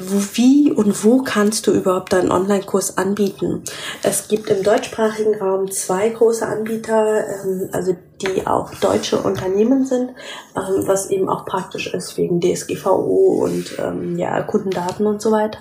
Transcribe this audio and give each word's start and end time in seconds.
wie 0.00 0.72
und 0.72 1.04
wo 1.04 1.22
kannst 1.22 1.66
du 1.66 1.72
überhaupt 1.72 2.12
deinen 2.12 2.30
Online-Kurs 2.30 2.98
anbieten? 2.98 3.62
Es 4.02 4.28
gibt 4.28 4.48
im 4.48 4.62
deutschsprachigen 4.62 5.34
Raum 5.36 5.70
zwei 5.70 6.08
große 6.08 6.46
Anbieter, 6.46 7.24
ähm, 7.44 7.68
also 7.72 7.96
die 8.20 8.46
auch 8.46 8.72
deutsche 8.76 9.20
Unternehmen 9.20 9.84
sind, 9.84 10.10
ähm, 10.56 10.86
was 10.86 11.10
eben 11.10 11.28
auch 11.28 11.44
praktisch 11.44 11.92
ist 11.92 12.16
wegen 12.16 12.40
DSGVO 12.40 13.44
und 13.44 13.78
ähm, 13.78 14.18
ja, 14.18 14.42
Kundendaten 14.42 15.06
und 15.06 15.20
so 15.20 15.32
weiter. 15.32 15.58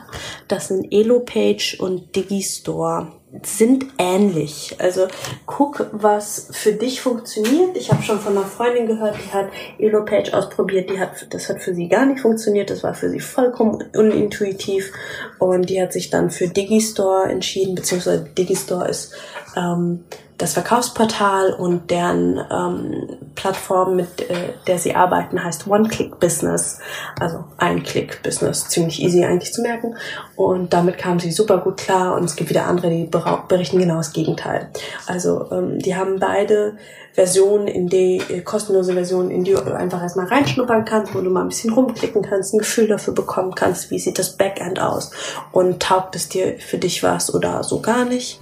Das 0.47 0.67
sind 0.67 0.91
Elopage 0.91 1.77
und 1.79 2.15
Digistore 2.15 3.07
sind 3.43 3.85
ähnlich. 3.97 4.75
Also 4.79 5.07
guck, 5.45 5.87
was 5.93 6.49
für 6.51 6.73
dich 6.73 7.01
funktioniert. 7.01 7.77
Ich 7.77 7.89
habe 7.89 8.03
schon 8.03 8.19
von 8.19 8.37
einer 8.37 8.45
Freundin 8.45 8.87
gehört, 8.87 9.15
die 9.15 9.33
hat 9.33 9.49
Elopage 9.79 10.33
ausprobiert, 10.33 10.89
die 10.89 10.99
hat, 10.99 11.27
das 11.29 11.47
hat 11.47 11.61
für 11.61 11.73
sie 11.73 11.87
gar 11.87 12.05
nicht 12.05 12.19
funktioniert, 12.19 12.69
das 12.69 12.83
war 12.83 12.93
für 12.93 13.09
sie 13.09 13.21
vollkommen 13.21 13.83
unintuitiv 13.95 14.91
und 15.39 15.69
die 15.69 15.81
hat 15.81 15.93
sich 15.93 16.09
dann 16.09 16.29
für 16.29 16.47
Digistore 16.47 17.29
entschieden, 17.29 17.75
beziehungsweise 17.75 18.25
Digistore 18.37 18.89
ist 18.89 19.13
ähm, 19.55 20.03
das 20.41 20.53
Verkaufsportal 20.53 21.53
und 21.53 21.91
deren 21.91 22.39
ähm, 22.51 23.17
Plattform, 23.35 23.95
mit 23.95 24.21
äh, 24.27 24.53
der 24.65 24.79
sie 24.79 24.95
arbeiten, 24.95 25.43
heißt 25.43 25.67
One-Click-Business. 25.67 26.79
Also 27.19 27.43
Ein-Click-Business. 27.57 28.67
Ziemlich 28.69 29.03
easy 29.03 29.23
eigentlich 29.23 29.53
zu 29.53 29.61
merken. 29.61 29.95
Und 30.35 30.73
damit 30.73 30.97
kamen 30.97 31.19
sie 31.19 31.31
super 31.31 31.59
gut 31.59 31.77
klar. 31.77 32.15
Und 32.15 32.23
es 32.23 32.35
gibt 32.35 32.49
wieder 32.49 32.65
andere, 32.65 32.89
die 32.89 33.09
berichten 33.47 33.77
genau 33.77 33.97
das 33.97 34.13
Gegenteil. 34.13 34.69
Also 35.05 35.47
ähm, 35.51 35.77
die 35.77 35.95
haben 35.95 36.19
beide 36.19 36.77
Versionen, 37.13 37.67
in 37.67 37.87
die 37.87 38.17
äh, 38.17 38.41
kostenlose 38.41 38.93
Versionen, 38.93 39.29
in 39.29 39.43
die 39.43 39.51
du 39.51 39.75
einfach 39.75 40.01
erstmal 40.01 40.27
reinschnuppern 40.27 40.85
kannst, 40.85 41.13
wo 41.13 41.21
du 41.21 41.29
mal 41.29 41.41
ein 41.41 41.49
bisschen 41.49 41.73
rumklicken 41.73 42.23
kannst, 42.23 42.53
ein 42.53 42.59
Gefühl 42.59 42.87
dafür 42.87 43.13
bekommen 43.13 43.53
kannst, 43.53 43.91
wie 43.91 43.99
sieht 43.99 44.17
das 44.17 44.37
Backend 44.37 44.79
aus 44.79 45.11
und 45.51 45.81
taugt 45.81 46.15
es 46.15 46.29
dir 46.29 46.57
für 46.57 46.77
dich 46.77 47.03
was 47.03 47.33
oder 47.33 47.63
so 47.63 47.81
gar 47.81 48.05
nicht. 48.05 48.39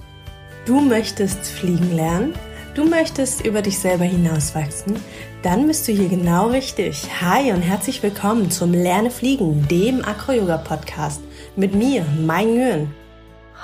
Du 0.70 0.80
möchtest 0.80 1.48
fliegen 1.48 1.96
lernen? 1.96 2.32
Du 2.76 2.84
möchtest 2.84 3.44
über 3.44 3.60
dich 3.60 3.76
selber 3.76 4.04
hinauswachsen? 4.04 4.94
Dann 5.42 5.66
bist 5.66 5.88
du 5.88 5.92
hier 5.92 6.08
genau 6.08 6.46
richtig. 6.46 7.08
Hi 7.20 7.50
und 7.50 7.60
herzlich 7.60 8.00
willkommen 8.04 8.52
zum 8.52 8.72
Lerne 8.72 9.10
Fliegen, 9.10 9.66
dem 9.66 10.04
Acro-Yoga-Podcast 10.04 11.22
mit 11.56 11.74
mir, 11.74 12.04
Mai 12.24 12.44
Nguyen. 12.44 12.94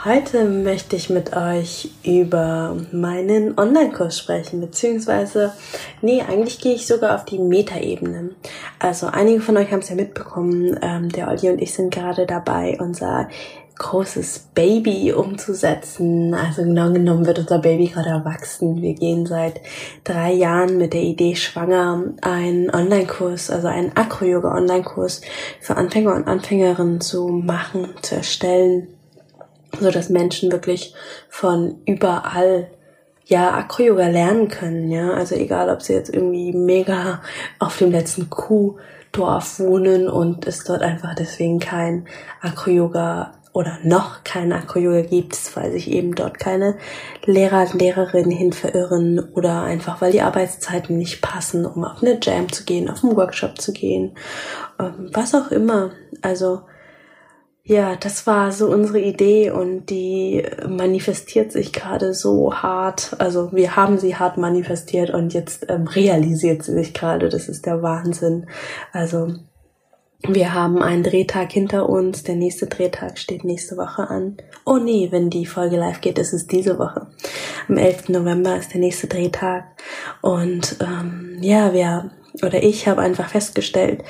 Heute 0.05 0.47
möchte 0.47 0.97
ich 0.97 1.09
mit 1.09 1.37
euch 1.37 1.91
über 2.03 2.77
meinen 2.91 3.57
Online-Kurs 3.57 4.19
sprechen, 4.19 4.61
beziehungsweise, 4.61 5.53
nee, 6.03 6.23
eigentlich 6.23 6.59
gehe 6.59 6.75
ich 6.75 6.89
sogar 6.89 7.15
auf 7.15 7.25
die 7.25 7.39
Metaebene. 7.39 8.31
Also 8.81 9.07
einige 9.07 9.41
von 9.41 9.57
euch 9.57 9.71
haben 9.71 9.79
es 9.79 9.91
ja 9.91 9.95
mitbekommen, 9.95 10.77
ähm, 10.83 11.09
der 11.11 11.29
Olli 11.29 11.51
und 11.51 11.63
ich 11.63 11.73
sind 11.73 11.95
gerade 11.95 12.27
dabei, 12.27 12.77
unser 12.81 13.29
großes 13.79 14.51
Baby 14.55 15.13
umzusetzen. 15.13 16.35
Also 16.35 16.63
genau 16.63 16.91
genommen 16.93 17.27
wird 17.27 17.39
unser 17.39 17.59
Baby 17.59 17.89
gerade 17.89 18.09
erwachsen. 18.09 18.81
Wir 18.81 18.95
gehen 18.95 19.27
seit 19.27 19.61
drei 20.05 20.33
Jahren 20.33 20.79
mit 20.79 20.95
der 20.95 21.03
Idee 21.03 21.37
schwanger 21.37 22.05
einen 22.23 22.71
Online-Kurs, 22.71 23.51
also 23.51 23.69
einen 23.69 23.93
Acro-Yoga-Online-Kurs 23.95 25.21
für 25.61 25.77
Anfänger 25.77 26.15
und 26.15 26.27
Anfängerinnen 26.27 27.01
zu 27.01 27.29
machen, 27.29 27.91
zu 28.03 28.17
erstellen, 28.17 28.89
so 29.79 29.91
dass 29.91 30.09
Menschen 30.09 30.51
wirklich 30.53 30.95
von 31.29 31.77
überall 31.85 32.69
ja, 33.27 33.55
Acro-Yoga 33.55 34.07
lernen 34.07 34.49
können, 34.49 34.91
ja. 34.91 35.13
Also 35.13 35.35
egal, 35.35 35.69
ob 35.69 35.83
sie 35.83 35.93
jetzt 35.93 36.15
irgendwie 36.15 36.53
mega 36.53 37.21
auf 37.59 37.77
dem 37.77 37.91
letzten 37.91 38.31
Kuhdorf 38.31 39.59
wohnen 39.59 40.09
und 40.09 40.47
es 40.47 40.63
dort 40.63 40.83
einfach 40.83 41.15
deswegen 41.15 41.59
kein 41.59 42.07
Acro-Yoga 42.41 43.33
oder 43.57 43.79
noch 43.83 44.23
kein 44.23 44.53
Acro-Yoga 44.53 45.01
gibt, 45.01 45.57
weil 45.57 45.73
sich 45.73 45.91
eben 45.91 46.15
dort 46.15 46.39
keine 46.39 46.77
Lehrer 47.25 47.63
und 47.63 47.81
Lehrerinnen 47.81 48.31
hin 48.31 48.53
verirren 48.53 49.19
oder 49.33 49.63
einfach 49.63 50.03
weil 50.03 50.13
die 50.13 50.21
Arbeitszeiten 50.21 50.99
nicht 50.99 51.23
passen, 51.23 51.65
um 51.65 51.83
auf 51.83 52.03
eine 52.03 52.19
Jam 52.21 52.53
zu 52.53 52.65
gehen, 52.65 52.91
auf 52.91 53.03
einen 53.03 53.17
Workshop 53.17 53.59
zu 53.59 53.73
gehen, 53.73 54.15
ähm, 54.79 55.09
was 55.15 55.35
auch 55.35 55.51
immer. 55.51 55.93
Also 56.21 56.61
ja, 57.65 57.97
das 57.97 58.27
war 58.27 58.53
so 58.53 58.69
unsere 58.69 59.01
Idee 59.01 59.51
und 59.51 59.87
die 59.87 60.45
manifestiert 60.69 61.51
sich 61.51 61.73
gerade 61.73 62.13
so 62.13 62.53
hart. 62.53 63.17
Also 63.21 63.53
wir 63.53 63.75
haben 63.75 63.97
sie 63.97 64.17
hart 64.17 64.37
manifestiert 64.37 65.09
und 65.09 65.33
jetzt 65.33 65.65
ähm, 65.71 65.87
realisiert 65.87 66.63
sie 66.63 66.75
sich 66.75 66.93
gerade. 66.93 67.31
Das 67.31 67.49
ist 67.49 67.65
der 67.65 67.81
Wahnsinn. 67.81 68.49
Also 68.93 69.33
wir 70.29 70.55
haben 70.55 70.83
einen 70.83 71.03
Drehtag 71.03 71.53
hinter 71.53 71.89
uns. 71.89 72.23
Der 72.23 72.35
nächste 72.35 72.67
Drehtag 72.67 73.19
steht 73.19 73.45
nächste 73.45 73.77
Woche 73.77 74.09
an. 74.09 74.37
Oh 74.65 74.79
nee, 74.79 75.09
wenn 75.11 75.31
die 75.31 75.47
Folge 75.47 75.77
live 75.77 76.01
geht, 76.01 76.19
ist 76.19 76.33
es 76.33 76.47
diese 76.47 76.79
Woche. 76.79 77.07
Am 77.69 77.77
11. 77.77 78.09
November 78.09 78.57
ist 78.57 78.73
der 78.73 78.81
nächste 78.81 79.07
Drehtag. 79.07 79.65
Und 80.23 80.77
ähm, 80.81 81.39
ja, 81.41 81.73
wir 81.73 82.11
oder 82.43 82.63
ich 82.63 82.87
habe 82.87 83.01
einfach 83.01 83.31
festgestellt, 83.31 84.03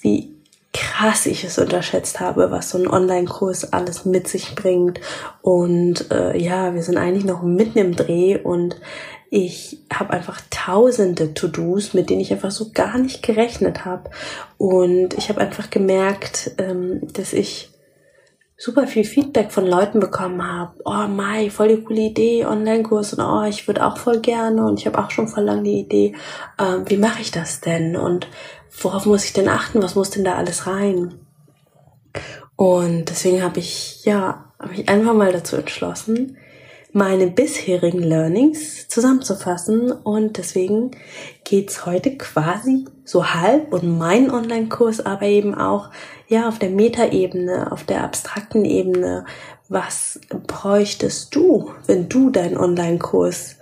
wie 0.00 0.34
krass 0.72 1.26
ich 1.26 1.44
es 1.44 1.58
unterschätzt 1.58 2.18
habe, 2.18 2.50
was 2.50 2.70
so 2.70 2.78
ein 2.78 2.88
Online-Kurs 2.88 3.72
alles 3.72 4.04
mit 4.04 4.26
sich 4.26 4.54
bringt. 4.56 5.00
Und 5.40 6.10
äh, 6.10 6.36
ja, 6.36 6.74
wir 6.74 6.82
sind 6.82 6.98
eigentlich 6.98 7.24
noch 7.24 7.42
mitten 7.42 7.78
im 7.78 7.96
Dreh 7.96 8.38
und 8.38 8.80
ich 9.30 9.78
habe 9.92 10.12
einfach 10.12 10.40
tausende 10.50 11.34
To-Dos, 11.34 11.94
mit 11.94 12.10
denen 12.10 12.20
ich 12.20 12.32
einfach 12.32 12.50
so 12.50 12.70
gar 12.72 12.98
nicht 12.98 13.22
gerechnet 13.22 13.84
habe. 13.84 14.10
Und 14.58 15.14
ich 15.14 15.28
habe 15.28 15.40
einfach 15.40 15.70
gemerkt, 15.70 16.52
ähm, 16.58 17.00
dass 17.12 17.32
ich 17.32 17.70
super 18.56 18.86
viel 18.86 19.04
Feedback 19.04 19.50
von 19.50 19.66
Leuten 19.66 20.00
bekommen 20.00 20.42
habe. 20.42 20.74
Oh 20.84 21.08
Mai, 21.08 21.50
voll 21.50 21.68
die 21.68 21.82
coole 21.82 22.02
Idee, 22.02 22.46
Online-Kurs 22.46 23.14
und 23.14 23.24
oh, 23.24 23.44
ich 23.44 23.66
würde 23.66 23.84
auch 23.84 23.98
voll 23.98 24.20
gerne 24.20 24.64
und 24.64 24.78
ich 24.78 24.86
habe 24.86 24.98
auch 24.98 25.10
schon 25.10 25.28
voll 25.28 25.44
lange 25.44 25.64
die 25.64 25.80
Idee, 25.80 26.14
ähm, 26.58 26.84
wie 26.86 26.96
mache 26.96 27.20
ich 27.20 27.30
das 27.30 27.60
denn 27.60 27.96
und 27.96 28.28
worauf 28.80 29.06
muss 29.06 29.24
ich 29.24 29.32
denn 29.32 29.48
achten, 29.48 29.82
was 29.82 29.94
muss 29.94 30.10
denn 30.10 30.24
da 30.24 30.36
alles 30.36 30.66
rein? 30.66 31.14
Und 32.56 33.10
deswegen 33.10 33.42
habe 33.42 33.58
ich 33.58 34.04
ja 34.04 34.52
hab 34.58 34.72
ich 34.72 34.88
einfach 34.88 35.14
mal 35.14 35.32
dazu 35.32 35.56
entschlossen, 35.56 36.36
meine 36.94 37.26
bisherigen 37.26 38.04
Learnings 38.04 38.86
zusammenzufassen 38.86 39.90
und 39.90 40.38
deswegen 40.38 40.92
geht's 41.42 41.86
heute 41.86 42.16
quasi 42.16 42.84
so 43.04 43.34
halb 43.34 43.72
und 43.72 43.98
mein 43.98 44.30
Online-Kurs 44.30 45.04
aber 45.04 45.26
eben 45.26 45.56
auch 45.56 45.90
ja 46.28 46.48
auf 46.48 46.60
der 46.60 46.70
Metaebene, 46.70 47.72
auf 47.72 47.82
der 47.82 48.04
abstrakten 48.04 48.64
Ebene. 48.64 49.26
Was 49.68 50.20
bräuchtest 50.46 51.34
du, 51.34 51.72
wenn 51.86 52.08
du 52.08 52.30
deinen 52.30 52.56
Online-Kurs 52.56 53.56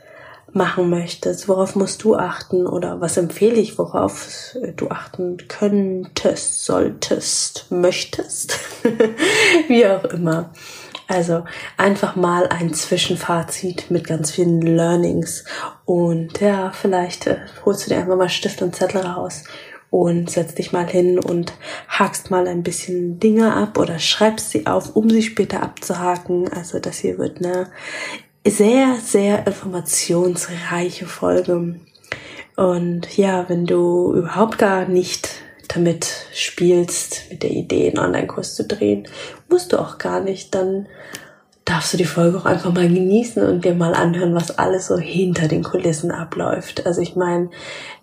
machen 0.52 0.90
möchtest? 0.90 1.48
Worauf 1.48 1.74
musst 1.74 2.04
du 2.04 2.14
achten 2.14 2.66
oder 2.66 3.00
was 3.00 3.16
empfehle 3.16 3.56
ich, 3.56 3.78
worauf 3.78 4.54
du 4.76 4.90
achten 4.90 5.38
könntest, 5.48 6.66
solltest, 6.66 7.66
möchtest? 7.70 8.58
Wie 9.68 9.86
auch 9.86 10.04
immer. 10.04 10.50
Also 11.12 11.44
einfach 11.76 12.16
mal 12.16 12.48
ein 12.48 12.72
Zwischenfazit 12.72 13.90
mit 13.90 14.06
ganz 14.06 14.30
vielen 14.30 14.62
Learnings. 14.62 15.44
Und 15.84 16.40
ja, 16.40 16.70
vielleicht 16.70 17.26
äh, 17.26 17.36
holst 17.66 17.84
du 17.84 17.90
dir 17.90 17.98
einfach 17.98 18.16
mal 18.16 18.30
Stift 18.30 18.62
und 18.62 18.74
Zettel 18.74 19.02
raus 19.02 19.44
und 19.90 20.30
setzt 20.30 20.56
dich 20.56 20.72
mal 20.72 20.86
hin 20.86 21.18
und 21.18 21.52
hakst 21.86 22.30
mal 22.30 22.48
ein 22.48 22.62
bisschen 22.62 23.20
Dinge 23.20 23.54
ab 23.54 23.78
oder 23.78 23.98
schreibst 23.98 24.52
sie 24.52 24.66
auf, 24.66 24.96
um 24.96 25.10
sie 25.10 25.22
später 25.22 25.62
abzuhaken. 25.62 26.50
Also 26.50 26.78
das 26.78 26.96
hier 26.96 27.18
wird 27.18 27.44
eine 27.44 27.70
sehr, 28.46 28.96
sehr 29.04 29.46
informationsreiche 29.46 31.04
Folge. 31.04 31.78
Und 32.56 33.18
ja, 33.18 33.50
wenn 33.50 33.66
du 33.66 34.14
überhaupt 34.14 34.56
gar 34.56 34.86
nicht 34.86 35.28
damit 35.74 36.06
spielst, 36.32 37.30
mit 37.30 37.42
der 37.42 37.50
Idee, 37.50 37.88
einen 37.88 37.98
Online-Kurs 37.98 38.54
zu 38.54 38.64
drehen, 38.64 39.08
musst 39.48 39.72
du 39.72 39.78
auch 39.78 39.98
gar 39.98 40.20
nicht. 40.20 40.54
Dann 40.54 40.86
darfst 41.64 41.92
du 41.92 41.96
die 41.96 42.04
Folge 42.04 42.38
auch 42.38 42.44
einfach 42.44 42.72
mal 42.72 42.88
genießen 42.88 43.42
und 43.42 43.64
dir 43.64 43.74
mal 43.74 43.94
anhören, 43.94 44.34
was 44.34 44.58
alles 44.58 44.86
so 44.88 44.98
hinter 44.98 45.48
den 45.48 45.62
Kulissen 45.62 46.10
abläuft. 46.10 46.86
Also 46.86 47.00
ich 47.00 47.14
meine, 47.16 47.50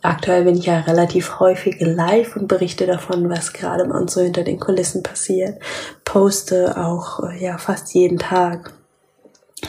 aktuell 0.02 0.46
bin 0.46 0.58
ich 0.58 0.66
ja 0.66 0.80
relativ 0.80 1.40
häufig 1.40 1.78
live 1.80 2.36
und 2.36 2.48
berichte 2.48 2.86
davon, 2.86 3.30
was 3.30 3.54
gerade 3.54 3.84
uns 3.84 4.14
so 4.14 4.22
hinter 4.22 4.44
den 4.44 4.60
Kulissen 4.60 5.04
passiert. 5.04 5.62
Poste 6.06 6.78
auch 6.78 7.32
ja 7.40 7.58
fast 7.58 7.94
jeden 7.94 8.18
Tag. 8.18 8.74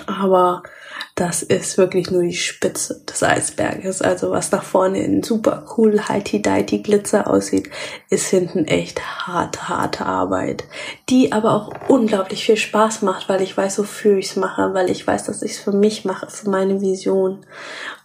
Aber 0.06 0.62
das 1.20 1.42
ist 1.42 1.76
wirklich 1.76 2.10
nur 2.10 2.22
die 2.22 2.32
Spitze 2.32 3.04
des 3.06 3.22
Eisberges. 3.22 4.00
Also 4.00 4.30
was 4.30 4.52
nach 4.52 4.62
vorne 4.62 5.04
in 5.04 5.22
super 5.22 5.66
cool 5.76 6.00
heiti-deiti 6.08 6.78
Glitzer 6.78 7.28
aussieht, 7.28 7.68
ist 8.08 8.28
hinten 8.28 8.64
echt 8.64 9.02
harte, 9.26 9.68
harte 9.68 10.06
Arbeit. 10.06 10.64
Die 11.10 11.32
aber 11.32 11.52
auch 11.52 11.88
unglaublich 11.88 12.46
viel 12.46 12.56
Spaß 12.56 13.02
macht, 13.02 13.28
weil 13.28 13.42
ich 13.42 13.54
weiß, 13.54 13.80
wofür 13.80 14.16
ich 14.16 14.30
es 14.30 14.36
mache, 14.36 14.72
weil 14.72 14.90
ich 14.90 15.06
weiß, 15.06 15.24
dass 15.24 15.42
ich 15.42 15.52
es 15.52 15.58
für 15.58 15.72
mich 15.72 16.06
mache, 16.06 16.30
für 16.30 16.48
meine 16.48 16.80
Vision. 16.80 17.44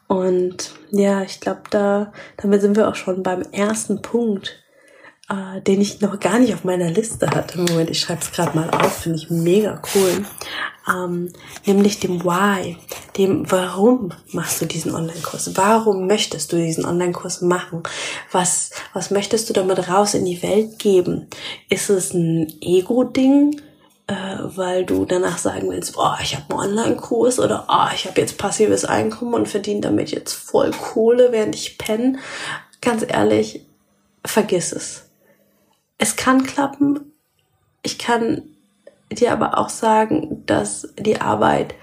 Und 0.07 0.73
ja, 0.91 1.21
ich 1.21 1.39
glaube, 1.39 1.61
da, 1.69 2.11
damit 2.35 2.59
sind 2.59 2.75
wir 2.75 2.89
auch 2.89 2.95
schon 2.95 3.23
beim 3.23 3.43
ersten 3.53 4.01
Punkt. 4.01 4.64
Äh, 5.29 5.61
den 5.61 5.81
ich 5.81 6.01
noch 6.01 6.19
gar 6.19 6.39
nicht 6.39 6.53
auf 6.53 6.63
meiner 6.63 6.91
Liste 6.91 7.29
hatte. 7.29 7.59
Moment, 7.59 7.89
ich 7.89 7.99
schreibe 7.99 8.21
es 8.21 8.31
gerade 8.31 8.55
mal 8.55 8.69
auf, 8.69 8.97
finde 8.97 9.17
ich 9.17 9.29
mega 9.29 9.81
cool. 9.95 10.25
Ähm, 10.87 11.33
nämlich 11.65 11.99
dem 11.99 12.23
Why, 12.23 12.77
dem 13.17 13.49
Warum 13.51 14.11
machst 14.31 14.61
du 14.61 14.65
diesen 14.65 14.93
Online-Kurs? 14.93 15.51
Warum 15.55 16.05
möchtest 16.05 16.51
du 16.51 16.57
diesen 16.57 16.85
Online-Kurs 16.85 17.41
machen? 17.41 17.81
Was, 18.31 18.69
was 18.93 19.09
möchtest 19.09 19.49
du 19.49 19.53
damit 19.53 19.89
raus 19.89 20.13
in 20.13 20.25
die 20.25 20.43
Welt 20.43 20.77
geben? 20.77 21.27
Ist 21.69 21.89
es 21.89 22.13
ein 22.13 22.53
Ego-Ding? 22.61 23.61
Äh, 24.07 24.13
weil 24.55 24.85
du 24.85 25.05
danach 25.05 25.39
sagen 25.39 25.71
willst, 25.71 25.95
oh, 25.97 26.13
ich 26.21 26.35
habe 26.35 26.53
einen 26.53 26.77
Online-Kurs 26.77 27.39
oder 27.39 27.65
oh, 27.67 27.87
ich 27.95 28.05
habe 28.05 28.21
jetzt 28.21 28.37
passives 28.37 28.85
Einkommen 28.85 29.33
und 29.33 29.47
verdiene 29.47 29.81
damit 29.81 30.11
jetzt 30.11 30.33
voll 30.33 30.69
Kohle, 30.69 31.31
während 31.31 31.55
ich 31.55 31.79
penne. 31.79 32.19
Ganz 32.81 33.03
ehrlich, 33.07 33.65
vergiss 34.23 34.71
es 34.71 35.04
es 35.97 36.15
kann 36.15 36.43
klappen. 36.43 37.13
Ich 37.83 37.97
kann 37.97 38.43
dir 39.11 39.31
aber 39.31 39.57
auch 39.57 39.69
sagen, 39.69 40.43
dass 40.45 40.89
die 40.97 41.21
Arbeit, 41.21 41.75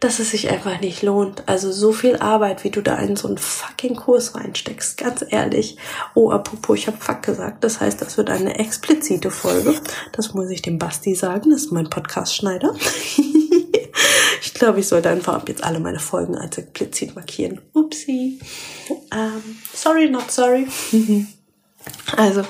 dass 0.00 0.18
es 0.18 0.30
sich 0.30 0.50
einfach 0.50 0.80
nicht 0.80 1.02
lohnt. 1.02 1.44
Also 1.46 1.70
so 1.70 1.92
viel 1.92 2.16
Arbeit, 2.16 2.64
wie 2.64 2.70
du 2.70 2.80
da 2.80 2.96
in 2.96 3.16
so 3.16 3.28
einen 3.28 3.38
fucking 3.38 3.96
Kurs 3.96 4.34
reinsteckst, 4.34 4.96
ganz 4.96 5.24
ehrlich. 5.28 5.76
Oh, 6.14 6.30
apropos, 6.30 6.78
ich 6.78 6.86
habe 6.86 6.96
Fuck 6.98 7.22
gesagt. 7.22 7.64
Das 7.64 7.80
heißt, 7.80 8.00
das 8.00 8.16
wird 8.16 8.30
eine 8.30 8.58
explizite 8.58 9.30
Folge. 9.30 9.74
Das 10.12 10.34
muss 10.34 10.50
ich 10.50 10.62
dem 10.62 10.78
Basti 10.78 11.14
sagen. 11.14 11.50
Das 11.50 11.62
ist 11.64 11.72
mein 11.72 11.90
Podcast-Schneider. 11.90 12.74
ich 14.42 14.54
glaube, 14.54 14.80
ich 14.80 14.88
sollte 14.88 15.10
einfach 15.10 15.34
ab 15.34 15.48
jetzt 15.48 15.64
alle 15.64 15.80
meine 15.80 16.00
Folgen 16.00 16.36
als 16.36 16.58
explizit 16.58 17.14
markieren. 17.14 17.60
Upsi. 17.74 18.40
Um, 18.88 18.96
ähm, 19.12 19.58
sorry, 19.74 20.08
not 20.08 20.30
sorry. 20.30 20.66
Also, 22.16 22.42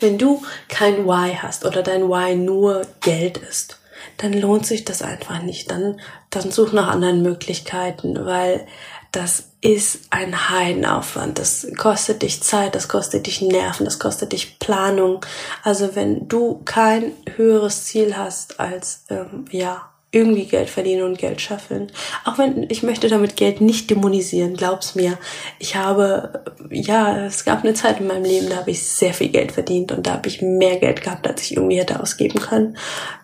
wenn 0.00 0.18
du 0.18 0.42
kein 0.68 1.06
Why 1.06 1.34
hast 1.40 1.64
oder 1.64 1.82
dein 1.82 2.08
Why 2.08 2.36
nur 2.36 2.82
Geld 3.00 3.38
ist, 3.38 3.78
dann 4.18 4.32
lohnt 4.32 4.66
sich 4.66 4.84
das 4.84 5.02
einfach 5.02 5.42
nicht. 5.42 5.70
Dann, 5.70 6.00
dann 6.30 6.50
such 6.50 6.72
nach 6.72 6.88
anderen 6.88 7.22
Möglichkeiten, 7.22 8.24
weil 8.24 8.66
das 9.12 9.44
ist 9.62 10.08
ein 10.10 10.50
Heidenaufwand. 10.50 11.38
Das 11.38 11.66
kostet 11.76 12.22
dich 12.22 12.42
Zeit, 12.42 12.74
das 12.74 12.88
kostet 12.88 13.26
dich 13.26 13.40
Nerven, 13.40 13.84
das 13.84 13.98
kostet 13.98 14.32
dich 14.32 14.58
Planung. 14.58 15.24
Also 15.62 15.94
wenn 15.96 16.28
du 16.28 16.60
kein 16.64 17.12
höheres 17.36 17.84
Ziel 17.84 18.16
hast 18.16 18.60
als, 18.60 19.04
ähm, 19.08 19.46
ja, 19.50 19.88
irgendwie 20.12 20.46
Geld 20.46 20.70
verdienen 20.70 21.02
und 21.02 21.18
Geld 21.18 21.40
scheffeln. 21.40 21.90
Auch 22.24 22.38
wenn 22.38 22.66
ich 22.70 22.82
möchte 22.82 23.08
damit 23.08 23.36
Geld 23.36 23.60
nicht 23.60 23.90
dämonisieren, 23.90 24.56
glaub's 24.56 24.94
mir. 24.94 25.18
Ich 25.58 25.76
habe, 25.76 26.44
ja, 26.70 27.26
es 27.26 27.44
gab 27.44 27.64
eine 27.64 27.74
Zeit 27.74 28.00
in 28.00 28.06
meinem 28.06 28.24
Leben, 28.24 28.48
da 28.48 28.56
habe 28.56 28.70
ich 28.70 28.82
sehr 28.82 29.12
viel 29.12 29.28
Geld 29.28 29.52
verdient 29.52 29.92
und 29.92 30.06
da 30.06 30.14
habe 30.14 30.28
ich 30.28 30.42
mehr 30.42 30.78
Geld 30.78 31.02
gehabt, 31.02 31.26
als 31.26 31.42
ich 31.42 31.56
irgendwie 31.56 31.78
hätte 31.78 32.00
ausgeben 32.00 32.40
können. 32.40 32.78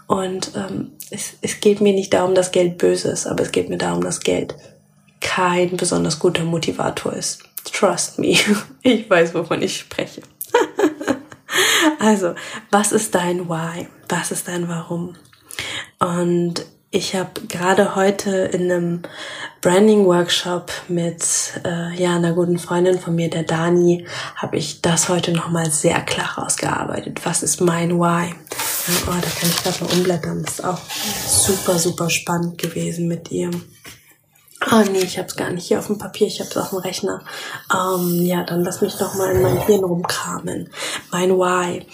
Und 0.06 0.52
ähm, 0.56 0.92
es, 1.10 1.34
es 1.40 1.60
geht 1.60 1.80
mir 1.80 1.94
nicht 1.94 2.12
darum, 2.12 2.34
dass 2.34 2.52
Geld 2.52 2.78
böse 2.78 3.10
ist, 3.10 3.26
aber 3.26 3.42
es 3.42 3.52
geht 3.52 3.68
mir 3.68 3.78
darum, 3.78 4.02
dass 4.02 4.20
Geld 4.20 4.56
kein 5.20 5.76
besonders 5.76 6.18
guter 6.18 6.44
Motivator 6.44 7.12
ist. 7.12 7.42
Trust 7.72 8.18
me. 8.18 8.36
Ich 8.82 9.08
weiß, 9.08 9.32
wovon 9.34 9.62
ich 9.62 9.78
spreche. 9.78 10.22
also, 12.00 12.34
was 12.70 12.90
ist 12.90 13.14
dein 13.14 13.48
Why? 13.48 13.86
Was 14.08 14.32
ist 14.32 14.48
dein 14.48 14.68
Warum? 14.68 15.14
Und 15.98 16.66
ich 16.94 17.14
habe 17.14 17.30
gerade 17.48 17.96
heute 17.96 18.30
in 18.30 18.70
einem 18.70 19.02
Branding-Workshop 19.62 20.70
mit 20.88 21.24
äh, 21.64 21.94
ja 21.94 22.16
einer 22.16 22.34
guten 22.34 22.58
Freundin 22.58 22.98
von 22.98 23.14
mir, 23.14 23.30
der 23.30 23.44
Dani, 23.44 24.06
habe 24.36 24.58
ich 24.58 24.82
das 24.82 25.08
heute 25.08 25.32
nochmal 25.32 25.70
sehr 25.70 26.02
klar 26.02 26.38
rausgearbeitet. 26.38 27.24
Was 27.24 27.42
ist 27.42 27.62
mein 27.62 27.98
Why? 27.98 28.34
Oh, 29.06 29.10
da 29.10 29.28
kann 29.40 29.48
ich 29.48 29.62
gerade 29.62 29.84
mal 29.84 29.92
umblättern. 29.94 30.42
Das 30.42 30.58
ist 30.58 30.64
auch 30.64 30.80
super, 31.26 31.78
super 31.78 32.10
spannend 32.10 32.58
gewesen 32.58 33.08
mit 33.08 33.30
ihr. 33.30 33.50
Oh 34.70 34.84
nee, 34.92 35.00
ich 35.00 35.16
habe 35.16 35.28
es 35.28 35.36
gar 35.36 35.50
nicht 35.50 35.68
hier 35.68 35.78
auf 35.78 35.86
dem 35.86 35.98
Papier, 35.98 36.26
ich 36.26 36.40
habe 36.40 36.50
es 36.50 36.56
auf 36.58 36.70
dem 36.70 36.78
Rechner. 36.78 37.24
Ähm, 37.72 38.26
ja, 38.26 38.44
dann 38.44 38.64
lass 38.64 38.82
mich 38.82 38.94
doch 38.96 39.14
mal 39.14 39.32
in 39.32 39.40
mein 39.40 39.64
Hirn 39.64 39.82
rumkramen. 39.82 40.68
Mein 41.10 41.30
Why 41.30 41.86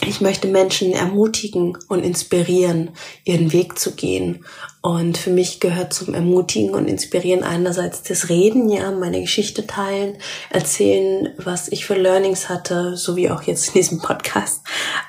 ich 0.00 0.20
möchte 0.20 0.48
Menschen 0.48 0.92
ermutigen 0.92 1.76
und 1.88 2.02
inspirieren, 2.02 2.90
ihren 3.24 3.52
Weg 3.52 3.78
zu 3.78 3.94
gehen. 3.94 4.44
Und 4.80 5.16
für 5.18 5.30
mich 5.30 5.60
gehört 5.60 5.92
zum 5.92 6.14
Ermutigen 6.14 6.74
und 6.74 6.88
Inspirieren 6.88 7.44
einerseits 7.44 8.02
das 8.02 8.28
Reden, 8.28 8.68
ja, 8.68 8.90
meine 8.90 9.20
Geschichte 9.20 9.66
teilen, 9.66 10.16
erzählen, 10.50 11.28
was 11.36 11.68
ich 11.68 11.84
für 11.84 11.94
Learnings 11.94 12.48
hatte, 12.48 12.96
so 12.96 13.16
wie 13.16 13.30
auch 13.30 13.42
jetzt 13.42 13.68
in 13.68 13.74
diesem 13.74 14.00
Podcast. 14.00 14.62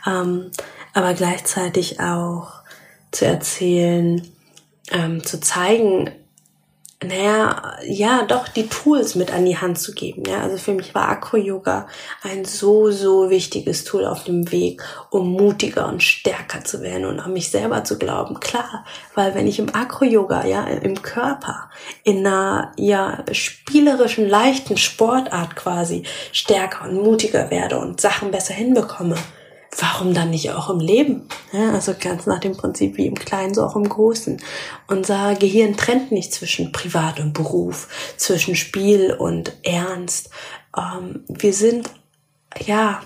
Ähm, 0.06 0.52
aber 0.94 1.14
gleichzeitig 1.14 2.00
auch 2.00 2.52
zu 3.12 3.26
erzählen, 3.26 4.22
ähm, 4.92 5.24
zu 5.24 5.40
zeigen, 5.40 6.12
naja, 7.04 7.78
ja, 7.86 8.24
doch 8.24 8.48
die 8.48 8.68
Tools 8.68 9.16
mit 9.16 9.32
an 9.32 9.46
die 9.46 9.58
Hand 9.58 9.80
zu 9.80 9.94
geben. 9.94 10.24
Ja, 10.28 10.42
also 10.42 10.58
für 10.58 10.74
mich 10.74 10.94
war 10.94 11.10
Akro-Yoga 11.10 11.88
ein 12.22 12.46
so, 12.46 12.92
so 12.92 13.30
wichtiges 13.30 13.84
Tool 13.84 14.06
auf 14.06 14.24
dem 14.24 14.52
Weg, 14.52 14.84
um 15.10 15.32
mutiger 15.32 15.88
und 15.88 16.04
stärker 16.04 16.64
zu 16.64 16.82
werden 16.82 17.06
und 17.06 17.20
an 17.20 17.34
mich 17.34 17.50
selber 17.50 17.84
zu 17.84 17.98
glauben. 17.98 18.40
Klar, 18.40 18.86
weil 19.16 19.36
wenn 19.36 19.48
ich 19.48 19.60
im 19.60 19.74
Akro-Yoga, 19.74 20.46
ja, 20.46 20.66
im 20.66 21.02
Körper, 21.02 21.70
in 22.04 22.26
einer, 22.26 22.72
ja, 22.78 23.24
spielerischen, 23.32 24.28
leichten 24.28 24.78
Sportart 24.78 25.56
quasi 25.56 26.04
stärker 26.32 26.86
und 26.90 27.02
mutiger 27.02 27.50
werde 27.52 27.80
und 27.80 28.02
Sachen 28.02 28.32
besser 28.32 28.54
hinbekomme, 28.54 29.16
warum 29.78 30.14
dann 30.14 30.30
nicht 30.30 30.52
auch 30.52 30.70
im 30.70 30.80
Leben? 30.80 31.28
Ja, 31.52 31.72
also 31.72 31.94
ganz 32.00 32.26
nach 32.26 32.40
dem 32.40 32.56
Prinzip 32.56 32.98
wie 32.98 33.08
im 33.08 33.16
Kleinen, 33.16 33.54
so 33.54 33.64
auch 33.64 33.76
im 33.76 33.88
Großen. 33.88 34.42
Unser 34.88 35.36
Gehirn 35.36 35.78
trennt 35.78 36.12
nicht 36.12 36.34
zwischen 36.34 36.72
Privat 36.72 37.20
und 37.20 37.34
Beruf, 37.34 37.88
zwischen 38.18 38.56
Spiel 38.56 39.14
und 39.14 39.54
Ernst. 39.64 40.30
Ähm, 40.78 41.24
wir 41.28 41.54
sind, 41.54 41.90
ja, 42.66 43.02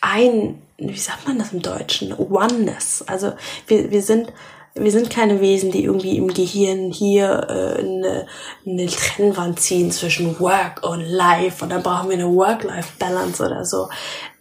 ein, 0.00 0.62
wie 0.78 0.96
sagt 0.96 1.26
man 1.26 1.38
das 1.38 1.52
im 1.52 1.62
Deutschen? 1.62 2.14
Oneness. 2.14 3.04
Also 3.06 3.32
wir, 3.66 3.90
wir 3.90 4.02
sind 4.02 4.32
wir 4.74 4.92
sind 4.92 5.10
keine 5.10 5.40
Wesen, 5.40 5.72
die 5.72 5.84
irgendwie 5.84 6.16
im 6.16 6.28
Gehirn 6.28 6.92
hier 6.92 7.46
äh, 7.48 7.80
eine, 7.80 8.26
eine 8.64 8.86
Trennwand 8.86 9.58
ziehen 9.58 9.90
zwischen 9.90 10.38
Work 10.38 10.82
und 10.88 11.00
Life 11.00 11.64
und 11.64 11.70
dann 11.70 11.82
brauchen 11.82 12.08
wir 12.08 12.16
eine 12.16 12.32
Work-Life-Balance 12.32 13.44
oder 13.44 13.64
so. 13.64 13.88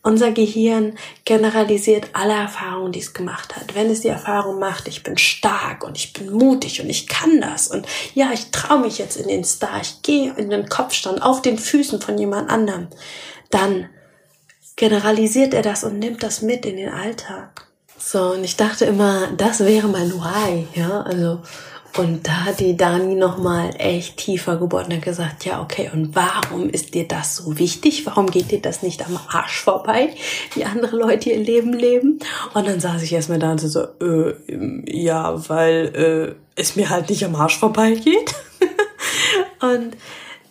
Unser 0.02 0.32
Gehirn 0.32 0.98
generalisiert 1.26 2.10
alle 2.14 2.34
Erfahrungen, 2.34 2.94
die 2.94 3.00
es 3.02 3.14
gemacht 3.14 3.56
hat. 3.56 3.76
Wenn 3.76 3.90
es 3.90 4.02
die 4.02 4.08
Erfahrung 4.08 4.58
macht, 4.58 4.88
ich 4.88 5.04
bin 5.04 5.18
stark 5.18 5.84
und 5.84 5.98
ich 5.98 6.14
bin 6.14 6.32
mutig 6.32 6.82
und 6.82 6.90
ich 6.90 7.08
kann 7.08 7.42
das 7.42 7.68
und 7.68 7.86
ja, 8.14 8.32
ich 8.34 8.52
traue 8.52 8.80
mich 8.80 8.98
jetzt 8.98 9.18
in 9.18 9.28
den 9.28 9.44
Star, 9.44 9.82
ich 9.82 10.02
gehe 10.02 10.34
in 10.36 10.50
den 10.50 10.70
Kopfstand 10.70 11.22
auf 11.22 11.42
den 11.42 11.58
Füßen 11.58 12.02
von 12.02 12.18
jemand 12.18 12.50
anderem, 12.50 12.88
dann 13.50 13.90
generalisiert 14.78 15.54
er 15.54 15.64
das 15.64 15.84
und 15.84 16.00
nimmt 16.00 16.24
das 16.24 16.42
mit 16.42 16.66
in 16.66 16.78
den 16.78 16.90
Alltag. 16.90 17.68
So, 17.98 18.32
und 18.32 18.46
ich 18.46 18.56
dachte 18.56 18.86
immer, 18.86 19.28
das 19.36 19.60
wäre 19.60 19.90
mein 19.90 20.14
Why, 20.14 20.68
ja, 20.74 21.02
also 21.02 21.42
und 21.98 22.28
da 22.28 22.46
hat 22.46 22.60
die 22.60 22.78
Dani 22.78 23.16
nochmal 23.16 23.72
echt 23.78 24.18
tiefer 24.18 24.58
gebohrt 24.58 24.88
und 24.88 24.96
hat 24.96 25.02
gesagt, 25.02 25.46
ja, 25.46 25.62
okay, 25.62 25.90
und 25.92 26.16
warum 26.16 26.70
ist 26.70 26.94
dir 26.94 27.08
das 27.08 27.38
so 27.38 27.58
wichtig? 27.58 28.06
Warum 28.06 28.28
geht 28.28 28.52
dir 28.52 28.62
das 28.62 28.84
nicht 28.84 29.06
am 29.06 29.20
Arsch 29.28 29.62
vorbei, 29.62 30.10
wie 30.54 30.66
andere 30.66 30.96
Leute 30.96 31.32
ihr 31.32 31.40
Leben 31.40 31.74
leben? 31.74 32.20
Und 32.54 32.68
dann 32.68 32.80
saß 32.80 33.02
ich 33.02 33.12
erstmal 33.12 33.40
da 33.40 33.52
und 33.52 33.60
so, 33.60 33.82
äh, 34.02 34.34
ja, 34.86 35.50
weil 35.50 36.36
äh, 36.56 36.60
es 36.60 36.76
mir 36.76 36.90
halt 36.90 37.10
nicht 37.10 37.26
am 37.26 37.36
Arsch 37.36 37.58
vorbeigeht. 37.58 38.36
und 39.62 39.98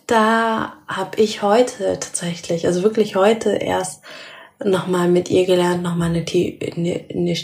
da 0.07 0.73
habe 0.87 1.21
ich 1.21 1.41
heute 1.41 1.97
tatsächlich, 1.99 2.67
also 2.67 2.83
wirklich 2.83 3.15
heute 3.15 3.51
erst 3.51 4.01
nochmal 4.63 5.07
mit 5.07 5.29
ihr 5.29 5.45
gelernt, 5.45 5.83
nochmal 5.83 6.09
eine, 6.09 6.25
eine, 6.27 7.35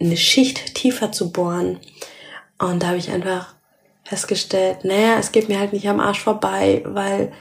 eine 0.00 0.16
Schicht 0.16 0.74
tiefer 0.74 1.12
zu 1.12 1.30
bohren 1.30 1.78
und 2.58 2.82
da 2.82 2.88
habe 2.88 2.98
ich 2.98 3.10
einfach 3.10 3.54
festgestellt, 4.04 4.84
naja, 4.84 5.18
es 5.18 5.32
geht 5.32 5.48
mir 5.48 5.58
halt 5.58 5.72
nicht 5.72 5.88
am 5.88 6.00
Arsch 6.00 6.20
vorbei, 6.20 6.82
weil 6.86 7.32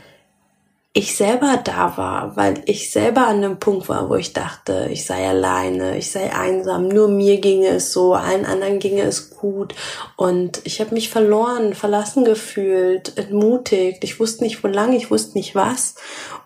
ich 0.95 1.17
selber 1.17 1.59
da 1.63 1.97
war, 1.97 2.35
weil 2.35 2.61
ich 2.65 2.91
selber 2.91 3.27
an 3.27 3.41
dem 3.41 3.57
Punkt 3.57 3.89
war, 3.89 4.09
wo 4.09 4.15
ich 4.15 4.31
dachte, 4.31 4.89
ich 4.91 5.05
sei 5.05 5.27
alleine, 5.27 5.97
ich 5.97 6.11
sei 6.11 6.31
einsam, 6.31 6.87
nur 6.87 7.07
mir 7.07 7.41
ginge 7.41 7.69
es 7.69 7.91
so, 7.91 8.13
allen 8.13 8.45
anderen 8.45 8.77
ginge 8.79 9.01
es 9.01 9.31
gut. 9.31 9.73
Und 10.15 10.61
ich 10.65 10.79
habe 10.79 10.93
mich 10.93 11.09
verloren, 11.09 11.73
verlassen 11.73 12.25
gefühlt, 12.25 13.17
entmutigt, 13.17 14.03
ich 14.03 14.19
wusste 14.19 14.43
nicht 14.43 14.63
wo 14.63 14.67
lang, 14.67 14.93
ich 14.93 15.09
wusste 15.09 15.35
nicht 15.35 15.55
was. 15.55 15.95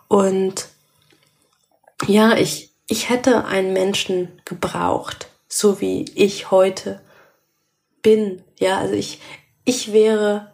Und 0.08 0.70
ja, 2.08 2.38
ich 2.38 2.68
ich 2.88 3.10
hätte 3.10 3.46
einen 3.46 3.74
Menschen 3.74 4.42
gebraucht, 4.46 5.28
so 5.50 5.82
wie 5.82 6.06
ich 6.16 6.52
heute 6.52 7.02
bin. 8.02 8.44
Ja, 8.60 8.80
also 8.80 8.94
ich, 8.94 9.20
ich 9.66 9.94
wäre, 9.94 10.48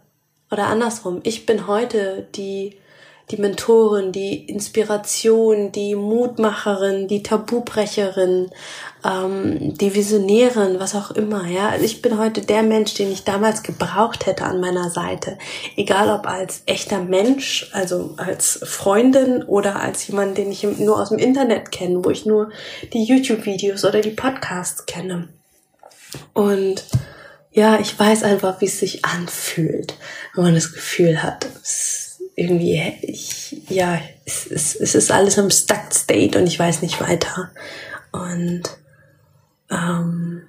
oder 0.51 0.67
andersrum, 0.67 1.21
ich 1.23 1.45
bin 1.45 1.67
heute 1.67 2.27
die, 2.35 2.77
die 3.31 3.37
Mentorin, 3.37 4.11
die 4.11 4.45
Inspiration, 4.45 5.71
die 5.71 5.95
Mutmacherin, 5.95 7.07
die 7.07 7.23
Tabubrecherin, 7.23 8.51
ähm, 9.05 9.77
die 9.77 9.95
Visionärin, 9.95 10.79
was 10.79 10.93
auch 10.93 11.11
immer. 11.11 11.47
Ja, 11.47 11.69
also 11.69 11.85
ich 11.85 12.01
bin 12.01 12.17
heute 12.17 12.41
der 12.41 12.63
Mensch, 12.63 12.93
den 12.95 13.11
ich 13.11 13.23
damals 13.23 13.63
gebraucht 13.63 14.25
hätte 14.25 14.43
an 14.43 14.59
meiner 14.59 14.89
Seite, 14.89 15.37
egal 15.77 16.09
ob 16.09 16.27
als 16.27 16.63
echter 16.65 16.99
Mensch, 16.99 17.69
also 17.71 18.13
als 18.17 18.59
Freundin 18.63 19.43
oder 19.43 19.79
als 19.79 20.05
jemand, 20.07 20.37
den 20.37 20.51
ich 20.51 20.63
nur 20.63 20.99
aus 20.99 21.09
dem 21.09 21.19
Internet 21.19 21.71
kenne, 21.71 22.03
wo 22.03 22.09
ich 22.09 22.25
nur 22.25 22.49
die 22.91 23.05
YouTube-Videos 23.05 23.85
oder 23.85 24.01
die 24.01 24.11
Podcasts 24.11 24.85
kenne. 24.85 25.29
Und 26.33 26.83
ja, 27.53 27.79
ich 27.79 27.97
weiß 27.97 28.23
einfach, 28.23 28.61
wie 28.61 28.65
es 28.65 28.79
sich 28.79 29.05
anfühlt, 29.05 29.95
wenn 30.33 30.43
man 30.43 30.55
das 30.55 30.73
Gefühl 30.73 31.21
hat, 31.21 31.47
irgendwie, 32.35 32.81
ich, 33.01 33.69
ja, 33.69 34.01
es, 34.25 34.47
es, 34.47 34.75
es 34.75 34.95
ist 34.95 35.11
alles 35.11 35.37
im 35.37 35.51
Stuck 35.51 35.93
State 35.93 36.37
und 36.37 36.47
ich 36.47 36.57
weiß 36.57 36.81
nicht 36.81 36.99
weiter. 36.99 37.51
Und 38.11 38.63
ähm, 39.69 40.43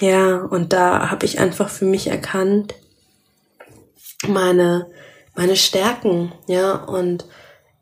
ja, 0.00 0.36
und 0.36 0.72
da 0.74 1.10
habe 1.10 1.24
ich 1.24 1.40
einfach 1.40 1.70
für 1.70 1.86
mich 1.86 2.08
erkannt, 2.08 2.74
meine, 4.26 4.86
meine 5.34 5.56
Stärken, 5.56 6.32
ja, 6.46 6.74
und 6.74 7.24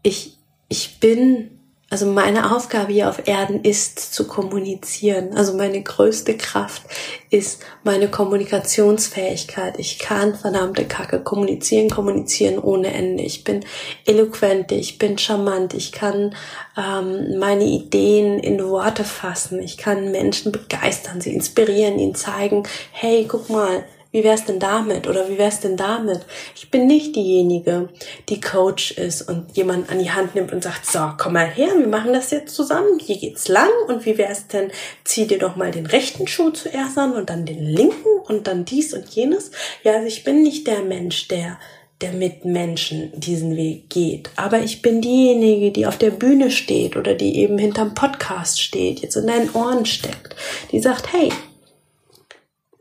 ich, 0.03 0.39
ich 0.69 1.01
bin 1.01 1.56
also 1.89 2.07
meine 2.07 2.53
Aufgabe 2.55 2.93
hier 2.93 3.09
auf 3.09 3.29
Erden 3.29 3.63
ist 3.63 4.13
zu 4.13 4.27
kommunizieren. 4.27 5.37
Also 5.37 5.57
meine 5.57 5.81
größte 5.81 6.37
Kraft 6.37 6.83
ist 7.31 7.63
meine 7.85 8.09
Kommunikationsfähigkeit. 8.09 9.79
Ich 9.79 10.01
kann 10.01 10.35
verdammte 10.35 10.85
Kacke 10.85 11.21
kommunizieren, 11.21 11.89
kommunizieren 11.89 12.59
ohne 12.59 12.93
Ende. 12.93 13.23
Ich 13.23 13.45
bin 13.45 13.65
eloquent, 14.05 14.73
ich 14.73 14.99
bin 14.99 15.17
charmant, 15.17 15.75
ich 15.75 15.93
kann 15.93 16.35
ähm, 16.77 17.39
meine 17.39 17.65
Ideen 17.65 18.41
in 18.41 18.65
Worte 18.65 19.05
fassen, 19.05 19.63
ich 19.63 19.77
kann 19.77 20.11
Menschen 20.11 20.51
begeistern, 20.51 21.21
sie 21.21 21.35
inspirieren, 21.35 22.01
ihnen 22.01 22.17
zeigen, 22.17 22.65
hey, 22.91 23.27
guck 23.29 23.49
mal, 23.49 23.85
wie 24.17 24.25
wär's 24.25 24.47
denn 24.47 24.59
damit? 24.59 25.07
Oder 25.07 25.29
wie 25.29 25.37
wär's 25.37 25.61
denn 25.61 25.77
damit? 25.77 26.21
Ich 26.55 26.71
bin 26.71 26.87
nicht 26.87 27.15
diejenige, 27.15 27.91
die 28.31 28.41
Coach 28.41 28.93
ist 28.93 29.29
und 29.29 29.55
jemand 29.55 29.91
an 29.91 29.99
die 29.99 30.11
Hand 30.11 30.35
nimmt 30.35 30.55
und 30.55 30.63
sagt, 30.63 30.87
so, 30.87 31.11
komm 31.19 31.35
mal 31.35 31.47
her, 31.47 31.69
wir 31.77 31.87
machen 31.87 32.15
das 32.15 32.31
jetzt 32.31 32.55
zusammen. 32.55 32.99
Hier 32.99 33.19
geht's 33.19 33.47
lang. 33.49 33.69
Und 33.89 34.07
wie 34.07 34.17
wär's 34.17 34.49
denn? 34.49 34.71
Zieh 35.05 35.27
dir 35.27 35.39
doch 35.39 35.57
mal 35.57 35.71
den 35.71 35.85
rechten 35.85 36.27
Schuh 36.27 36.49
zuerst 36.49 36.97
an 36.97 37.13
und 37.13 37.29
dann 37.29 37.45
den 37.45 37.63
linken 37.63 38.19
und 38.27 38.47
dann 38.47 38.65
dies 38.65 38.95
und 38.95 39.07
jenes. 39.11 39.51
Ja, 39.83 39.97
also 39.97 40.07
ich 40.07 40.25
bin 40.25 40.43
nicht 40.43 40.67
der 40.67 40.81
Mensch, 40.81 41.29
der 41.29 41.59
der 42.01 42.13
mit 42.13 42.45
Menschen 42.45 43.11
diesen 43.19 43.57
Weg 43.57 43.89
geht. 43.89 44.31
Aber 44.37 44.61
ich 44.61 44.83
bin 44.83 45.01
diejenige, 45.01 45.73
die 45.73 45.87
auf 45.87 45.97
der 45.97 46.11
Bühne 46.11 46.51
steht 46.51 46.97
oder 46.97 47.15
die 47.15 47.39
eben 47.39 47.57
hinterm 47.57 47.95
Podcast 47.95 48.61
steht, 48.61 49.01
jetzt 49.01 49.17
in 49.17 49.27
deinen 49.27 49.51
Ohren 49.55 49.87
steckt, 49.87 50.37
die 50.73 50.81
sagt, 50.81 51.13
hey, 51.13 51.33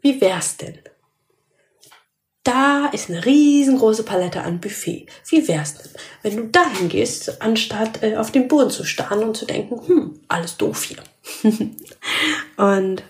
wie 0.02 0.20
wär's 0.20 0.58
denn? 0.58 0.80
Da 2.46 2.86
ist 2.94 3.10
eine 3.10 3.26
riesengroße 3.26 4.04
Palette 4.04 4.42
an 4.42 4.62
Buffet. 4.62 5.08
Wie 5.28 5.48
wär's 5.48 5.76
denn, 5.76 5.92
wenn 6.22 6.38
du 6.38 6.44
dahin 6.46 6.90
gehst, 6.90 7.42
anstatt 7.42 8.04
äh, 8.04 8.16
auf 8.16 8.32
den 8.32 8.48
Boden 8.48 8.70
zu 8.70 8.86
starren 8.86 9.24
und 9.24 9.36
zu 9.36 9.46
denken, 9.46 9.82
hm, 9.86 10.20
alles 10.28 10.56
doof 10.56 10.84
hier. 10.84 11.52
und 12.58 13.04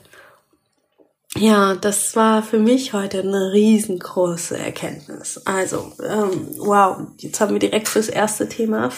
ja, 1.37 1.75
das 1.75 2.15
war 2.15 2.43
für 2.43 2.59
mich 2.59 2.93
heute 2.93 3.19
eine 3.19 3.51
riesengroße 3.51 4.57
Erkenntnis. 4.57 5.41
Also, 5.43 5.91
ähm, 6.01 6.47
wow, 6.59 6.99
jetzt 7.17 7.41
haben 7.41 7.51
wir 7.51 7.59
direkt 7.59 7.89
fürs 7.89 8.07
erste 8.07 8.47
Thema, 8.47 8.89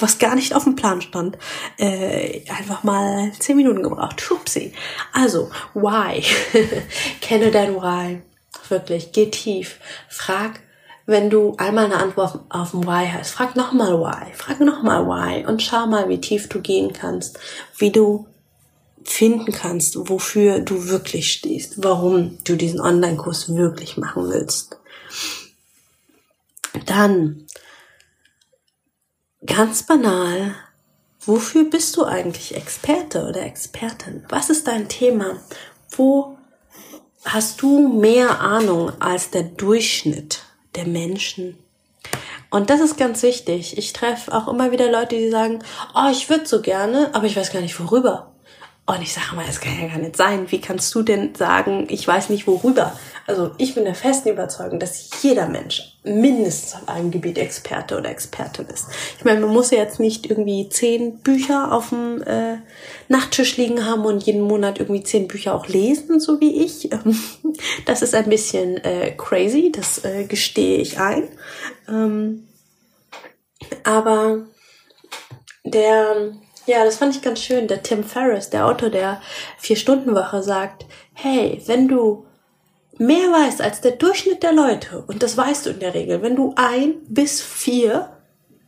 was 0.00 0.18
gar 0.18 0.34
nicht 0.34 0.54
auf 0.54 0.64
dem 0.64 0.74
Plan 0.74 1.02
stand, 1.02 1.36
äh, 1.76 2.40
einfach 2.48 2.82
mal 2.82 3.30
zehn 3.38 3.58
Minuten 3.58 3.82
gebraucht. 3.82 4.22
Schubsi. 4.22 4.72
Also, 5.12 5.50
why? 5.74 6.24
Kenne 7.20 7.50
dein 7.50 7.74
Why 7.74 8.22
wirklich, 8.70 9.12
geh 9.12 9.30
tief. 9.30 9.78
Frag, 10.08 10.60
wenn 11.06 11.30
du 11.30 11.54
einmal 11.58 11.86
eine 11.86 11.96
Antwort 11.96 12.40
auf 12.48 12.74
ein 12.74 12.86
Why 12.86 13.08
hast, 13.12 13.30
frag 13.32 13.56
nochmal 13.56 13.98
Why, 13.98 14.32
frag 14.34 14.60
nochmal 14.60 15.06
Why 15.06 15.46
und 15.46 15.62
schau 15.62 15.86
mal, 15.86 16.08
wie 16.08 16.20
tief 16.20 16.48
du 16.48 16.60
gehen 16.60 16.92
kannst, 16.92 17.38
wie 17.76 17.90
du 17.90 18.26
finden 19.04 19.52
kannst, 19.52 19.96
wofür 20.08 20.60
du 20.60 20.88
wirklich 20.88 21.32
stehst, 21.32 21.82
warum 21.82 22.38
du 22.44 22.56
diesen 22.56 22.80
Online-Kurs 22.80 23.54
wirklich 23.54 23.96
machen 23.96 24.28
willst. 24.30 24.78
Dann, 26.86 27.46
ganz 29.44 29.84
banal, 29.84 30.54
wofür 31.20 31.64
bist 31.64 31.96
du 31.96 32.04
eigentlich 32.04 32.54
Experte 32.54 33.26
oder 33.26 33.42
Expertin? 33.42 34.24
Was 34.28 34.50
ist 34.50 34.68
dein 34.68 34.88
Thema? 34.88 35.40
Wo 35.90 36.38
hast 37.24 37.62
du 37.62 37.88
mehr 37.88 38.40
Ahnung 38.40 38.92
als 39.00 39.30
der 39.30 39.44
Durchschnitt 39.44 40.42
der 40.74 40.86
Menschen. 40.86 41.58
Und 42.50 42.68
das 42.68 42.80
ist 42.80 42.98
ganz 42.98 43.22
wichtig. 43.22 43.78
Ich 43.78 43.92
treffe 43.92 44.32
auch 44.32 44.48
immer 44.48 44.72
wieder 44.72 44.90
Leute, 44.90 45.16
die 45.16 45.30
sagen, 45.30 45.60
oh, 45.94 46.10
ich 46.10 46.28
würde 46.28 46.46
so 46.46 46.60
gerne, 46.60 47.10
aber 47.14 47.26
ich 47.26 47.36
weiß 47.36 47.52
gar 47.52 47.62
nicht 47.62 47.78
worüber. 47.80 48.31
Und 48.84 49.00
ich 49.00 49.12
sage 49.12 49.36
mal, 49.36 49.46
das 49.46 49.60
kann 49.60 49.80
ja 49.80 49.86
gar 49.86 49.98
nicht 49.98 50.16
sein. 50.16 50.50
Wie 50.50 50.60
kannst 50.60 50.92
du 50.94 51.02
denn 51.02 51.36
sagen, 51.36 51.86
ich 51.88 52.06
weiß 52.06 52.30
nicht 52.30 52.48
worüber? 52.48 52.98
Also 53.28 53.52
ich 53.56 53.76
bin 53.76 53.84
der 53.84 53.94
festen 53.94 54.30
Überzeugung, 54.30 54.80
dass 54.80 55.22
jeder 55.22 55.46
Mensch 55.46 55.98
mindestens 56.02 56.74
auf 56.74 56.88
einem 56.88 57.12
Gebiet 57.12 57.38
Experte 57.38 57.96
oder 57.96 58.10
Expertin 58.10 58.66
ist. 58.66 58.86
Ich 59.18 59.24
meine, 59.24 59.40
man 59.40 59.50
muss 59.50 59.70
ja 59.70 59.78
jetzt 59.78 60.00
nicht 60.00 60.28
irgendwie 60.28 60.68
zehn 60.68 61.18
Bücher 61.18 61.70
auf 61.70 61.90
dem 61.90 62.22
äh, 62.22 62.56
Nachttisch 63.08 63.56
liegen 63.56 63.86
haben 63.86 64.04
und 64.04 64.24
jeden 64.24 64.42
Monat 64.42 64.80
irgendwie 64.80 65.04
zehn 65.04 65.28
Bücher 65.28 65.54
auch 65.54 65.68
lesen, 65.68 66.18
so 66.18 66.40
wie 66.40 66.64
ich. 66.64 66.90
Das 67.84 68.02
ist 68.02 68.14
ein 68.14 68.28
bisschen 68.28 68.78
äh, 68.78 69.12
crazy, 69.12 69.70
das 69.70 70.04
äh, 70.04 70.24
gestehe 70.24 70.78
ich 70.78 70.98
ein. 70.98 71.28
Ähm, 71.88 72.48
aber 73.84 74.46
der 75.64 76.32
ja, 76.66 76.84
das 76.84 76.96
fand 76.96 77.16
ich 77.16 77.22
ganz 77.22 77.40
schön. 77.40 77.68
Der 77.68 77.82
Tim 77.82 78.04
Ferriss, 78.04 78.50
der 78.50 78.66
Autor 78.66 78.90
der 78.90 79.20
Vier-Stunden-Woche, 79.58 80.42
sagt, 80.42 80.86
hey, 81.14 81.60
wenn 81.66 81.88
du 81.88 82.26
mehr 82.98 83.30
weißt 83.30 83.60
als 83.60 83.80
der 83.80 83.92
Durchschnitt 83.92 84.42
der 84.42 84.52
Leute, 84.52 85.02
und 85.06 85.22
das 85.22 85.36
weißt 85.36 85.66
du 85.66 85.70
in 85.70 85.80
der 85.80 85.94
Regel, 85.94 86.22
wenn 86.22 86.36
du 86.36 86.54
ein 86.56 86.94
bis 87.08 87.40
vier 87.40 88.10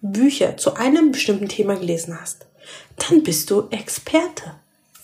Bücher 0.00 0.56
zu 0.56 0.74
einem 0.74 1.12
bestimmten 1.12 1.48
Thema 1.48 1.76
gelesen 1.76 2.18
hast, 2.20 2.46
dann 2.96 3.22
bist 3.22 3.50
du 3.50 3.68
Experte. 3.70 4.54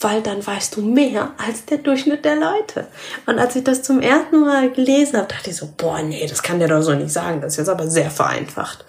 Weil 0.02 0.22
dann 0.22 0.44
weißt 0.44 0.76
du 0.76 0.82
mehr 0.82 1.34
als 1.36 1.66
der 1.66 1.76
Durchschnitt 1.76 2.24
der 2.24 2.36
Leute. 2.36 2.88
Und 3.26 3.38
als 3.38 3.54
ich 3.54 3.64
das 3.64 3.82
zum 3.82 4.00
ersten 4.00 4.40
Mal 4.40 4.70
gelesen 4.70 5.18
habe, 5.18 5.28
dachte 5.28 5.50
ich 5.50 5.56
so, 5.56 5.68
boah, 5.76 6.00
nee, 6.00 6.26
das 6.26 6.42
kann 6.42 6.58
der 6.58 6.68
doch 6.68 6.80
so 6.80 6.94
nicht 6.94 7.12
sagen. 7.12 7.42
Das 7.42 7.52
ist 7.52 7.58
jetzt 7.58 7.68
aber 7.68 7.86
sehr 7.86 8.10
vereinfacht. 8.10 8.86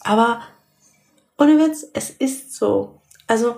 Aber 0.00 0.42
ohne 1.38 1.58
Witz, 1.60 1.86
es 1.92 2.10
ist 2.10 2.54
so. 2.56 2.97
Also 3.28 3.56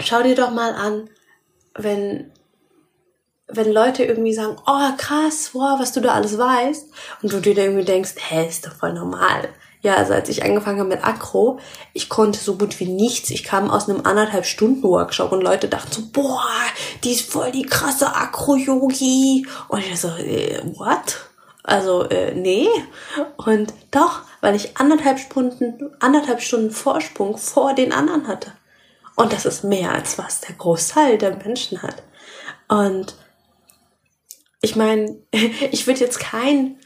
schau 0.00 0.22
dir 0.22 0.34
doch 0.34 0.50
mal 0.50 0.74
an, 0.74 1.08
wenn 1.74 2.32
wenn 3.52 3.72
Leute 3.72 4.04
irgendwie 4.04 4.32
sagen, 4.32 4.56
oh 4.66 4.96
krass, 4.96 5.50
wow, 5.54 5.78
was 5.78 5.92
du 5.92 6.00
da 6.00 6.14
alles 6.14 6.38
weißt, 6.38 6.88
und 7.22 7.32
du 7.32 7.40
dir 7.40 7.56
irgendwie 7.56 7.84
denkst, 7.84 8.14
hä, 8.16 8.46
ist 8.46 8.66
doch 8.66 8.74
voll 8.74 8.92
normal. 8.92 9.48
Ja, 9.82 9.94
also 9.94 10.12
als 10.12 10.28
ich 10.28 10.42
angefangen 10.42 10.78
habe 10.78 10.90
mit 10.90 11.04
Akro, 11.04 11.58
ich 11.94 12.10
konnte 12.10 12.38
so 12.38 12.56
gut 12.56 12.78
wie 12.80 12.86
nichts. 12.86 13.30
Ich 13.30 13.44
kam 13.44 13.70
aus 13.70 13.88
einem 13.88 14.04
anderthalb 14.04 14.44
Stunden 14.44 14.82
Workshop 14.82 15.32
und 15.32 15.40
Leute 15.40 15.68
dachten 15.68 15.90
so, 15.90 16.02
boah, 16.12 16.44
die 17.02 17.12
ist 17.12 17.30
voll 17.30 17.50
die 17.50 17.64
krasse 17.64 18.14
Akro-Yogi. 18.14 19.46
Und 19.68 19.78
ich 19.78 19.98
so, 19.98 20.08
äh, 20.08 20.60
what? 20.76 21.20
Also, 21.62 22.04
äh, 22.04 22.34
nee. 22.34 22.68
Und 23.38 23.72
doch, 23.90 24.20
weil 24.42 24.54
ich 24.54 24.76
anderthalb 24.76 25.18
Stunden, 25.18 25.90
anderthalb 25.98 26.42
Stunden 26.42 26.70
Vorsprung 26.70 27.38
vor 27.38 27.72
den 27.72 27.92
anderen 27.94 28.28
hatte. 28.28 28.52
Und 29.16 29.32
das 29.32 29.46
ist 29.46 29.64
mehr 29.64 29.92
als 29.92 30.18
was 30.18 30.40
der 30.40 30.54
Großteil 30.54 31.18
der 31.18 31.36
Menschen 31.36 31.82
hat. 31.82 32.02
Und 32.68 33.16
ich 34.62 34.76
meine, 34.76 35.18
ich 35.32 35.86
würde 35.86 36.00
jetzt 36.00 36.20
keinen 36.20 36.78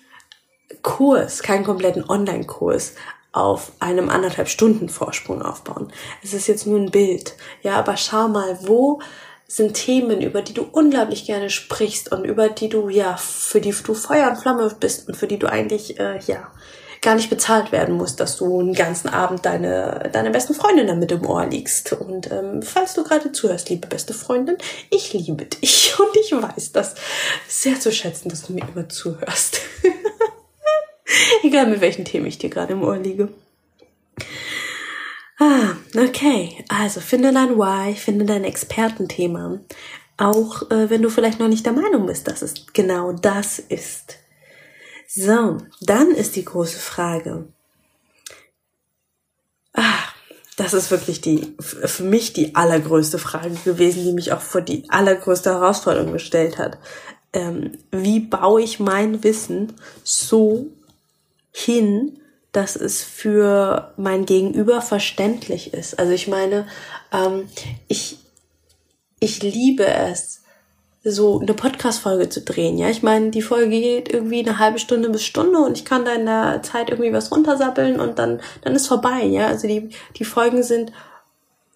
Kurs, 0.82 1.42
keinen 1.42 1.64
kompletten 1.64 2.08
Online-Kurs 2.08 2.94
auf 3.32 3.72
einem 3.80 4.08
anderthalb 4.08 4.48
Stunden 4.48 4.88
Vorsprung 4.88 5.42
aufbauen. 5.42 5.92
Es 6.22 6.34
ist 6.34 6.46
jetzt 6.46 6.66
nur 6.66 6.78
ein 6.78 6.90
Bild. 6.90 7.34
Ja, 7.62 7.76
aber 7.76 7.96
schau 7.96 8.28
mal, 8.28 8.58
wo 8.62 9.00
sind 9.46 9.74
Themen, 9.74 10.22
über 10.22 10.40
die 10.40 10.54
du 10.54 10.66
unglaublich 10.70 11.26
gerne 11.26 11.50
sprichst 11.50 12.12
und 12.12 12.24
über 12.24 12.48
die 12.48 12.68
du, 12.68 12.88
ja, 12.88 13.16
für 13.16 13.60
die 13.60 13.72
du 13.72 13.94
Feuer 13.94 14.30
und 14.30 14.36
Flamme 14.36 14.74
bist 14.78 15.08
und 15.08 15.16
für 15.16 15.26
die 15.26 15.38
du 15.38 15.50
eigentlich, 15.50 15.98
äh, 15.98 16.18
ja, 16.26 16.50
gar 17.04 17.14
nicht 17.14 17.30
bezahlt 17.30 17.70
werden 17.70 17.96
muss, 17.96 18.16
dass 18.16 18.38
du 18.38 18.58
einen 18.58 18.74
ganzen 18.74 19.08
Abend 19.08 19.44
deine, 19.44 20.10
deine 20.12 20.30
besten 20.30 20.54
Freundin 20.54 20.88
damit 20.88 21.12
im 21.12 21.24
Ohr 21.24 21.46
liegst. 21.46 21.92
Und 21.92 22.32
ähm, 22.32 22.62
falls 22.62 22.94
du 22.94 23.04
gerade 23.04 23.30
zuhörst, 23.30 23.68
liebe 23.68 23.86
beste 23.86 24.14
Freundin, 24.14 24.56
ich 24.90 25.12
liebe 25.12 25.44
dich 25.44 25.94
und 25.98 26.16
ich 26.16 26.32
weiß 26.32 26.72
das 26.72 26.94
sehr 27.46 27.78
zu 27.78 27.92
schätzen, 27.92 28.30
dass 28.30 28.42
du 28.42 28.54
mir 28.54 28.66
immer 28.74 28.88
zuhörst. 28.88 29.60
Egal 31.42 31.66
mit 31.66 31.80
welchen 31.80 32.04
Themen 32.04 32.26
ich 32.26 32.38
dir 32.38 32.50
gerade 32.50 32.72
im 32.72 32.82
Ohr 32.82 32.96
liege. 32.96 33.28
Ah, 35.38 35.76
okay. 35.96 36.64
Also 36.68 37.00
finde 37.00 37.32
dein 37.32 37.58
Why, 37.58 37.94
finde 37.94 38.24
dein 38.24 38.44
Expertenthema. 38.44 39.60
Auch 40.16 40.70
äh, 40.70 40.88
wenn 40.88 41.02
du 41.02 41.10
vielleicht 41.10 41.38
noch 41.38 41.48
nicht 41.48 41.66
der 41.66 41.72
Meinung 41.74 42.06
bist, 42.06 42.28
dass 42.28 42.40
es 42.40 42.54
genau 42.72 43.12
das 43.12 43.58
ist. 43.58 44.23
So, 45.16 45.58
dann 45.80 46.10
ist 46.10 46.34
die 46.34 46.44
große 46.44 46.78
Frage. 46.78 47.46
Ah, 49.72 50.00
das 50.56 50.74
ist 50.74 50.90
wirklich 50.90 51.20
die, 51.20 51.54
für 51.60 52.02
mich 52.02 52.32
die 52.32 52.56
allergrößte 52.56 53.18
Frage 53.18 53.56
gewesen, 53.64 54.04
die 54.04 54.12
mich 54.12 54.32
auch 54.32 54.40
vor 54.40 54.60
die 54.60 54.88
allergrößte 54.88 55.50
Herausforderung 55.50 56.12
gestellt 56.12 56.58
hat. 56.58 56.78
Ähm, 57.32 57.78
wie 57.92 58.20
baue 58.20 58.62
ich 58.62 58.80
mein 58.80 59.22
Wissen 59.22 59.72
so 60.02 60.66
hin, 61.52 62.20
dass 62.50 62.74
es 62.74 63.02
für 63.02 63.92
mein 63.96 64.26
Gegenüber 64.26 64.80
verständlich 64.80 65.74
ist. 65.74 65.98
Also 65.98 66.12
ich 66.12 66.26
meine, 66.26 66.66
ähm, 67.12 67.48
ich, 67.86 68.18
ich 69.20 69.42
liebe 69.42 69.86
es, 69.86 70.43
so 71.04 71.38
eine 71.38 71.52
Podcast-Folge 71.52 72.30
zu 72.30 72.40
drehen. 72.40 72.78
Ja, 72.78 72.88
ich 72.88 73.02
meine, 73.02 73.30
die 73.30 73.42
Folge 73.42 73.68
geht 73.68 74.12
irgendwie 74.12 74.40
eine 74.40 74.58
halbe 74.58 74.78
Stunde 74.78 75.10
bis 75.10 75.22
Stunde 75.22 75.58
und 75.58 75.76
ich 75.76 75.84
kann 75.84 76.04
da 76.04 76.14
in 76.14 76.24
der 76.24 76.62
Zeit 76.62 76.88
irgendwie 76.88 77.12
was 77.12 77.30
runtersappeln 77.30 78.00
und 78.00 78.18
dann, 78.18 78.40
dann 78.62 78.74
ist 78.74 78.86
vorbei. 78.86 79.24
Ja, 79.24 79.48
also 79.48 79.68
die, 79.68 79.90
die 80.16 80.24
Folgen 80.24 80.62
sind 80.62 80.92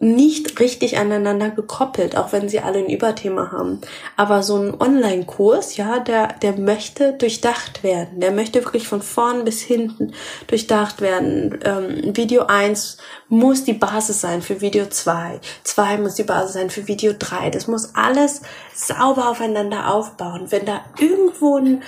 nicht 0.00 0.60
richtig 0.60 0.96
aneinander 0.96 1.50
gekoppelt, 1.50 2.16
auch 2.16 2.30
wenn 2.30 2.48
sie 2.48 2.60
alle 2.60 2.78
ein 2.78 2.88
Überthema 2.88 3.50
haben. 3.50 3.80
Aber 4.16 4.44
so 4.44 4.56
ein 4.56 4.80
Online-Kurs, 4.80 5.76
ja, 5.76 5.98
der, 5.98 6.34
der 6.34 6.52
möchte 6.52 7.14
durchdacht 7.14 7.82
werden. 7.82 8.20
Der 8.20 8.30
möchte 8.30 8.64
wirklich 8.64 8.86
von 8.86 9.02
vorn 9.02 9.44
bis 9.44 9.60
hinten 9.60 10.12
durchdacht 10.46 11.00
werden. 11.00 11.58
Ähm, 11.64 12.16
Video 12.16 12.46
1 12.46 12.98
muss 13.28 13.64
die 13.64 13.72
Basis 13.72 14.20
sein 14.20 14.40
für 14.40 14.60
Video 14.60 14.86
2. 14.86 15.40
2 15.64 15.98
muss 15.98 16.14
die 16.14 16.22
Basis 16.22 16.52
sein 16.52 16.70
für 16.70 16.86
Video 16.86 17.12
3. 17.18 17.50
Das 17.50 17.66
muss 17.66 17.96
alles 17.96 18.42
sauber 18.72 19.28
aufeinander 19.30 19.92
aufbauen. 19.92 20.46
Wenn 20.50 20.64
da 20.64 20.84
irgendwo 21.00 21.56
ein, 21.56 21.82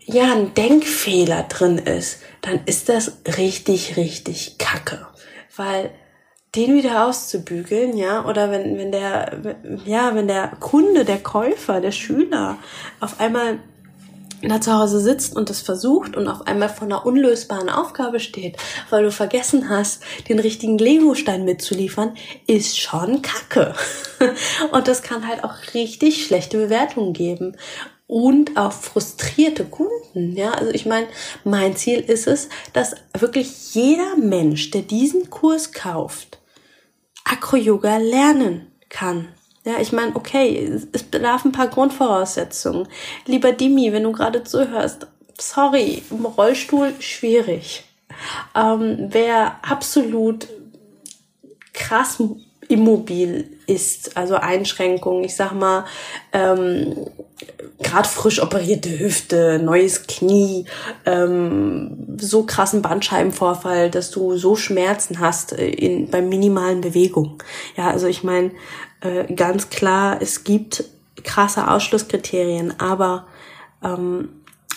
ja, 0.00 0.32
ein 0.32 0.54
Denkfehler 0.54 1.42
drin 1.42 1.76
ist, 1.76 2.20
dann 2.40 2.60
ist 2.64 2.88
das 2.88 3.18
richtig, 3.36 3.98
richtig 3.98 4.56
kacke. 4.56 5.06
Weil 5.56 5.90
den 6.54 6.74
wieder 6.74 7.06
auszubügeln, 7.06 7.96
ja, 7.96 8.24
oder 8.24 8.50
wenn, 8.50 8.78
wenn 8.78 8.92
der, 8.92 9.56
ja, 9.84 10.14
wenn 10.14 10.28
der 10.28 10.48
Kunde, 10.60 11.04
der 11.04 11.18
Käufer, 11.18 11.80
der 11.80 11.92
Schüler 11.92 12.58
auf 13.00 13.20
einmal 13.20 13.58
da 14.48 14.60
zu 14.60 14.72
Hause 14.72 15.00
sitzt 15.00 15.36
und 15.36 15.50
das 15.50 15.60
versucht 15.60 16.16
und 16.16 16.28
auf 16.28 16.46
einmal 16.46 16.68
vor 16.68 16.86
einer 16.86 17.06
unlösbaren 17.06 17.68
Aufgabe 17.68 18.20
steht, 18.20 18.56
weil 18.90 19.02
du 19.02 19.10
vergessen 19.10 19.68
hast, 19.68 20.02
den 20.28 20.38
richtigen 20.38 20.78
Lego-Stein 20.78 21.44
mitzuliefern, 21.44 22.14
ist 22.46 22.78
schon 22.78 23.22
Kacke. 23.22 23.74
Und 24.72 24.88
das 24.88 25.02
kann 25.02 25.26
halt 25.26 25.44
auch 25.44 25.54
richtig 25.74 26.26
schlechte 26.26 26.58
Bewertungen 26.58 27.12
geben 27.12 27.56
und 28.06 28.56
auch 28.56 28.72
frustrierte 28.72 29.64
Kunden. 29.64 30.36
Ja, 30.36 30.52
also 30.52 30.70
ich 30.70 30.86
meine, 30.86 31.06
mein 31.42 31.74
Ziel 31.76 32.00
ist 32.00 32.26
es, 32.26 32.48
dass 32.72 32.94
wirklich 33.18 33.74
jeder 33.74 34.16
Mensch, 34.16 34.70
der 34.70 34.82
diesen 34.82 35.30
Kurs 35.30 35.72
kauft, 35.72 36.38
Acro-Yoga 37.34 37.96
lernen 37.96 38.70
kann. 38.88 39.28
Ja, 39.64 39.80
ich 39.80 39.92
meine, 39.92 40.14
okay, 40.14 40.70
es 40.92 41.02
bedarf 41.02 41.44
ein 41.44 41.52
paar 41.52 41.68
Grundvoraussetzungen. 41.68 42.86
Lieber 43.26 43.52
Dimi, 43.52 43.92
wenn 43.92 44.02
du 44.02 44.12
gerade 44.12 44.44
zuhörst, 44.44 45.06
sorry, 45.38 46.02
im 46.10 46.26
Rollstuhl 46.26 46.92
schwierig. 47.00 47.84
Ähm, 48.54 49.08
wer 49.10 49.58
absolut 49.62 50.46
krass 51.72 52.22
immobil 52.68 53.53
ist, 53.66 54.16
also 54.16 54.36
Einschränkungen, 54.36 55.24
ich 55.24 55.34
sag 55.34 55.52
mal, 55.52 55.84
ähm, 56.32 56.94
gerade 57.82 58.08
frisch 58.08 58.42
operierte 58.42 58.98
Hüfte, 58.98 59.58
neues 59.62 60.06
Knie, 60.06 60.66
ähm, 61.06 62.16
so 62.18 62.44
krassen 62.44 62.82
Bandscheibenvorfall, 62.82 63.90
dass 63.90 64.10
du 64.10 64.36
so 64.36 64.56
Schmerzen 64.56 65.20
hast 65.20 65.52
äh, 65.52 65.68
in, 65.68 66.10
bei 66.10 66.22
minimalen 66.22 66.80
Bewegungen. 66.80 67.38
Ja, 67.76 67.90
also 67.90 68.06
ich 68.06 68.22
meine, 68.22 68.52
äh, 69.00 69.32
ganz 69.34 69.70
klar, 69.70 70.18
es 70.20 70.44
gibt 70.44 70.84
krasse 71.22 71.68
Ausschlusskriterien, 71.68 72.78
aber 72.78 73.26
ähm, 73.82 74.28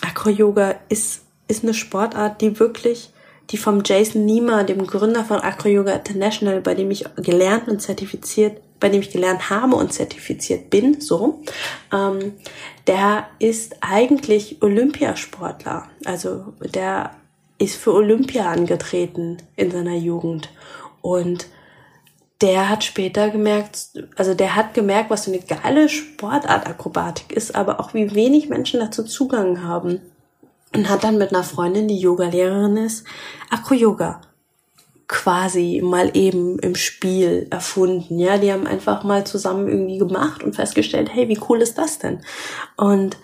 Acro-Yoga 0.02 0.74
ist, 0.88 1.22
ist 1.48 1.62
eine 1.62 1.74
Sportart, 1.74 2.40
die 2.40 2.58
wirklich 2.58 3.10
die 3.50 3.56
vom 3.56 3.82
Jason 3.84 4.24
Niemer, 4.24 4.64
dem 4.64 4.86
Gründer 4.86 5.24
von 5.24 5.40
Acro 5.40 5.68
Yoga 5.68 5.92
International, 5.92 6.60
bei 6.60 6.74
dem 6.74 6.90
ich 6.90 7.04
gelernt 7.16 7.68
und 7.68 7.80
zertifiziert 7.80 8.60
bei 8.80 8.88
dem 8.88 9.00
ich 9.00 9.10
gelernt 9.10 9.50
habe 9.50 9.76
und 9.76 9.92
zertifiziert 9.92 10.70
bin, 10.70 11.00
so, 11.00 11.42
ähm, 11.92 12.34
der 12.86 13.28
ist 13.38 13.76
eigentlich 13.80 14.62
Olympiasportler. 14.62 15.88
Also 16.04 16.52
der 16.60 17.10
ist 17.58 17.76
für 17.76 17.92
Olympia 17.92 18.50
angetreten 18.50 19.38
in 19.56 19.70
seiner 19.70 19.96
Jugend. 19.96 20.48
Und 21.02 21.48
der 22.40 22.68
hat 22.68 22.84
später 22.84 23.30
gemerkt, 23.30 23.88
also 24.16 24.34
der 24.34 24.54
hat 24.54 24.74
gemerkt, 24.74 25.10
was 25.10 25.24
für 25.24 25.32
eine 25.32 25.40
geile 25.40 25.88
Sportart 25.88 26.66
Akrobatik 26.66 27.32
ist, 27.32 27.56
aber 27.56 27.80
auch 27.80 27.94
wie 27.94 28.14
wenig 28.14 28.48
Menschen 28.48 28.78
dazu 28.78 29.02
Zugang 29.02 29.64
haben. 29.64 30.00
Und 30.74 30.88
hat 30.88 31.04
dann 31.04 31.18
mit 31.18 31.32
einer 31.32 31.44
Freundin, 31.44 31.88
die 31.88 31.98
Yoga-Lehrerin 31.98 32.76
ist, 32.76 33.04
Akro-Yoga 33.50 34.20
quasi 35.08 35.80
mal 35.82 36.10
eben 36.14 36.58
im 36.58 36.74
Spiel 36.74 37.46
erfunden. 37.50 38.18
Ja, 38.18 38.36
die 38.36 38.52
haben 38.52 38.66
einfach 38.66 39.04
mal 39.04 39.26
zusammen 39.26 39.66
irgendwie 39.66 39.96
gemacht 39.96 40.42
und 40.42 40.54
festgestellt, 40.54 41.08
hey, 41.12 41.28
wie 41.28 41.40
cool 41.48 41.62
ist 41.62 41.78
das 41.78 41.98
denn? 41.98 42.20
Und 42.76 43.16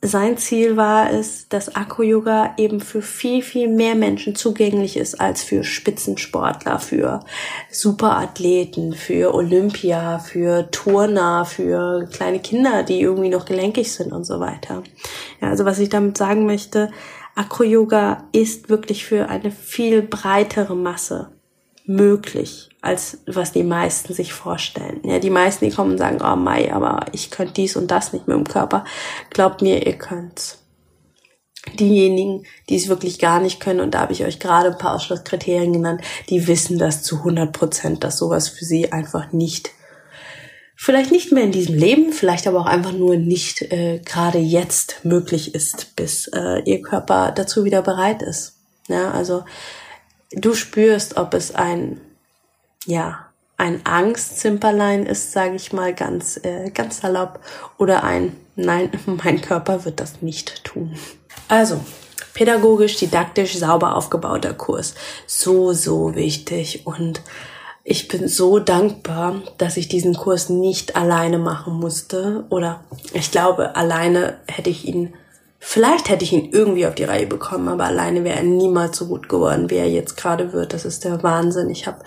sein 0.00 0.36
Ziel 0.38 0.76
war 0.76 1.10
es, 1.12 1.48
dass 1.48 1.74
Akku-Yoga 1.74 2.54
eben 2.56 2.80
für 2.80 3.02
viel, 3.02 3.42
viel 3.42 3.68
mehr 3.68 3.96
Menschen 3.96 4.36
zugänglich 4.36 4.96
ist 4.96 5.20
als 5.20 5.42
für 5.42 5.64
Spitzensportler, 5.64 6.78
für 6.78 7.20
Superathleten, 7.70 8.92
für 8.92 9.34
Olympia, 9.34 10.20
für 10.20 10.70
Turner, 10.70 11.44
für 11.44 12.08
kleine 12.12 12.38
Kinder, 12.38 12.84
die 12.84 13.00
irgendwie 13.00 13.28
noch 13.28 13.44
gelenkig 13.44 13.92
sind 13.92 14.12
und 14.12 14.24
so 14.24 14.38
weiter. 14.38 14.84
Ja, 15.40 15.48
also 15.48 15.64
was 15.64 15.80
ich 15.80 15.88
damit 15.88 16.16
sagen 16.16 16.46
möchte, 16.46 16.92
Acro-Yoga 17.34 18.24
ist 18.30 18.68
wirklich 18.68 19.04
für 19.04 19.28
eine 19.28 19.50
viel 19.50 20.02
breitere 20.02 20.76
Masse 20.76 21.32
möglich, 21.86 22.67
als 22.88 23.18
was 23.26 23.52
die 23.52 23.62
meisten 23.62 24.14
sich 24.14 24.32
vorstellen. 24.32 25.00
Ja, 25.04 25.18
die 25.18 25.30
meisten, 25.30 25.64
die 25.64 25.70
kommen 25.70 25.92
und 25.92 25.98
sagen, 25.98 26.18
oh 26.22 26.36
Mai, 26.36 26.72
aber 26.72 27.06
ich 27.12 27.30
könnte 27.30 27.54
dies 27.54 27.76
und 27.76 27.90
das 27.90 28.12
nicht 28.12 28.26
mit 28.26 28.36
dem 28.36 28.48
Körper. 28.48 28.84
Glaubt 29.30 29.62
mir, 29.62 29.86
ihr 29.86 29.98
könnt's. 29.98 30.64
Diejenigen, 31.78 32.44
die 32.68 32.76
es 32.76 32.88
wirklich 32.88 33.18
gar 33.18 33.40
nicht 33.40 33.60
können, 33.60 33.80
und 33.80 33.92
da 33.92 34.00
habe 34.00 34.12
ich 34.12 34.24
euch 34.24 34.40
gerade 34.40 34.70
ein 34.70 34.78
paar 34.78 34.94
Ausschlusskriterien 34.94 35.72
genannt, 35.72 36.00
die 36.30 36.46
wissen 36.46 36.78
das 36.78 37.02
zu 37.02 37.18
100 37.18 37.52
Prozent, 37.52 38.04
dass 38.04 38.16
sowas 38.16 38.48
für 38.48 38.64
sie 38.64 38.90
einfach 38.90 39.32
nicht 39.32 39.70
vielleicht 40.80 41.10
nicht 41.10 41.32
mehr 41.32 41.42
in 41.42 41.52
diesem 41.52 41.74
Leben, 41.74 42.12
vielleicht 42.12 42.46
aber 42.46 42.60
auch 42.60 42.66
einfach 42.66 42.92
nur 42.92 43.16
nicht 43.16 43.62
äh, 43.62 43.98
gerade 44.04 44.38
jetzt 44.38 45.04
möglich 45.04 45.54
ist, 45.54 45.96
bis 45.96 46.28
äh, 46.28 46.62
ihr 46.64 46.80
Körper 46.82 47.32
dazu 47.34 47.64
wieder 47.64 47.82
bereit 47.82 48.22
ist. 48.22 48.54
Ja, 48.86 49.10
also 49.10 49.44
du 50.32 50.54
spürst, 50.54 51.16
ob 51.16 51.34
es 51.34 51.54
ein 51.54 52.00
ja 52.88 53.26
ein 53.56 53.84
Angstzimperlein 53.84 55.04
ist, 55.04 55.32
sage 55.32 55.56
ich 55.56 55.72
mal 55.72 55.92
ganz 55.92 56.38
äh, 56.42 56.70
ganz 56.70 57.00
salopp, 57.00 57.40
oder 57.76 58.04
ein 58.04 58.36
Nein, 58.56 58.90
mein 59.06 59.40
Körper 59.40 59.84
wird 59.84 60.00
das 60.00 60.20
nicht 60.22 60.64
tun. 60.64 60.96
Also 61.46 61.80
pädagogisch, 62.34 62.96
didaktisch, 62.96 63.56
sauber 63.56 63.96
aufgebauter 63.96 64.54
Kurs, 64.54 64.94
so 65.26 65.72
so 65.72 66.14
wichtig 66.14 66.86
und 66.86 67.20
ich 67.90 68.06
bin 68.06 68.28
so 68.28 68.58
dankbar, 68.58 69.36
dass 69.56 69.78
ich 69.78 69.88
diesen 69.88 70.14
Kurs 70.14 70.50
nicht 70.50 70.94
alleine 70.94 71.38
machen 71.38 71.72
musste. 71.72 72.44
Oder 72.50 72.84
ich 73.14 73.30
glaube, 73.30 73.76
alleine 73.76 74.36
hätte 74.46 74.68
ich 74.68 74.86
ihn, 74.86 75.14
vielleicht 75.58 76.08
hätte 76.08 76.24
ich 76.24 76.32
ihn 76.32 76.50
irgendwie 76.52 76.86
auf 76.86 76.94
die 76.94 77.04
Reihe 77.04 77.26
bekommen, 77.26 77.68
aber 77.68 77.84
alleine 77.84 78.24
wäre 78.24 78.36
er 78.36 78.42
niemals 78.42 78.96
so 78.96 79.06
gut 79.06 79.28
geworden, 79.28 79.70
wie 79.70 79.76
er 79.76 79.88
jetzt 79.88 80.16
gerade 80.16 80.52
wird. 80.52 80.72
Das 80.72 80.84
ist 80.84 81.04
der 81.04 81.22
Wahnsinn. 81.22 81.70
Ich 81.70 81.86
habe 81.86 81.98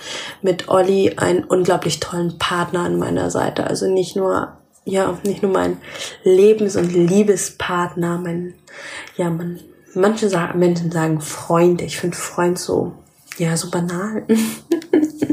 mit 0.41 0.69
Olli 0.69 1.13
einen 1.17 1.43
unglaublich 1.43 1.99
tollen 1.99 2.37
Partner 2.37 2.81
an 2.81 2.97
meiner 2.97 3.29
Seite. 3.29 3.65
Also 3.65 3.87
nicht 3.87 4.15
nur, 4.15 4.53
ja, 4.85 5.17
nicht 5.23 5.43
nur 5.43 5.51
mein 5.51 5.77
Lebens- 6.23 6.75
und 6.75 6.93
Liebespartner, 6.93 8.17
mein, 8.17 8.55
ja, 9.17 9.29
man, 9.29 9.59
manche 9.93 10.29
sagen, 10.29 10.59
Menschen 10.59 10.91
sagen 10.91 11.21
Freund. 11.21 11.81
Ich 11.81 11.97
finde 11.97 12.17
Freund 12.17 12.57
so, 12.57 12.93
ja, 13.37 13.55
so 13.57 13.69
banal. 13.69 14.25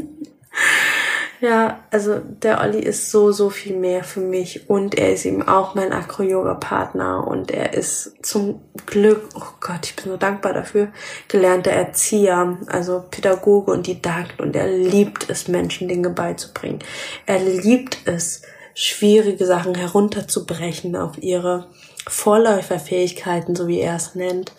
Ja, 1.40 1.84
also 1.92 2.18
der 2.18 2.60
Olli 2.60 2.80
ist 2.80 3.12
so, 3.12 3.30
so 3.30 3.48
viel 3.48 3.76
mehr 3.76 4.02
für 4.02 4.20
mich 4.20 4.68
und 4.68 4.96
er 4.96 5.12
ist 5.12 5.24
eben 5.24 5.46
auch 5.46 5.76
mein 5.76 5.92
Acro-Yoga-Partner 5.92 7.26
und 7.28 7.52
er 7.52 7.74
ist 7.74 8.14
zum 8.22 8.60
Glück, 8.86 9.28
oh 9.36 9.54
Gott, 9.60 9.86
ich 9.86 9.94
bin 9.94 10.06
so 10.06 10.16
dankbar 10.16 10.52
dafür, 10.52 10.88
gelernter 11.28 11.70
Erzieher, 11.70 12.58
also 12.66 13.04
Pädagoge 13.08 13.70
und 13.70 13.86
Didakt 13.86 14.40
und 14.40 14.56
er 14.56 14.66
liebt 14.66 15.30
es, 15.30 15.46
Menschen 15.46 15.86
Dinge 15.86 16.10
beizubringen. 16.10 16.80
Er 17.26 17.38
liebt 17.38 17.98
es, 18.06 18.42
schwierige 18.74 19.44
Sachen 19.44 19.74
herunterzubrechen 19.74 20.94
auf 20.94 21.18
ihre 21.18 21.66
Vorläuferfähigkeiten, 22.06 23.56
so 23.56 23.66
wie 23.66 23.80
er 23.80 23.96
es 23.96 24.14
nennt. 24.14 24.52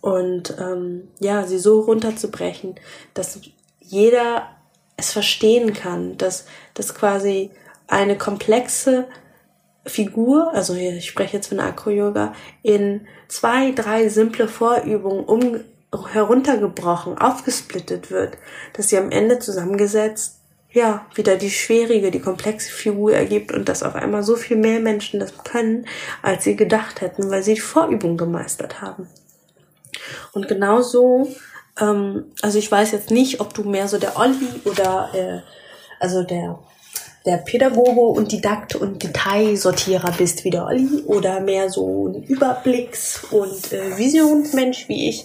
Und 0.00 0.56
ähm, 0.60 1.08
ja, 1.18 1.44
sie 1.44 1.58
so 1.58 1.80
runterzubrechen, 1.80 2.76
dass 3.14 3.40
jeder 3.80 4.53
es 4.96 5.12
verstehen 5.12 5.72
kann, 5.72 6.16
dass 6.16 6.46
das 6.74 6.94
quasi 6.94 7.50
eine 7.86 8.16
komplexe 8.16 9.06
Figur, 9.86 10.52
also 10.54 10.74
ich 10.74 11.06
spreche 11.06 11.36
jetzt 11.36 11.48
von 11.48 11.60
Akro-Yoga, 11.60 12.32
in 12.62 13.06
zwei, 13.28 13.72
drei 13.72 14.08
simple 14.08 14.48
Vorübungen 14.48 15.24
um, 15.24 15.60
heruntergebrochen, 16.12 17.18
aufgesplittet 17.18 18.10
wird, 18.10 18.38
dass 18.72 18.88
sie 18.88 18.98
am 18.98 19.10
Ende 19.10 19.38
zusammengesetzt, 19.38 20.40
ja, 20.72 21.06
wieder 21.14 21.36
die 21.36 21.50
schwierige, 21.50 22.10
die 22.10 22.20
komplexe 22.20 22.72
Figur 22.72 23.12
ergibt 23.12 23.52
und 23.52 23.68
dass 23.68 23.84
auf 23.84 23.94
einmal 23.94 24.24
so 24.24 24.34
viel 24.34 24.56
mehr 24.56 24.80
Menschen 24.80 25.20
das 25.20 25.36
können, 25.44 25.86
als 26.20 26.44
sie 26.44 26.56
gedacht 26.56 27.00
hätten, 27.00 27.30
weil 27.30 27.44
sie 27.44 27.54
die 27.54 27.60
Vorübung 27.60 28.16
gemeistert 28.16 28.80
haben. 28.80 29.08
Und 30.32 30.48
genauso 30.48 31.28
ähm, 31.80 32.26
also 32.42 32.58
ich 32.58 32.70
weiß 32.70 32.92
jetzt 32.92 33.10
nicht, 33.10 33.40
ob 33.40 33.54
du 33.54 33.64
mehr 33.64 33.88
so 33.88 33.98
der 33.98 34.18
Olli 34.18 34.48
oder 34.64 35.10
äh, 35.14 35.40
also 36.00 36.22
der 36.22 36.58
der 37.24 37.38
Pädagoge 37.38 38.00
und 38.00 38.32
Didakt 38.32 38.74
und 38.74 39.02
Detailsortierer 39.02 40.12
bist 40.12 40.44
wie 40.44 40.50
der 40.50 40.66
Olli 40.66 41.02
oder 41.06 41.40
mehr 41.40 41.70
so 41.70 42.08
ein 42.08 42.22
Überblicks- 42.22 43.24
und 43.30 43.72
äh, 43.72 43.96
Visionsmensch 43.96 44.88
wie 44.88 45.08
ich. 45.08 45.24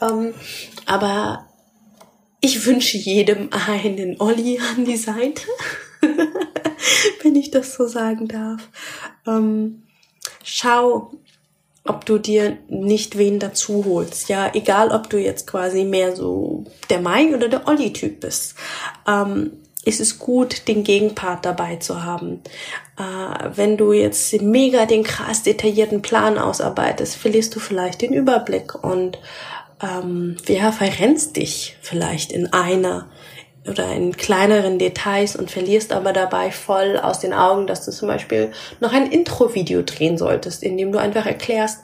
Ähm, 0.00 0.34
aber 0.86 1.48
ich 2.40 2.64
wünsche 2.64 2.96
jedem 2.96 3.50
einen 3.52 4.20
Olli 4.20 4.60
an 4.60 4.84
die 4.84 4.96
Seite, 4.96 5.42
wenn 7.22 7.34
ich 7.34 7.50
das 7.50 7.74
so 7.74 7.86
sagen 7.86 8.28
darf. 8.28 8.68
Ähm, 9.26 9.82
schau, 10.44 11.12
ob 11.84 12.06
du 12.06 12.18
dir 12.18 12.58
nicht 12.68 13.18
wen 13.18 13.38
dazu 13.38 13.84
holst. 13.84 14.28
Ja, 14.28 14.50
egal 14.54 14.90
ob 14.90 15.10
du 15.10 15.18
jetzt 15.18 15.46
quasi 15.46 15.84
mehr 15.84 16.14
so 16.14 16.64
der 16.90 17.00
Mai 17.00 17.34
oder 17.34 17.48
der 17.48 17.66
Olli-Typ 17.66 18.20
bist. 18.20 18.54
Ähm, 19.06 19.52
ist 19.84 20.00
es 20.00 20.18
gut, 20.20 20.68
den 20.68 20.84
Gegenpart 20.84 21.44
dabei 21.44 21.76
zu 21.76 22.04
haben. 22.04 22.40
Äh, 22.96 23.50
wenn 23.56 23.76
du 23.76 23.92
jetzt 23.92 24.40
mega 24.40 24.86
den 24.86 25.02
krass 25.02 25.42
detaillierten 25.42 26.02
Plan 26.02 26.38
ausarbeitest, 26.38 27.16
verlierst 27.16 27.54
du 27.56 27.60
vielleicht 27.60 28.02
den 28.02 28.12
Überblick 28.12 28.76
und 28.76 29.18
ähm, 29.82 30.36
ja, 30.46 30.70
verrennst 30.70 31.36
dich 31.36 31.76
vielleicht 31.80 32.30
in 32.30 32.52
einer 32.52 33.08
oder 33.68 33.92
in 33.92 34.16
kleineren 34.16 34.78
Details 34.78 35.36
und 35.36 35.50
verlierst 35.50 35.92
aber 35.92 36.12
dabei 36.12 36.50
voll 36.50 36.98
aus 36.98 37.20
den 37.20 37.32
Augen, 37.32 37.66
dass 37.66 37.84
du 37.84 37.92
zum 37.92 38.08
Beispiel 38.08 38.52
noch 38.80 38.92
ein 38.92 39.10
Intro-Video 39.10 39.82
drehen 39.82 40.18
solltest, 40.18 40.62
in 40.62 40.76
dem 40.76 40.90
du 40.90 40.98
einfach 40.98 41.26
erklärst, 41.26 41.80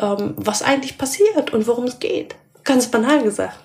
ähm, 0.00 0.34
was 0.36 0.62
eigentlich 0.62 0.96
passiert 0.96 1.52
und 1.52 1.66
worum 1.66 1.84
es 1.84 1.98
geht. 1.98 2.34
Ganz 2.64 2.90
banal 2.90 3.22
gesagt. 3.22 3.58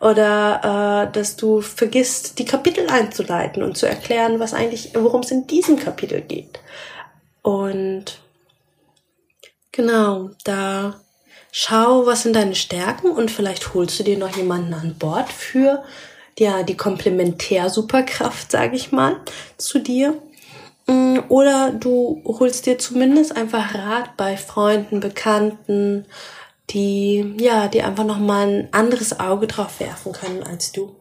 Oder 0.00 1.08
äh, 1.08 1.12
dass 1.12 1.36
du 1.36 1.60
vergisst, 1.60 2.38
die 2.38 2.44
Kapitel 2.44 2.88
einzuleiten 2.88 3.62
und 3.62 3.76
zu 3.76 3.86
erklären, 3.86 4.40
was 4.40 4.54
eigentlich, 4.54 4.90
worum 4.94 5.20
es 5.20 5.30
in 5.30 5.46
diesem 5.46 5.78
Kapitel 5.78 6.20
geht. 6.20 6.60
Und 7.42 8.18
genau, 9.72 10.30
da 10.44 11.00
schau, 11.52 12.06
was 12.06 12.22
sind 12.22 12.34
deine 12.34 12.54
Stärken 12.54 13.10
und 13.10 13.30
vielleicht 13.30 13.74
holst 13.74 13.98
du 13.98 14.02
dir 14.02 14.18
noch 14.18 14.36
jemanden 14.36 14.74
an 14.74 14.96
Bord 14.98 15.30
für 15.30 15.84
ja, 16.38 16.62
die 16.62 16.76
Komplementär-Superkraft, 16.76 18.50
sage 18.50 18.76
ich 18.76 18.92
mal, 18.92 19.16
zu 19.56 19.78
dir. 19.78 20.20
Mm, 20.86 21.18
oder 21.28 21.72
du 21.72 22.22
holst 22.26 22.66
dir 22.66 22.78
zumindest 22.78 23.36
einfach 23.36 23.74
Rat 23.74 24.16
bei 24.16 24.36
Freunden, 24.36 25.00
Bekannten, 25.00 26.06
die, 26.70 27.34
ja, 27.38 27.68
die 27.68 27.82
einfach 27.82 28.04
nochmal 28.04 28.48
ein 28.48 28.68
anderes 28.72 29.18
Auge 29.20 29.46
drauf 29.46 29.80
werfen 29.80 30.12
können 30.12 30.42
als 30.42 30.72
du. 30.72 30.94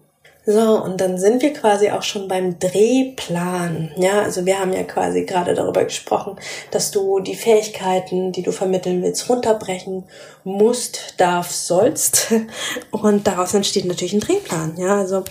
So, 0.46 0.84
und 0.84 1.00
dann 1.00 1.18
sind 1.18 1.42
wir 1.42 1.54
quasi 1.54 1.90
auch 1.90 2.04
schon 2.04 2.28
beim 2.28 2.60
Drehplan. 2.60 3.92
Ja, 3.96 4.24
also 4.24 4.46
wir 4.46 4.60
haben 4.60 4.74
ja 4.74 4.84
quasi 4.84 5.24
gerade 5.24 5.54
darüber 5.54 5.86
gesprochen, 5.86 6.36
dass 6.70 6.92
du 6.92 7.22
die 7.22 7.36
Fähigkeiten, 7.36 8.34
die 8.34 8.44
du 8.44 8.52
vermitteln 8.52 9.02
willst, 9.02 9.30
runterbrechen 9.30 10.04
musst, 10.44 11.14
darfst, 11.18 11.68
sollst. 11.68 12.34
Und 12.92 13.26
daraus 13.26 13.54
entsteht 13.54 13.86
natürlich 13.86 14.14
ein 14.14 14.20
Drehplan. 14.20 14.76
Ja, 14.78 14.98
also 14.98 15.24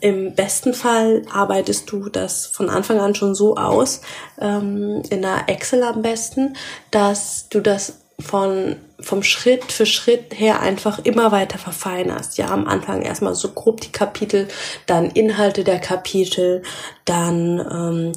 im 0.00 0.34
besten 0.34 0.72
Fall 0.72 1.22
arbeitest 1.30 1.90
du 1.92 2.08
das 2.08 2.46
von 2.46 2.70
Anfang 2.70 3.00
an 3.00 3.14
schon 3.14 3.34
so 3.34 3.56
aus, 3.56 4.00
ähm, 4.40 5.02
in 5.10 5.24
einer 5.24 5.46
Excel 5.48 5.82
am 5.82 6.00
besten, 6.00 6.56
dass 6.90 7.48
du 7.50 7.60
das 7.60 7.98
von 8.18 8.76
vom 9.04 9.22
Schritt 9.22 9.70
für 9.70 9.86
Schritt 9.86 10.38
her 10.38 10.60
einfach 10.60 10.98
immer 11.04 11.32
weiter 11.32 11.58
verfeinerst. 11.58 12.38
Ja, 12.38 12.48
am 12.48 12.66
Anfang 12.66 13.02
erstmal 13.02 13.34
so 13.34 13.48
grob 13.50 13.80
die 13.80 13.92
Kapitel, 13.92 14.48
dann 14.86 15.10
Inhalte 15.10 15.64
der 15.64 15.78
Kapitel, 15.78 16.62
dann 17.04 17.60
ähm, 17.60 18.12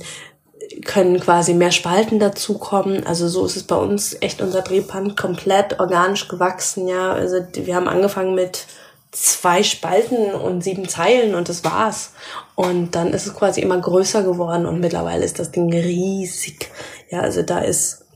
können 0.86 1.19
quasi 1.19 1.54
mehr 1.54 1.71
Spalten 1.71 2.19
dazukommen. 2.19 3.06
Also 3.06 3.28
so 3.28 3.45
ist 3.45 3.56
es 3.56 3.63
bei 3.63 3.76
uns 3.76 4.17
echt 4.21 4.41
unser 4.41 4.62
Drehband 4.62 5.17
komplett 5.17 5.80
organisch 5.80 6.28
gewachsen. 6.28 6.88
Ja, 6.88 7.13
also 7.13 7.38
wir 7.54 7.76
haben 7.76 7.88
angefangen 7.88 8.36
mit 8.36 8.65
zwei 9.12 9.63
Spalten 9.63 10.34
und 10.34 10.63
sieben 10.63 10.88
Zeilen 10.88 11.36
und 11.36 11.50
das 11.50 11.63
war's. 11.63 12.12
Und 12.56 12.95
dann 12.95 13.13
ist 13.13 13.28
es 13.28 13.34
quasi 13.34 13.62
immer 13.62 13.80
größer 13.80 14.23
geworden 14.23 14.65
und 14.65 14.80
mittlerweile 14.80 15.26
ist 15.26 15.39
das 15.39 15.52
Ding 15.52 15.71
riesig. 15.71 16.69
Ja, 17.10 17.21
also 17.21 17.41
da 17.41 17.60
ist 17.60 18.07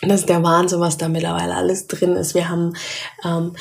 das 0.00 0.20
ist 0.20 0.28
der 0.28 0.44
Wahnsinn, 0.44 0.78
was 0.78 0.96
da 0.96 1.08
mittlerweile 1.08 1.56
alles 1.56 1.88
drin 1.88 2.14
ist. 2.14 2.34
Wir 2.34 2.48
haben 2.48 2.74
ähm, 3.24 3.54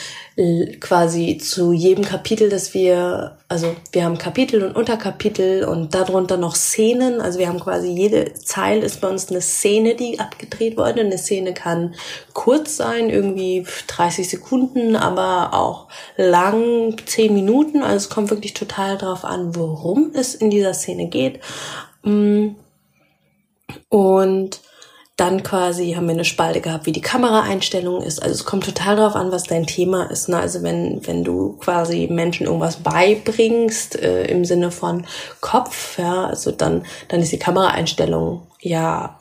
quasi 0.79 1.39
zu 1.39 1.73
jedem 1.73 2.05
Kapitel, 2.05 2.49
das 2.49 2.75
wir, 2.75 3.37
also 3.47 3.75
wir 3.91 4.03
haben 4.03 4.19
Kapitel 4.19 4.63
und 4.63 4.75
Unterkapitel 4.75 5.63
und 5.63 5.95
darunter 5.95 6.37
noch 6.37 6.53
Szenen. 6.53 7.21
Also 7.21 7.39
wir 7.39 7.47
haben 7.47 7.59
quasi 7.59 7.87
jede 7.87 8.35
Zeile 8.35 8.85
ist 8.85 9.01
bei 9.01 9.07
uns 9.07 9.31
eine 9.31 9.41
Szene, 9.41 9.95
die 9.95 10.19
abgedreht 10.19 10.77
wurde. 10.77 11.01
Eine 11.01 11.17
Szene 11.17 11.55
kann 11.55 11.95
kurz 12.33 12.77
sein, 12.77 13.09
irgendwie 13.09 13.65
30 13.87 14.29
Sekunden, 14.29 14.95
aber 14.95 15.55
auch 15.55 15.87
lang, 16.17 16.97
10 17.03 17.33
Minuten. 17.33 17.81
Also 17.81 17.95
es 17.95 18.09
kommt 18.09 18.29
wirklich 18.29 18.53
total 18.53 18.99
drauf 18.99 19.25
an, 19.25 19.55
worum 19.55 20.11
es 20.13 20.35
in 20.35 20.51
dieser 20.51 20.75
Szene 20.75 21.07
geht. 21.07 21.39
Mm. 22.03 22.49
Und 23.89 24.61
dann 25.17 25.41
quasi 25.41 25.93
haben 25.93 26.05
wir 26.05 26.13
eine 26.13 26.25
Spalte 26.25 26.61
gehabt, 26.61 26.85
wie 26.85 26.91
die 26.91 27.01
Kameraeinstellung 27.01 28.03
ist. 28.03 28.21
Also 28.21 28.35
es 28.35 28.45
kommt 28.45 28.65
total 28.65 28.95
darauf 28.95 29.15
an, 29.15 29.31
was 29.31 29.43
dein 29.43 29.65
Thema 29.65 30.03
ist. 30.11 30.29
Ne? 30.29 30.37
Also 30.37 30.61
wenn, 30.61 31.05
wenn 31.07 31.23
du 31.23 31.57
quasi 31.57 32.07
Menschen 32.09 32.45
irgendwas 32.45 32.77
beibringst, 32.77 33.99
äh, 33.99 34.25
im 34.25 34.45
Sinne 34.45 34.69
von 34.69 35.07
Kopf, 35.41 35.97
ja, 35.97 36.27
also 36.27 36.51
dann, 36.51 36.85
dann 37.07 37.19
ist 37.19 37.31
die 37.31 37.39
Kameraeinstellung 37.39 38.43
ja 38.61 39.19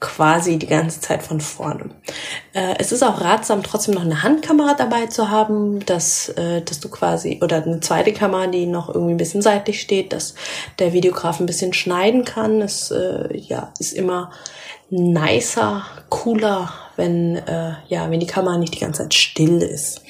quasi 0.00 0.58
die 0.58 0.66
ganze 0.66 1.00
Zeit 1.00 1.22
von 1.22 1.40
vorne. 1.40 1.90
Äh, 2.52 2.74
es 2.78 2.92
ist 2.92 3.02
auch 3.02 3.20
ratsam, 3.20 3.62
trotzdem 3.62 3.94
noch 3.94 4.02
eine 4.02 4.22
Handkamera 4.22 4.74
dabei 4.74 5.06
zu 5.06 5.30
haben, 5.30 5.84
dass, 5.84 6.28
äh, 6.30 6.62
dass 6.62 6.80
du 6.80 6.88
quasi, 6.88 7.40
oder 7.42 7.62
eine 7.62 7.80
zweite 7.80 8.12
Kamera, 8.12 8.46
die 8.46 8.66
noch 8.66 8.88
irgendwie 8.88 9.14
ein 9.14 9.18
bisschen 9.18 9.42
seitlich 9.42 9.80
steht, 9.80 10.12
dass 10.12 10.34
der 10.78 10.92
Videograf 10.92 11.40
ein 11.40 11.46
bisschen 11.46 11.72
schneiden 11.72 12.24
kann. 12.24 12.60
Es 12.60 12.90
äh, 12.90 13.36
ja, 13.36 13.72
ist 13.78 13.92
immer 13.92 14.30
nicer, 14.90 15.84
cooler, 16.08 16.72
wenn 16.96 17.36
äh, 17.36 17.74
ja, 17.88 18.10
wenn 18.10 18.20
die 18.20 18.26
Kamera 18.26 18.56
nicht 18.58 18.74
die 18.74 18.80
ganze 18.80 19.02
Zeit 19.02 19.14
still 19.14 19.62
ist. 19.62 20.02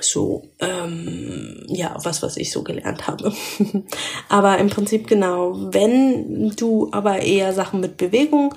So, 0.00 0.42
ähm, 0.60 1.64
ja, 1.68 1.96
was, 2.02 2.22
was 2.22 2.36
ich 2.36 2.52
so 2.52 2.62
gelernt 2.62 3.06
habe. 3.06 3.32
aber 4.28 4.58
im 4.58 4.68
Prinzip 4.68 5.06
genau, 5.06 5.54
wenn 5.72 6.50
du 6.50 6.88
aber 6.92 7.20
eher 7.20 7.52
Sachen 7.52 7.80
mit 7.80 7.96
Bewegung 7.96 8.54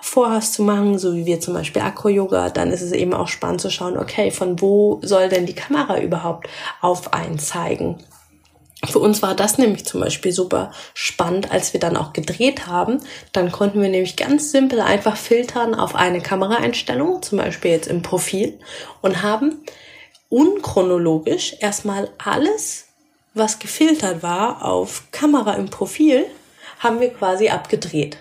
vorhast 0.00 0.54
zu 0.54 0.62
machen, 0.62 0.98
so 0.98 1.14
wie 1.14 1.26
wir 1.26 1.40
zum 1.40 1.54
Beispiel 1.54 1.82
Acro-Yoga, 1.82 2.50
dann 2.50 2.70
ist 2.70 2.82
es 2.82 2.92
eben 2.92 3.14
auch 3.14 3.28
spannend 3.28 3.60
zu 3.60 3.70
schauen, 3.70 3.98
okay, 3.98 4.30
von 4.30 4.60
wo 4.60 5.00
soll 5.02 5.28
denn 5.28 5.46
die 5.46 5.54
Kamera 5.54 6.00
überhaupt 6.00 6.48
auf 6.80 7.12
einen 7.12 7.38
zeigen? 7.38 7.98
Für 8.86 9.00
uns 9.00 9.22
war 9.22 9.34
das 9.34 9.58
nämlich 9.58 9.84
zum 9.86 10.00
Beispiel 10.00 10.30
super 10.30 10.70
spannend, 10.94 11.50
als 11.50 11.72
wir 11.72 11.80
dann 11.80 11.96
auch 11.96 12.12
gedreht 12.12 12.68
haben. 12.68 13.00
Dann 13.32 13.50
konnten 13.50 13.82
wir 13.82 13.88
nämlich 13.88 14.14
ganz 14.14 14.52
simpel 14.52 14.80
einfach 14.80 15.16
filtern 15.16 15.74
auf 15.74 15.96
eine 15.96 16.20
Kameraeinstellung, 16.20 17.20
zum 17.22 17.38
Beispiel 17.38 17.72
jetzt 17.72 17.88
im 17.88 18.02
Profil, 18.02 18.56
und 19.02 19.22
haben 19.22 19.64
unchronologisch 20.28 21.56
erstmal 21.58 22.08
alles, 22.18 22.86
was 23.34 23.58
gefiltert 23.58 24.22
war, 24.22 24.64
auf 24.64 25.10
Kamera 25.10 25.54
im 25.54 25.70
Profil, 25.70 26.26
haben 26.78 27.00
wir 27.00 27.12
quasi 27.12 27.48
abgedreht. 27.48 28.18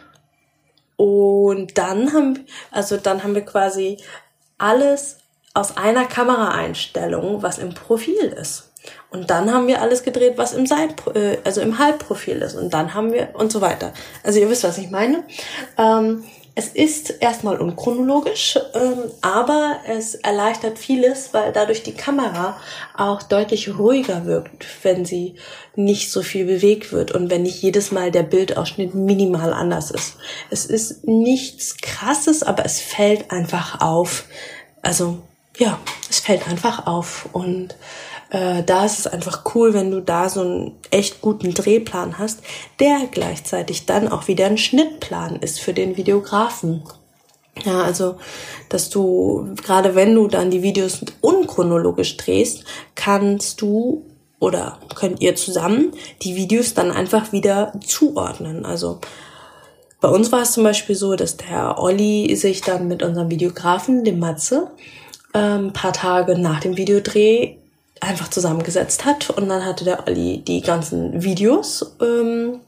Und 0.97 1.77
dann 1.77 2.13
haben, 2.13 2.45
also 2.71 2.97
dann 2.97 3.23
haben 3.23 3.35
wir 3.35 3.45
quasi 3.45 3.97
alles 4.57 5.17
aus 5.53 5.77
einer 5.77 6.05
Kameraeinstellung, 6.05 7.41
was 7.41 7.57
im 7.57 7.73
Profil 7.73 8.35
ist. 8.39 8.71
Und 9.09 9.29
dann 9.29 9.53
haben 9.53 9.67
wir 9.67 9.81
alles 9.81 10.03
gedreht, 10.03 10.37
was 10.37 10.53
im 10.53 10.65
Seit, 10.65 11.07
äh, 11.15 11.39
also 11.43 11.61
im 11.61 11.79
Halbprofil 11.79 12.41
ist. 12.41 12.55
Und 12.55 12.73
dann 12.73 12.93
haben 12.93 13.11
wir 13.11 13.29
und 13.33 13.51
so 13.51 13.61
weiter. 13.61 13.93
Also 14.23 14.39
ihr 14.39 14.49
wisst, 14.49 14.63
was 14.63 14.77
ich 14.77 14.89
meine. 14.89 15.23
Ähm, 15.77 16.23
es 16.57 16.69
ist 16.69 17.13
erstmal 17.19 17.61
unchronologisch, 17.61 18.57
ähm, 18.73 19.11
aber 19.21 19.77
es 19.87 20.15
erleichtert 20.15 20.79
vieles, 20.79 21.31
weil 21.31 21.53
dadurch 21.53 21.83
die 21.83 21.93
Kamera 21.93 22.57
auch 22.97 23.21
deutlich 23.21 23.77
ruhiger 23.77 24.25
wirkt, 24.25 24.65
wenn 24.81 25.05
sie 25.05 25.35
nicht 25.75 26.11
so 26.11 26.23
viel 26.23 26.45
bewegt 26.45 26.91
wird 26.91 27.11
und 27.11 27.29
wenn 27.29 27.43
nicht 27.43 27.61
jedes 27.61 27.91
Mal 27.91 28.09
der 28.09 28.23
Bildausschnitt 28.23 28.95
minimal 28.95 29.53
anders 29.53 29.91
ist. 29.91 30.15
Es 30.49 30.65
ist 30.65 31.07
nichts 31.07 31.77
Krasses, 31.77 32.41
aber 32.41 32.65
es 32.65 32.81
fällt 32.81 33.29
einfach 33.29 33.79
auf. 33.79 34.23
Also 34.81 35.19
ja, 35.57 35.79
es 36.09 36.21
fällt 36.21 36.47
einfach 36.47 36.87
auf 36.87 37.29
und 37.33 37.75
äh, 38.29 38.63
da 38.63 38.85
ist 38.85 38.99
es 38.99 39.07
einfach 39.07 39.43
cool, 39.55 39.73
wenn 39.73 39.91
du 39.91 40.01
da 40.01 40.29
so 40.29 40.41
einen 40.41 40.75
echt 40.91 41.21
guten 41.21 41.53
Drehplan 41.53 42.17
hast, 42.17 42.41
der 42.79 43.07
gleichzeitig 43.09 43.85
dann 43.85 44.07
auch 44.07 44.27
wieder 44.27 44.47
ein 44.47 44.57
Schnittplan 44.57 45.37
ist 45.37 45.59
für 45.59 45.73
den 45.73 45.97
Videografen. 45.97 46.83
Ja, 47.63 47.81
also, 47.81 48.17
dass 48.69 48.89
du, 48.89 49.55
gerade 49.63 49.95
wenn 49.95 50.13
du 50.13 50.27
dann 50.27 50.51
die 50.51 50.61
Videos 50.61 50.99
unchronologisch 51.21 52.17
drehst, 52.17 52.65
kannst 52.95 53.61
du 53.61 54.05
oder 54.39 54.77
könnt 54.93 55.21
ihr 55.21 55.35
zusammen 55.35 55.91
die 56.21 56.35
Videos 56.35 56.75
dann 56.75 56.91
einfach 56.91 57.31
wieder 57.31 57.73
zuordnen. 57.83 58.65
Also, 58.65 58.99
bei 59.99 60.09
uns 60.09 60.31
war 60.31 60.43
es 60.43 60.51
zum 60.51 60.63
Beispiel 60.63 60.95
so, 60.95 61.15
dass 61.15 61.37
der 61.37 61.79
Olli 61.79 62.35
sich 62.35 62.61
dann 62.61 62.87
mit 62.87 63.01
unserem 63.01 63.31
Videografen, 63.31 64.03
dem 64.03 64.19
Matze, 64.19 64.69
ein 65.33 65.65
ähm, 65.65 65.73
paar 65.73 65.93
Tage 65.93 66.37
nach 66.37 66.59
dem 66.59 66.77
Videodreh 66.77 67.57
einfach 68.01 68.29
zusammengesetzt 68.29 69.05
hat. 69.05 69.29
Und 69.29 69.49
dann 69.49 69.65
hatte 69.65 69.83
der 69.85 70.07
Olli 70.07 70.43
die 70.45 70.61
ganzen 70.61 71.23
Videos 71.23 71.95
ähm, 72.01 72.61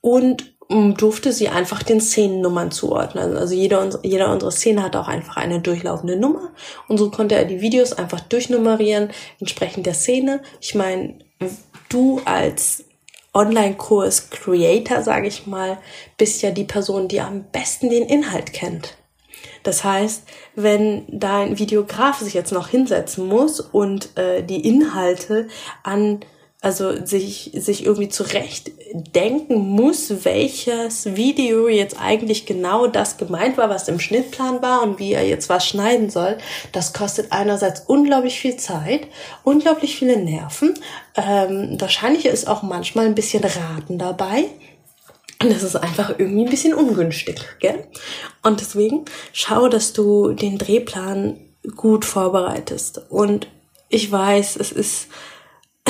und 0.00 0.54
durfte 0.70 1.32
sie 1.32 1.48
einfach 1.48 1.82
den 1.82 2.00
Szenennummern 2.00 2.70
zuordnen. 2.70 3.36
Also 3.36 3.54
jeder, 3.54 3.88
jeder 4.04 4.32
unserer 4.32 4.52
Szene 4.52 4.84
hat 4.84 4.94
auch 4.94 5.08
einfach 5.08 5.36
eine 5.36 5.60
durchlaufende 5.60 6.16
Nummer. 6.16 6.52
Und 6.86 6.98
so 6.98 7.10
konnte 7.10 7.34
er 7.34 7.44
die 7.44 7.60
Videos 7.60 7.92
einfach 7.92 8.20
durchnummerieren, 8.20 9.10
entsprechend 9.40 9.86
der 9.86 9.94
Szene. 9.94 10.42
Ich 10.60 10.76
meine, 10.76 11.18
du 11.88 12.20
als 12.24 12.84
Online-Kurs-Creator, 13.34 15.02
sage 15.02 15.26
ich 15.26 15.46
mal, 15.48 15.78
bist 16.16 16.40
ja 16.42 16.52
die 16.52 16.64
Person, 16.64 17.08
die 17.08 17.20
am 17.20 17.44
besten 17.50 17.90
den 17.90 18.04
Inhalt 18.04 18.52
kennt. 18.52 18.96
Das 19.62 19.84
heißt, 19.84 20.24
wenn 20.54 21.04
dein 21.08 21.58
Videograf 21.58 22.18
sich 22.18 22.34
jetzt 22.34 22.52
noch 22.52 22.68
hinsetzen 22.68 23.26
muss 23.26 23.60
und 23.60 24.16
äh, 24.16 24.42
die 24.42 24.66
Inhalte 24.66 25.48
an 25.82 26.20
also 26.62 27.06
sich, 27.06 27.52
sich 27.54 27.86
irgendwie 27.86 28.10
zurecht 28.10 28.70
denken 28.92 29.56
muss, 29.56 30.24
welches 30.24 31.16
Video 31.16 31.68
jetzt 31.68 31.98
eigentlich 31.98 32.44
genau 32.44 32.86
das 32.86 33.16
gemeint 33.16 33.56
war, 33.56 33.70
was 33.70 33.88
im 33.88 33.98
Schnittplan 33.98 34.60
war 34.60 34.82
und 34.82 34.98
wie 34.98 35.14
er 35.14 35.26
jetzt 35.26 35.48
was 35.48 35.66
schneiden 35.66 36.10
soll, 36.10 36.36
das 36.72 36.92
kostet 36.92 37.32
einerseits 37.32 37.84
unglaublich 37.86 38.38
viel 38.40 38.56
Zeit, 38.56 39.06
unglaublich 39.42 39.96
viele 39.96 40.18
Nerven. 40.18 40.74
Ähm, 41.16 41.76
wahrscheinlich 41.80 42.26
ist 42.26 42.46
auch 42.46 42.62
manchmal 42.62 43.06
ein 43.06 43.14
bisschen 43.14 43.42
Raten 43.42 43.98
dabei. 43.98 44.44
Das 45.40 45.62
ist 45.62 45.76
einfach 45.76 46.18
irgendwie 46.18 46.44
ein 46.44 46.50
bisschen 46.50 46.74
ungünstig, 46.74 47.40
gell? 47.60 47.86
Und 48.42 48.60
deswegen 48.60 49.06
schau, 49.32 49.68
dass 49.68 49.94
du 49.94 50.32
den 50.32 50.58
Drehplan 50.58 51.38
gut 51.76 52.04
vorbereitest. 52.04 53.10
Und 53.10 53.48
ich 53.88 54.12
weiß, 54.12 54.56
es 54.56 54.70
ist 54.70 55.08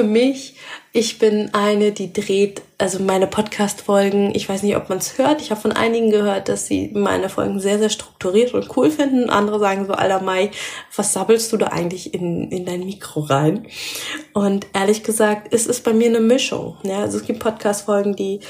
für 0.00 0.06
mich 0.06 0.54
ich 0.92 1.20
bin 1.20 1.50
eine, 1.52 1.92
die 1.92 2.12
dreht, 2.12 2.62
also 2.76 3.00
meine 3.00 3.28
Podcast-Folgen, 3.28 4.34
ich 4.34 4.48
weiß 4.48 4.64
nicht, 4.64 4.74
ob 4.76 4.88
man 4.88 4.98
es 4.98 5.18
hört. 5.18 5.40
Ich 5.40 5.52
habe 5.52 5.60
von 5.60 5.70
einigen 5.70 6.10
gehört, 6.10 6.48
dass 6.48 6.66
sie 6.66 6.90
meine 6.92 7.28
Folgen 7.28 7.60
sehr, 7.60 7.78
sehr 7.78 7.90
strukturiert 7.90 8.54
und 8.54 8.76
cool 8.76 8.90
finden. 8.90 9.30
Andere 9.30 9.60
sagen 9.60 9.86
so, 9.86 9.92
alter 9.92 10.20
Mai, 10.20 10.50
was 10.96 11.12
sabbelst 11.12 11.52
du 11.52 11.58
da 11.58 11.68
eigentlich 11.68 12.12
in, 12.12 12.50
in 12.50 12.64
dein 12.64 12.80
Mikro 12.80 13.20
rein? 13.20 13.68
Und 14.32 14.66
ehrlich 14.72 15.04
gesagt, 15.04 15.54
es 15.54 15.68
ist 15.68 15.84
bei 15.84 15.92
mir 15.92 16.08
eine 16.08 16.18
Mischung. 16.18 16.76
Ja, 16.82 17.02
also 17.02 17.18
es 17.18 17.24
gibt 17.24 17.38
Podcast-Folgen, 17.38 18.16
die 18.16 18.40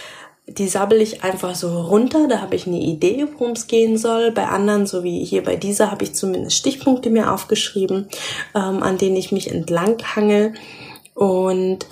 die 0.49 0.67
sabbel 0.67 1.01
ich 1.01 1.23
einfach 1.23 1.55
so 1.55 1.81
runter, 1.83 2.27
da 2.27 2.41
habe 2.41 2.57
ich 2.57 2.67
eine 2.67 2.81
Idee, 2.81 3.25
worum 3.35 3.53
es 3.53 3.69
gehen 3.69 3.97
soll. 3.97 4.33
Bei 4.33 4.49
anderen, 4.49 4.85
so 4.85 5.05
wie 5.05 5.25
hier 5.25 5.45
bei 5.45 5.55
dieser, 5.55 5.93
habe 5.93 6.03
ich 6.03 6.15
zumindest 6.15 6.57
Stichpunkte 6.57 7.09
mir 7.09 7.33
aufgeschrieben, 7.33 8.09
ähm, 8.57 8.83
an 8.83 8.99
denen 8.99 9.15
ich 9.15 9.31
mich 9.31 9.49
entlang 9.49 9.99
hangel. 10.17 10.55
Und 11.15 11.87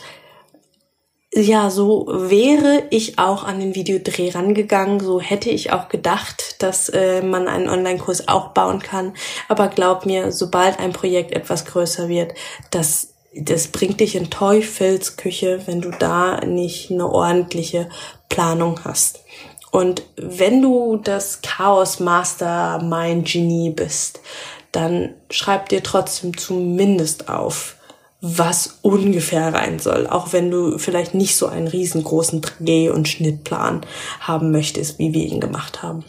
ja, 1.35 1.71
so 1.71 2.07
wäre 2.09 2.85
ich 2.91 3.19
auch 3.19 3.45
an 3.45 3.61
den 3.61 3.75
Videodreh 3.75 4.31
rangegangen. 4.31 5.01
So 5.01 5.21
hätte 5.21 5.51
ich 5.51 5.73
auch 5.73 5.89
gedacht, 5.89 6.57
dass 6.63 6.89
äh, 6.89 7.23
man 7.23 7.49
einen 7.49 7.69
Online-Kurs 7.69 8.29
auch 8.29 8.49
bauen 8.49 8.81
kann. 8.81 9.15
Aber 9.49 9.69
glaub 9.69 10.07
mir, 10.07 10.33
sobald 10.33 10.79
ein 10.79 10.93
Projekt 10.93 11.33
etwas 11.33 11.67
größer 11.67 12.09
wird, 12.09 12.33
das, 12.71 13.15
das 13.35 13.69
bringt 13.69 14.01
dich 14.01 14.17
in 14.17 14.31
Teufelsküche, 14.31 15.63
wenn 15.67 15.81
du 15.81 15.91
da 15.91 16.41
nicht 16.41 16.91
eine 16.91 17.09
ordentliche 17.09 17.89
Planung 18.29 18.81
hast. 18.85 19.21
Und 19.71 20.03
wenn 20.17 20.63
du 20.63 20.97
das 20.97 21.43
Chaos 21.43 22.01
Mastermind 22.01 23.29
Genie 23.31 23.71
bist, 23.71 24.21
dann 24.73 25.15
schreib 25.31 25.69
dir 25.69 25.83
trotzdem 25.83 26.37
zumindest 26.37 27.29
auf, 27.29 27.77
was 28.21 28.79
ungefähr 28.83 29.55
rein 29.55 29.79
soll, 29.79 30.07
auch 30.07 30.33
wenn 30.33 30.51
du 30.51 30.79
vielleicht 30.79 31.15
nicht 31.15 31.37
so 31.37 31.47
einen 31.47 31.69
riesengroßen 31.69 32.41
Dreh- 32.41 32.91
und 32.91 33.09
Schnittplan 33.09 33.83
haben 34.21 34.51
möchtest, 34.51 34.99
wie 34.99 35.15
wir 35.15 35.25
ihn 35.25 35.41
gemacht 35.41 35.83
haben. 35.83 36.05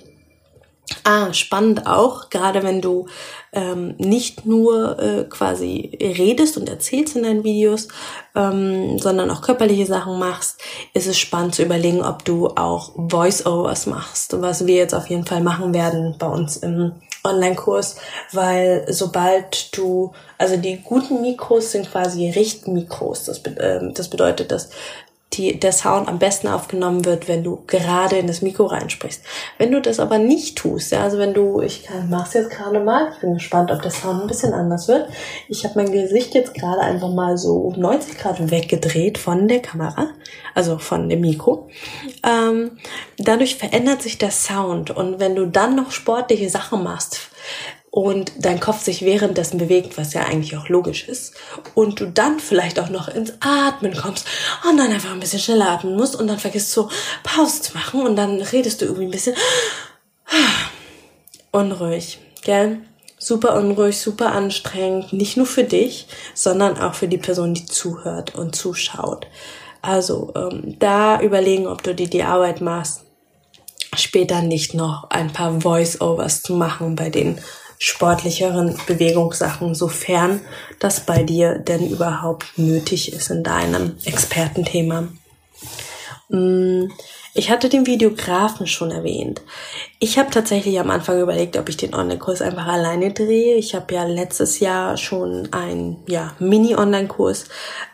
Ah, 1.04 1.34
spannend 1.34 1.86
auch, 1.86 2.30
gerade 2.30 2.64
wenn 2.64 2.82
du 2.82 3.08
ähm, 3.54 3.96
nicht 3.98 4.46
nur 4.46 5.00
äh, 5.00 5.24
quasi 5.26 5.98
redest 6.02 6.58
und 6.58 6.68
erzählst 6.68 7.16
in 7.16 7.24
deinen 7.24 7.44
Videos, 7.44 7.88
ähm, 8.36 8.98
sondern 8.98 9.30
auch 9.30 9.42
körperliche 9.42 9.86
Sachen 9.86 10.20
machst, 10.20 10.60
ist 10.94 11.08
es 11.08 11.18
spannend 11.18 11.56
zu 11.56 11.64
überlegen, 11.64 12.02
ob 12.04 12.26
du 12.26 12.48
auch 12.48 12.94
Voice-Overs 12.96 13.86
machst, 13.86 14.42
was 14.42 14.66
wir 14.66 14.76
jetzt 14.76 14.96
auf 14.96 15.08
jeden 15.08 15.26
Fall 15.26 15.42
machen 15.42 15.74
werden 15.74 16.16
bei 16.18 16.28
uns 16.28 16.58
im 16.58 16.94
Online-Kurs, 17.24 17.98
weil 18.32 18.86
sobald 18.90 19.76
du, 19.78 20.14
also 20.40 20.56
die 20.58 20.78
guten 20.78 21.22
Mikros 21.22 21.74
sind 21.74 21.92
quasi 21.92 22.30
Richtmikros. 22.30 23.26
Das, 23.26 23.40
äh, 23.46 23.92
das 23.94 24.08
bedeutet, 24.08 24.52
dass 24.52 24.70
die, 25.34 25.60
der 25.60 25.74
Sound 25.74 26.08
am 26.08 26.18
besten 26.18 26.48
aufgenommen 26.48 27.06
wird, 27.06 27.28
wenn 27.28 27.44
du 27.44 27.62
gerade 27.68 28.18
in 28.18 28.26
das 28.26 28.42
Mikro 28.42 28.66
reinsprichst. 28.66 29.22
Wenn 29.60 29.72
du 29.72 29.80
das 29.80 30.00
aber 30.00 30.18
nicht 30.18 30.58
tust, 30.58 30.92
ja, 30.92 31.04
also 31.04 31.20
wenn 31.20 31.34
du, 31.34 31.62
ich 31.62 31.84
kann, 31.84 32.10
mach's 32.10 32.34
jetzt 32.34 32.50
gerade 32.50 32.80
mal, 32.80 33.12
ich 33.14 33.20
bin 33.20 33.36
gespannt, 33.36 33.70
ob 33.70 33.82
der 33.82 33.92
Sound 33.92 34.22
ein 34.22 34.28
bisschen 34.28 34.54
anders 34.54 34.88
wird. 34.88 35.10
Ich 35.48 35.64
habe 35.66 35.76
mein 35.76 35.92
Gesicht 35.92 36.34
jetzt 36.34 36.56
gerade 36.56 36.82
einfach 36.82 37.10
mal 37.10 37.38
so 37.38 37.58
um 37.58 37.80
90 37.80 38.18
Grad 38.18 38.50
weggedreht 38.50 39.18
von 39.18 39.48
der 39.48 39.62
Kamera, 39.62 40.08
also 40.56 40.80
von 40.80 41.10
dem 41.10 41.22
Mikro. 41.22 41.68
Ähm, 42.26 42.72
dadurch 43.18 43.56
verändert 43.58 44.02
sich 44.02 44.18
der 44.18 44.32
Sound 44.32 44.90
und 44.90 45.20
wenn 45.20 45.36
du 45.36 45.46
dann 45.46 45.76
noch 45.76 45.92
sportliche 45.92 46.50
Sachen 46.50 46.82
machst, 46.82 47.30
und 47.92 48.32
dein 48.38 48.60
Kopf 48.60 48.84
sich 48.84 49.04
währenddessen 49.04 49.58
bewegt, 49.58 49.98
was 49.98 50.14
ja 50.14 50.22
eigentlich 50.22 50.56
auch 50.58 50.70
logisch 50.70 51.08
ist, 51.08 51.34
und 51.74 52.00
du 52.00 52.08
dann 52.08 52.40
vielleicht 52.40 52.80
auch 52.80 52.90
noch 52.90 53.08
ins 53.08 53.34
Atmen 53.40 53.96
kommst. 53.96 54.28
Und 54.70 54.78
dann 54.78 54.92
einfach 54.92 55.12
ein 55.12 55.20
bisschen 55.20 55.40
schneller 55.40 55.70
atmen 55.70 55.96
musst 55.96 56.16
und 56.16 56.28
dann 56.28 56.40
vergisst 56.40 56.72
so 56.72 56.90
Pause 57.24 57.62
zu 57.62 57.74
machen. 57.78 58.02
Und 58.02 58.16
dann 58.16 58.42
redest 58.42 58.82
du 58.82 58.86
irgendwie 58.86 59.06
ein 59.06 59.12
bisschen 59.12 59.36
unruhig, 61.52 62.20
gell? 62.44 62.82
Super 63.18 63.56
unruhig, 63.56 64.00
super 64.00 64.32
anstrengend, 64.32 65.12
nicht 65.12 65.36
nur 65.36 65.46
für 65.46 65.66
dich, 65.66 66.08
sondern 66.34 66.78
auch 66.78 66.94
für 66.94 67.10
die 67.10 67.18
Person, 67.18 67.54
die 67.54 67.66
zuhört 67.66 68.36
und 68.36 68.56
zuschaut. 68.56 69.28
Also 69.82 70.32
ähm, 70.36 70.78
da 70.80 71.20
überlegen, 71.20 71.68
ob 71.68 71.84
du 71.84 71.94
dir 71.94 72.10
die 72.10 72.24
Arbeit 72.24 72.62
machst, 72.62 73.02
später 73.96 74.42
nicht 74.42 74.74
noch 74.74 75.10
ein 75.10 75.34
paar 75.34 75.60
Voice-Overs 75.60 76.44
zu 76.44 76.54
machen 76.54 76.96
bei 76.96 77.10
den 77.10 77.40
sportlicheren 77.80 78.78
Bewegungssachen, 78.88 79.74
sofern 79.74 80.42
das 80.80 81.00
bei 81.00 81.24
dir 81.24 81.58
denn 81.58 81.90
überhaupt 81.90 82.58
nötig 82.58 83.14
ist 83.14 83.32
in 83.32 83.42
deinem 83.42 83.96
Expertenthema. 84.04 85.08
Mm, 86.28 86.88
Ich 87.36 87.50
hatte 87.52 87.70
den 87.70 87.86
Videografen 87.86 88.68
schon 88.68 88.92
erwähnt. 88.92 89.42
Ich 90.00 90.18
habe 90.18 90.30
tatsächlich 90.30 90.80
am 90.80 90.90
Anfang 90.90 91.22
überlegt, 91.22 91.56
ob 91.58 91.70
ich 91.70 91.78
den 91.78 91.94
Online-Kurs 91.94 92.42
einfach 92.42 92.68
alleine 92.68 93.14
drehe. 93.14 93.56
Ich 93.56 93.76
habe 93.76 93.94
ja 93.94 94.04
letztes 94.04 94.60
Jahr 94.60 94.98
schon 94.98 95.48
einen 95.54 96.04
ja, 96.08 96.34
Mini-Online-Kurs 96.40 97.46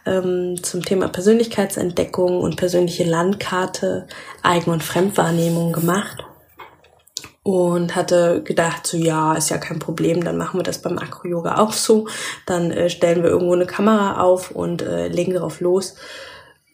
ähm, 0.07 0.63
zum 0.63 0.83
Thema 0.83 1.09
Persönlichkeitsentdeckung 1.09 2.41
und 2.41 2.55
persönliche 2.55 3.03
Landkarte, 3.03 4.07
Eigen- 4.41 4.71
und 4.71 4.83
Fremdwahrnehmung 4.83 5.73
gemacht 5.73 6.23
und 7.45 7.95
hatte 7.95 8.41
gedacht, 8.41 8.87
so 8.87 8.97
ja, 8.97 9.35
ist 9.35 9.51
ja 9.51 9.59
kein 9.59 9.77
Problem, 9.77 10.23
dann 10.23 10.35
machen 10.35 10.57
wir 10.59 10.63
das 10.63 10.81
beim 10.81 10.97
Acro-Yoga 10.97 11.59
auch 11.59 11.73
so. 11.73 12.07
Dann 12.47 12.71
äh, 12.71 12.89
stellen 12.89 13.21
wir 13.21 13.29
irgendwo 13.29 13.53
eine 13.53 13.67
Kamera 13.67 14.19
auf 14.19 14.49
und 14.49 14.81
äh, 14.81 15.09
legen 15.09 15.35
darauf 15.35 15.59
los. 15.59 15.93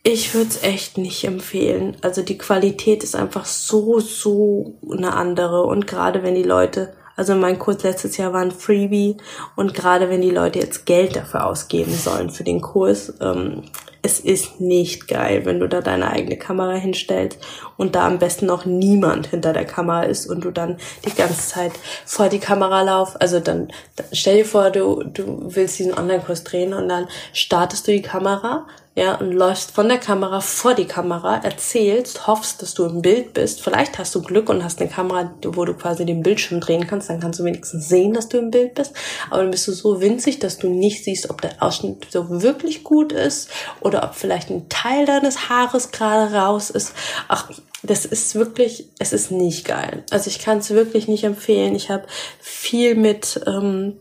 Ich 0.03 0.33
würde 0.33 0.47
es 0.47 0.63
echt 0.63 0.97
nicht 0.97 1.25
empfehlen. 1.25 1.97
Also 2.03 2.21
die 2.21 2.37
Qualität 2.37 3.03
ist 3.03 3.17
einfach 3.17 3.43
so, 3.43 3.99
so 3.99 4.77
eine 4.89 5.13
andere. 5.13 5.63
Und 5.63 5.87
gerade 5.87 6.23
wenn 6.23 6.35
die 6.35 6.43
Leute, 6.43 6.93
also 7.15 7.35
mein 7.35 7.59
Kurs 7.59 7.83
letztes 7.83 8.17
Jahr 8.17 8.33
war 8.33 8.41
ein 8.41 8.51
Freebie 8.51 9.17
und 9.55 9.73
gerade 9.73 10.09
wenn 10.09 10.21
die 10.21 10.31
Leute 10.31 10.59
jetzt 10.59 10.85
Geld 10.85 11.15
dafür 11.15 11.45
ausgeben 11.45 11.93
sollen 11.93 12.29
für 12.29 12.43
den 12.43 12.61
Kurs, 12.61 13.13
ähm, 13.21 13.63
es 14.03 14.19
ist 14.19 14.59
nicht 14.59 15.07
geil, 15.07 15.45
wenn 15.45 15.59
du 15.59 15.69
da 15.69 15.81
deine 15.81 16.09
eigene 16.09 16.37
Kamera 16.37 16.73
hinstellst 16.73 17.39
und 17.77 17.95
da 17.95 18.07
am 18.07 18.17
besten 18.17 18.47
noch 18.47 18.65
niemand 18.65 19.27
hinter 19.27 19.53
der 19.53 19.65
Kamera 19.65 20.03
ist 20.03 20.27
und 20.27 20.43
du 20.43 20.51
dann 20.51 20.77
die 21.05 21.13
ganze 21.13 21.47
Zeit 21.47 21.73
vor 22.05 22.29
die 22.29 22.39
Kamera 22.39 22.81
laufst. 22.81 23.21
Also 23.21 23.39
dann, 23.39 23.71
stell 24.11 24.37
dir 24.37 24.45
vor, 24.45 24.71
du, 24.71 25.03
du 25.03 25.53
willst 25.55 25.77
diesen 25.77 25.97
Online-Kurs 25.97 26.43
drehen 26.43 26.73
und 26.73 26.89
dann 26.89 27.07
startest 27.33 27.87
du 27.87 27.91
die 27.91 28.01
Kamera, 28.01 28.65
ja, 28.93 29.15
und 29.15 29.31
läufst 29.31 29.71
von 29.71 29.87
der 29.87 29.99
Kamera 29.99 30.41
vor 30.41 30.73
die 30.73 30.85
Kamera, 30.85 31.37
erzählst, 31.37 32.27
hoffst, 32.27 32.61
dass 32.61 32.73
du 32.73 32.83
im 32.83 33.01
Bild 33.01 33.33
bist. 33.33 33.61
Vielleicht 33.61 33.97
hast 33.97 34.13
du 34.13 34.21
Glück 34.21 34.49
und 34.49 34.65
hast 34.65 34.81
eine 34.81 34.89
Kamera, 34.89 35.33
wo 35.45 35.63
du 35.63 35.73
quasi 35.73 36.05
den 36.05 36.21
Bildschirm 36.21 36.59
drehen 36.59 36.87
kannst, 36.87 37.09
dann 37.09 37.21
kannst 37.21 37.39
du 37.39 37.45
wenigstens 37.45 37.87
sehen, 37.87 38.13
dass 38.13 38.27
du 38.27 38.37
im 38.37 38.51
Bild 38.51 38.75
bist. 38.75 38.93
Aber 39.29 39.43
dann 39.43 39.51
bist 39.51 39.65
du 39.69 39.71
so 39.71 40.01
winzig, 40.01 40.39
dass 40.39 40.57
du 40.57 40.67
nicht 40.67 41.05
siehst, 41.05 41.29
ob 41.29 41.39
der 41.41 41.63
Ausschnitt 41.63 42.07
so 42.09 42.41
wirklich 42.41 42.83
gut 42.83 43.13
ist 43.13 43.49
oder 43.79 44.03
ob 44.03 44.15
vielleicht 44.15 44.49
ein 44.49 44.67
Teil 44.67 45.05
deines 45.05 45.47
Haares 45.47 45.91
gerade 45.91 46.33
raus 46.35 46.69
ist. 46.69 46.93
Ach, 47.29 47.49
das 47.83 48.03
ist 48.03 48.35
wirklich, 48.35 48.89
es 48.99 49.13
ist 49.13 49.31
nicht 49.31 49.65
geil. 49.65 50.03
Also 50.09 50.29
ich 50.29 50.39
kann 50.39 50.57
es 50.57 50.69
wirklich 50.69 51.07
nicht 51.07 51.23
empfehlen. 51.23 51.75
Ich 51.75 51.89
habe 51.89 52.03
viel 52.41 52.95
mit 52.95 53.39
ähm, 53.47 53.99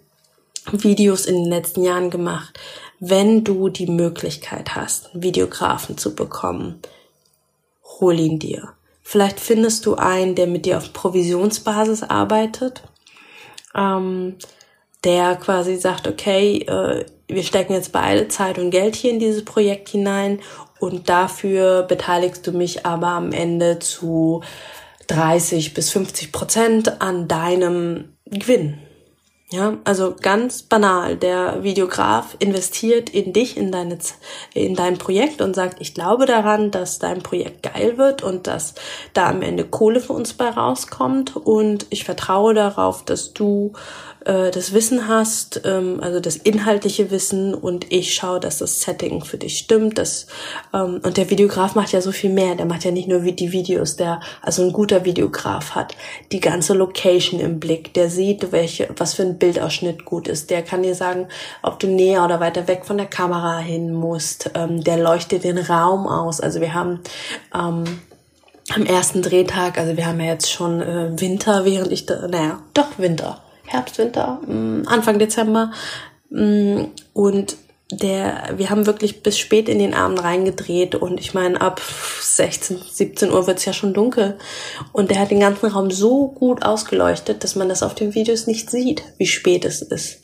Videos 0.73 1.27
in 1.27 1.37
den 1.37 1.53
letzten 1.53 1.85
Jahren 1.85 2.11
gemacht 2.11 2.59
wenn 3.01 3.45
du 3.45 3.71
die 3.71 3.87
Möglichkeit 3.87 4.77
hast, 4.77 5.13
einen 5.13 5.23
Videografen 5.23 5.97
zu 5.97 6.15
bekommen, 6.15 6.81
hol 7.99 8.19
ihn 8.19 8.39
dir. 8.39 8.75
Vielleicht 9.03 9.41
findest 9.41 9.87
du 9.87 9.97
einen, 9.97 10.35
der 10.35 10.47
mit 10.47 10.67
dir 10.67 10.77
auf 10.77 10.93
Provisionsbasis 10.93 12.03
arbeitet, 12.05 12.83
ähm, 13.75 14.37
der 15.03 15.37
quasi 15.37 15.77
sagt, 15.77 16.07
okay, 16.07 16.59
äh, 16.59 17.07
wir 17.27 17.43
stecken 17.43 17.73
jetzt 17.73 17.93
beide 17.93 18.29
Zeit 18.29 18.59
und 18.59 18.71
Geld 18.71 18.95
hier 18.95 19.11
in 19.11 19.19
dieses 19.19 19.45
Projekt 19.45 19.89
hinein 19.89 20.41
und 20.79 21.09
dafür 21.09 21.83
beteiligst 21.83 22.47
du 22.47 22.53
mich 22.53 22.85
aber 22.85 23.09
am 23.09 23.33
Ende 23.33 23.79
zu 23.79 24.43
30 25.07 25.75
bis 25.75 25.91
50 25.91 26.33
Prozent 26.33 27.01
an 27.01 27.29
deinem 27.29 28.17
Gewinn. 28.27 28.79
Ja, 29.53 29.79
also 29.83 30.15
ganz 30.21 30.63
banal. 30.63 31.17
Der 31.17 31.65
Videograf 31.65 32.37
investiert 32.39 33.11
in 33.11 33.33
dich, 33.33 33.57
in 33.57 33.73
deine, 33.73 33.99
in 34.55 34.77
dein 34.77 34.97
Projekt 34.97 35.41
und 35.41 35.57
sagt, 35.57 35.81
ich 35.81 35.93
glaube 35.93 36.25
daran, 36.25 36.71
dass 36.71 37.01
dein 37.01 37.21
Projekt 37.21 37.65
geil 37.65 37.99
wird 37.99 38.23
und 38.23 38.47
dass 38.47 38.77
da 39.13 39.29
am 39.29 39.43
Ende 39.43 39.65
Kohle 39.65 40.01
für 40.01 40.13
uns 40.13 40.35
bei 40.35 40.49
rauskommt 40.49 41.35
und 41.37 41.87
ich 41.91 42.05
vertraue 42.05 42.55
darauf, 42.55 43.05
dass 43.05 43.33
du 43.33 43.73
äh, 44.25 44.51
das 44.51 44.73
Wissen 44.73 45.09
hast, 45.09 45.63
ähm, 45.65 46.01
also 46.01 46.21
das 46.21 46.37
inhaltliche 46.37 47.11
Wissen 47.11 47.55
und 47.55 47.91
ich 47.93 48.15
schaue, 48.15 48.41
dass 48.41 48.59
das 48.59 48.81
Setting 48.83 49.25
für 49.25 49.39
dich 49.39 49.59
stimmt. 49.59 49.99
Das, 49.99 50.27
ähm, 50.75 51.01
und 51.03 51.17
der 51.17 51.31
Videograf 51.31 51.75
macht 51.75 51.93
ja 51.93 52.01
so 52.01 52.13
viel 52.13 52.31
mehr. 52.31 52.55
Der 52.55 52.67
macht 52.67 52.85
ja 52.85 52.91
nicht 52.91 53.09
nur 53.09 53.25
wie 53.25 53.33
die 53.33 53.53
Videos, 53.53 53.97
der, 53.97 54.21
also 54.43 54.63
ein 54.63 54.73
guter 54.73 55.05
Videograf 55.05 55.75
hat 55.75 55.97
die 56.33 56.41
ganze 56.41 56.75
Location 56.75 57.41
im 57.41 57.61
Blick. 57.61 57.95
Der 57.95 58.11
sieht, 58.11 58.53
welche, 58.53 58.89
was 58.97 59.15
für 59.15 59.23
ein 59.23 59.39
Bildausschnitt 59.39 60.05
gut 60.05 60.29
ist. 60.29 60.51
Der 60.51 60.63
kann 60.63 60.83
dir 60.83 60.95
sagen, 60.95 61.29
ob 61.63 61.79
du 61.79 61.87
näher 61.87 62.25
oder 62.25 62.41
weiter 62.41 62.69
weg 62.69 62.85
von 62.85 62.99
der 62.99 63.07
Kamera 63.07 63.59
hin 63.59 63.93
musst. 63.93 64.51
Ähm, 64.55 64.83
der 64.85 64.99
leuchtet 64.99 65.45
den 65.45 65.59
Raum 65.59 66.07
aus. 66.07 66.41
Also 66.41 66.61
wir 66.61 66.75
haben 66.75 67.01
ähm, 67.55 67.85
am 68.75 68.87
ersten 68.87 69.23
Drehtag, 69.23 69.79
also 69.79 69.97
wir 69.97 70.07
haben 70.07 70.21
ja 70.21 70.27
jetzt 70.27 70.51
schon 70.51 70.81
äh, 70.81 71.21
Winter, 71.21 71.65
während 71.65 71.91
ich 71.91 72.07
da, 72.07 72.29
naja, 72.29 72.63
doch 72.75 72.99
Winter. 72.99 73.43
Herbst, 73.71 73.99
Winter, 73.99 74.41
mm, 74.47 74.83
Anfang 74.87 75.19
Dezember. 75.19 75.73
Mm, 76.31 76.85
und 77.13 77.57
der, 77.93 78.51
wir 78.57 78.71
haben 78.71 78.87
wirklich 78.87 79.23
bis 79.23 79.39
spät 79.39 79.69
in 79.69 79.79
den 79.79 79.95
Abend 79.95 80.23
reingedreht 80.23 80.95
und 80.95 81.19
ich 81.19 81.35
meine, 81.35 81.61
ab 81.61 81.81
16, 82.21 82.79
17 82.89 83.33
Uhr 83.33 83.47
wird's 83.47 83.65
ja 83.65 83.73
schon 83.73 83.95
dunkel. 83.95 84.39
Und 84.93 85.11
der 85.11 85.21
hat 85.21 85.31
den 85.31 85.41
ganzen 85.41 85.67
Raum 85.67 85.91
so 85.91 86.29
gut 86.29 86.65
ausgeleuchtet, 86.65 87.43
dass 87.43 87.57
man 87.57 87.69
das 87.69 87.83
auf 87.83 87.95
den 87.95 88.15
Videos 88.15 88.47
nicht 88.47 88.71
sieht, 88.71 89.03
wie 89.19 89.27
spät 89.27 89.65
es 89.65 89.83
ist. 89.83 90.21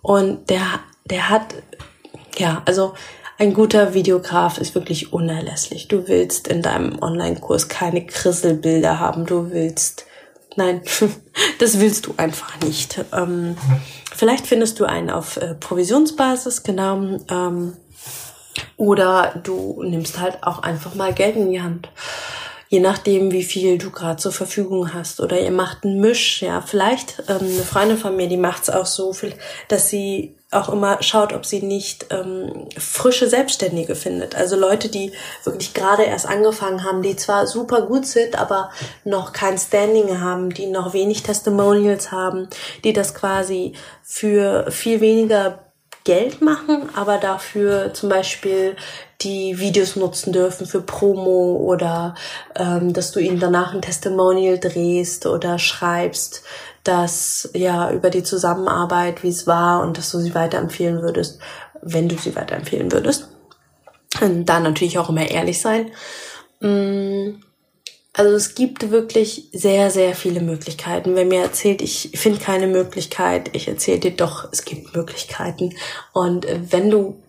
Und 0.00 0.48
der, 0.50 0.62
der 1.06 1.28
hat, 1.28 1.54
ja, 2.36 2.62
also 2.66 2.94
ein 3.36 3.54
guter 3.54 3.94
Videograf 3.94 4.58
ist 4.58 4.74
wirklich 4.74 5.12
unerlässlich. 5.12 5.88
Du 5.88 6.08
willst 6.08 6.48
in 6.48 6.62
deinem 6.62 7.00
Online-Kurs 7.00 7.68
keine 7.68 8.04
Krisselbilder 8.04 9.00
haben. 9.00 9.26
Du 9.26 9.50
willst 9.50 10.06
Nein, 10.58 10.82
das 11.60 11.78
willst 11.78 12.06
du 12.06 12.14
einfach 12.16 12.60
nicht. 12.60 13.04
Ähm, 13.12 13.56
vielleicht 14.12 14.48
findest 14.48 14.80
du 14.80 14.86
einen 14.86 15.08
auf 15.08 15.36
äh, 15.36 15.54
Provisionsbasis, 15.54 16.64
genau. 16.64 17.20
Ähm, 17.30 17.76
oder 18.76 19.40
du 19.44 19.80
nimmst 19.84 20.18
halt 20.18 20.42
auch 20.42 20.58
einfach 20.58 20.96
mal 20.96 21.14
Geld 21.14 21.36
in 21.36 21.52
die 21.52 21.62
Hand 21.62 21.88
je 22.70 22.80
nachdem, 22.80 23.32
wie 23.32 23.44
viel 23.44 23.78
du 23.78 23.90
gerade 23.90 24.18
zur 24.18 24.32
Verfügung 24.32 24.92
hast. 24.92 25.20
Oder 25.20 25.40
ihr 25.40 25.50
macht 25.50 25.84
einen 25.84 26.00
Misch, 26.00 26.42
ja. 26.42 26.60
Vielleicht 26.60 27.22
ähm, 27.26 27.36
eine 27.40 27.62
Freundin 27.62 27.96
von 27.96 28.14
mir, 28.14 28.28
die 28.28 28.36
macht 28.36 28.64
es 28.64 28.68
auch 28.68 28.84
so, 28.84 29.14
viel, 29.14 29.32
dass 29.68 29.88
sie 29.88 30.36
auch 30.50 30.70
immer 30.70 31.02
schaut, 31.02 31.34
ob 31.34 31.44
sie 31.44 31.60
nicht 31.60 32.06
ähm, 32.10 32.68
frische 32.78 33.28
Selbstständige 33.28 33.94
findet. 33.94 34.34
Also 34.34 34.56
Leute, 34.56 34.88
die 34.88 35.12
wirklich 35.44 35.74
gerade 35.74 36.04
erst 36.04 36.26
angefangen 36.26 36.84
haben, 36.84 37.02
die 37.02 37.16
zwar 37.16 37.46
super 37.46 37.82
gut 37.82 38.06
sind, 38.06 38.38
aber 38.40 38.70
noch 39.04 39.34
kein 39.34 39.58
Standing 39.58 40.20
haben, 40.20 40.50
die 40.50 40.66
noch 40.66 40.94
wenig 40.94 41.22
Testimonials 41.22 42.12
haben, 42.12 42.48
die 42.82 42.94
das 42.94 43.14
quasi 43.14 43.74
für 44.02 44.70
viel 44.70 45.02
weniger 45.02 45.58
Geld 46.04 46.40
machen, 46.40 46.88
aber 46.96 47.18
dafür 47.18 47.92
zum 47.92 48.08
Beispiel 48.08 48.76
die 49.20 49.58
Videos 49.58 49.96
nutzen 49.96 50.32
dürfen 50.32 50.66
für 50.66 50.80
Promo 50.80 51.56
oder 51.56 52.14
ähm, 52.56 52.94
dass 52.94 53.12
du 53.12 53.20
ihnen 53.20 53.40
danach 53.40 53.74
ein 53.74 53.82
Testimonial 53.82 54.58
drehst 54.58 55.26
oder 55.26 55.58
schreibst, 55.58 56.44
dass 56.88 57.50
ja 57.52 57.90
über 57.92 58.08
die 58.08 58.22
Zusammenarbeit, 58.22 59.22
wie 59.22 59.28
es 59.28 59.46
war 59.46 59.82
und 59.82 59.98
dass 59.98 60.10
du 60.10 60.18
sie 60.18 60.34
weiterempfehlen 60.34 61.02
würdest, 61.02 61.38
wenn 61.82 62.08
du 62.08 62.16
sie 62.16 62.34
weiterempfehlen 62.34 62.90
würdest. 62.90 63.28
Und 64.22 64.46
dann 64.46 64.62
natürlich 64.62 64.98
auch 64.98 65.10
immer 65.10 65.30
ehrlich 65.30 65.60
sein. 65.60 65.90
Mm, 66.60 67.40
also 68.14 68.34
es 68.34 68.54
gibt 68.54 68.90
wirklich 68.90 69.50
sehr, 69.52 69.90
sehr 69.90 70.14
viele 70.14 70.40
Möglichkeiten. 70.40 71.14
Wenn 71.14 71.28
mir 71.28 71.42
erzählt, 71.42 71.82
ich 71.82 72.12
finde 72.14 72.40
keine 72.40 72.66
Möglichkeit, 72.66 73.50
ich 73.52 73.68
erzähle 73.68 74.00
dir 74.00 74.10
doch, 74.12 74.48
es 74.50 74.64
gibt 74.64 74.96
Möglichkeiten. 74.96 75.76
Und 76.12 76.46
wenn 76.48 76.90
du 76.90 77.22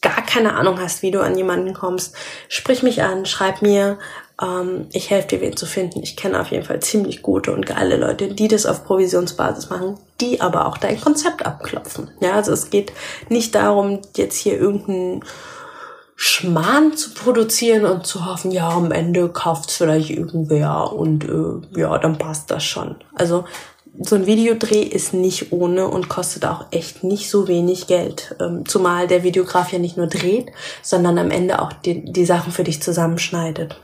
gar 0.00 0.22
keine 0.22 0.54
Ahnung 0.54 0.80
hast, 0.80 1.02
wie 1.02 1.10
du 1.10 1.20
an 1.20 1.36
jemanden 1.36 1.74
kommst, 1.74 2.14
sprich 2.48 2.82
mich 2.82 3.02
an, 3.02 3.26
schreib 3.26 3.62
mir. 3.62 3.98
Ähm, 4.40 4.86
ich 4.92 5.10
helfe 5.10 5.28
dir, 5.28 5.40
wen 5.40 5.56
zu 5.56 5.66
finden. 5.66 6.02
Ich 6.02 6.16
kenne 6.16 6.40
auf 6.40 6.50
jeden 6.50 6.64
Fall 6.64 6.80
ziemlich 6.80 7.22
gute 7.22 7.52
und 7.52 7.66
geile 7.66 7.96
Leute, 7.96 8.28
die 8.28 8.48
das 8.48 8.66
auf 8.66 8.84
Provisionsbasis 8.84 9.70
machen, 9.70 9.98
die 10.20 10.40
aber 10.40 10.66
auch 10.66 10.78
dein 10.78 11.00
Konzept 11.00 11.44
abklopfen. 11.44 12.10
Ja, 12.20 12.34
also 12.34 12.52
es 12.52 12.70
geht 12.70 12.92
nicht 13.28 13.54
darum, 13.54 14.00
jetzt 14.16 14.36
hier 14.36 14.58
irgendeinen 14.58 15.24
Schmarrn 16.20 16.96
zu 16.96 17.14
produzieren 17.14 17.84
und 17.84 18.04
zu 18.04 18.26
hoffen, 18.26 18.50
ja, 18.50 18.68
am 18.68 18.90
Ende 18.90 19.28
kauft's 19.28 19.76
vielleicht 19.76 20.10
irgendwer 20.10 20.92
und 20.92 21.24
äh, 21.24 21.80
ja, 21.80 21.96
dann 21.98 22.18
passt 22.18 22.50
das 22.50 22.64
schon. 22.64 22.96
Also 23.14 23.44
so 24.00 24.14
ein 24.14 24.26
Videodreh 24.26 24.82
ist 24.82 25.12
nicht 25.12 25.52
ohne 25.52 25.88
und 25.88 26.08
kostet 26.08 26.44
auch 26.46 26.66
echt 26.70 27.02
nicht 27.02 27.30
so 27.30 27.48
wenig 27.48 27.86
Geld. 27.86 28.36
Ähm, 28.40 28.64
zumal 28.66 29.06
der 29.08 29.22
Videograf 29.22 29.72
ja 29.72 29.78
nicht 29.78 29.96
nur 29.96 30.06
dreht, 30.06 30.52
sondern 30.82 31.18
am 31.18 31.30
Ende 31.30 31.60
auch 31.60 31.72
die, 31.72 32.04
die 32.04 32.24
Sachen 32.24 32.52
für 32.52 32.64
dich 32.64 32.80
zusammenschneidet. 32.80 33.80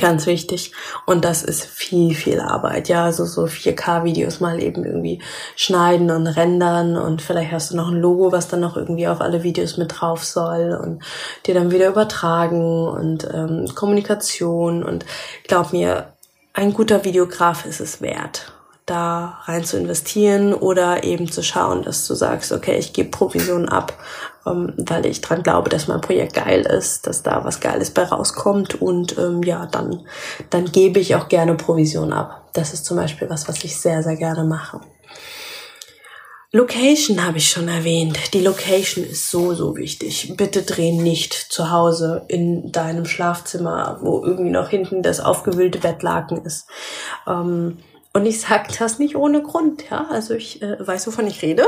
Ganz 0.00 0.26
wichtig. 0.26 0.72
Und 1.06 1.24
das 1.24 1.42
ist 1.42 1.64
viel, 1.64 2.14
viel 2.14 2.40
Arbeit. 2.40 2.88
Ja, 2.88 3.04
also 3.04 3.24
so 3.24 3.44
4K-Videos 3.44 4.40
mal 4.40 4.60
eben 4.62 4.84
irgendwie 4.84 5.20
schneiden 5.54 6.10
und 6.10 6.26
rendern 6.26 6.96
und 6.96 7.20
vielleicht 7.20 7.52
hast 7.52 7.72
du 7.72 7.76
noch 7.76 7.88
ein 7.88 8.00
Logo, 8.00 8.32
was 8.32 8.48
dann 8.48 8.60
noch 8.60 8.76
irgendwie 8.76 9.08
auf 9.08 9.20
alle 9.20 9.42
Videos 9.42 9.76
mit 9.76 10.00
drauf 10.00 10.24
soll 10.24 10.78
und 10.82 11.02
dir 11.46 11.54
dann 11.54 11.70
wieder 11.70 11.88
übertragen 11.88 12.88
und 12.88 13.28
ähm, 13.32 13.66
Kommunikation 13.74 14.82
und 14.82 15.04
glaub 15.46 15.72
mir, 15.72 16.12
ein 16.54 16.72
guter 16.72 17.04
Videograf 17.04 17.66
ist 17.66 17.80
es 17.80 18.00
wert 18.00 18.51
da 18.92 19.38
rein 19.44 19.64
zu 19.64 19.78
investieren 19.78 20.52
oder 20.52 21.02
eben 21.02 21.30
zu 21.32 21.42
schauen, 21.42 21.82
dass 21.82 22.06
du 22.06 22.14
sagst, 22.14 22.52
okay, 22.52 22.76
ich 22.76 22.92
gebe 22.92 23.08
Provision 23.08 23.68
ab, 23.68 23.94
ähm, 24.46 24.74
weil 24.76 25.06
ich 25.06 25.22
dran 25.22 25.42
glaube, 25.42 25.70
dass 25.70 25.88
mein 25.88 26.02
Projekt 26.02 26.34
geil 26.34 26.60
ist, 26.60 27.06
dass 27.06 27.22
da 27.22 27.42
was 27.44 27.60
Geiles 27.60 27.90
bei 27.90 28.04
rauskommt 28.04 28.80
und 28.80 29.16
ähm, 29.16 29.42
ja, 29.42 29.66
dann, 29.66 30.06
dann 30.50 30.66
gebe 30.66 31.00
ich 31.00 31.14
auch 31.14 31.28
gerne 31.28 31.54
Provision 31.54 32.12
ab. 32.12 32.50
Das 32.52 32.74
ist 32.74 32.84
zum 32.84 32.98
Beispiel 32.98 33.30
was, 33.30 33.48
was 33.48 33.64
ich 33.64 33.80
sehr, 33.80 34.02
sehr 34.02 34.16
gerne 34.16 34.44
mache. 34.44 34.80
Location 36.54 37.24
habe 37.24 37.38
ich 37.38 37.48
schon 37.48 37.68
erwähnt. 37.68 38.34
Die 38.34 38.42
Location 38.42 39.06
ist 39.06 39.30
so, 39.30 39.54
so 39.54 39.74
wichtig. 39.74 40.34
Bitte 40.36 40.60
dreh 40.60 40.92
nicht 40.92 41.32
zu 41.32 41.70
Hause 41.70 42.26
in 42.28 42.70
deinem 42.72 43.06
Schlafzimmer, 43.06 44.00
wo 44.02 44.22
irgendwie 44.22 44.50
noch 44.50 44.68
hinten 44.68 45.02
das 45.02 45.18
aufgewühlte 45.18 45.78
Bettlaken 45.78 46.44
ist. 46.44 46.66
Ähm, 47.26 47.78
und 48.14 48.26
ich 48.26 48.40
sage 48.40 48.68
das 48.78 48.98
nicht 48.98 49.16
ohne 49.16 49.42
Grund, 49.42 49.88
ja. 49.90 50.06
Also 50.10 50.34
ich 50.34 50.60
äh, 50.60 50.76
weiß, 50.86 51.06
wovon 51.06 51.26
ich 51.26 51.40
rede. 51.42 51.66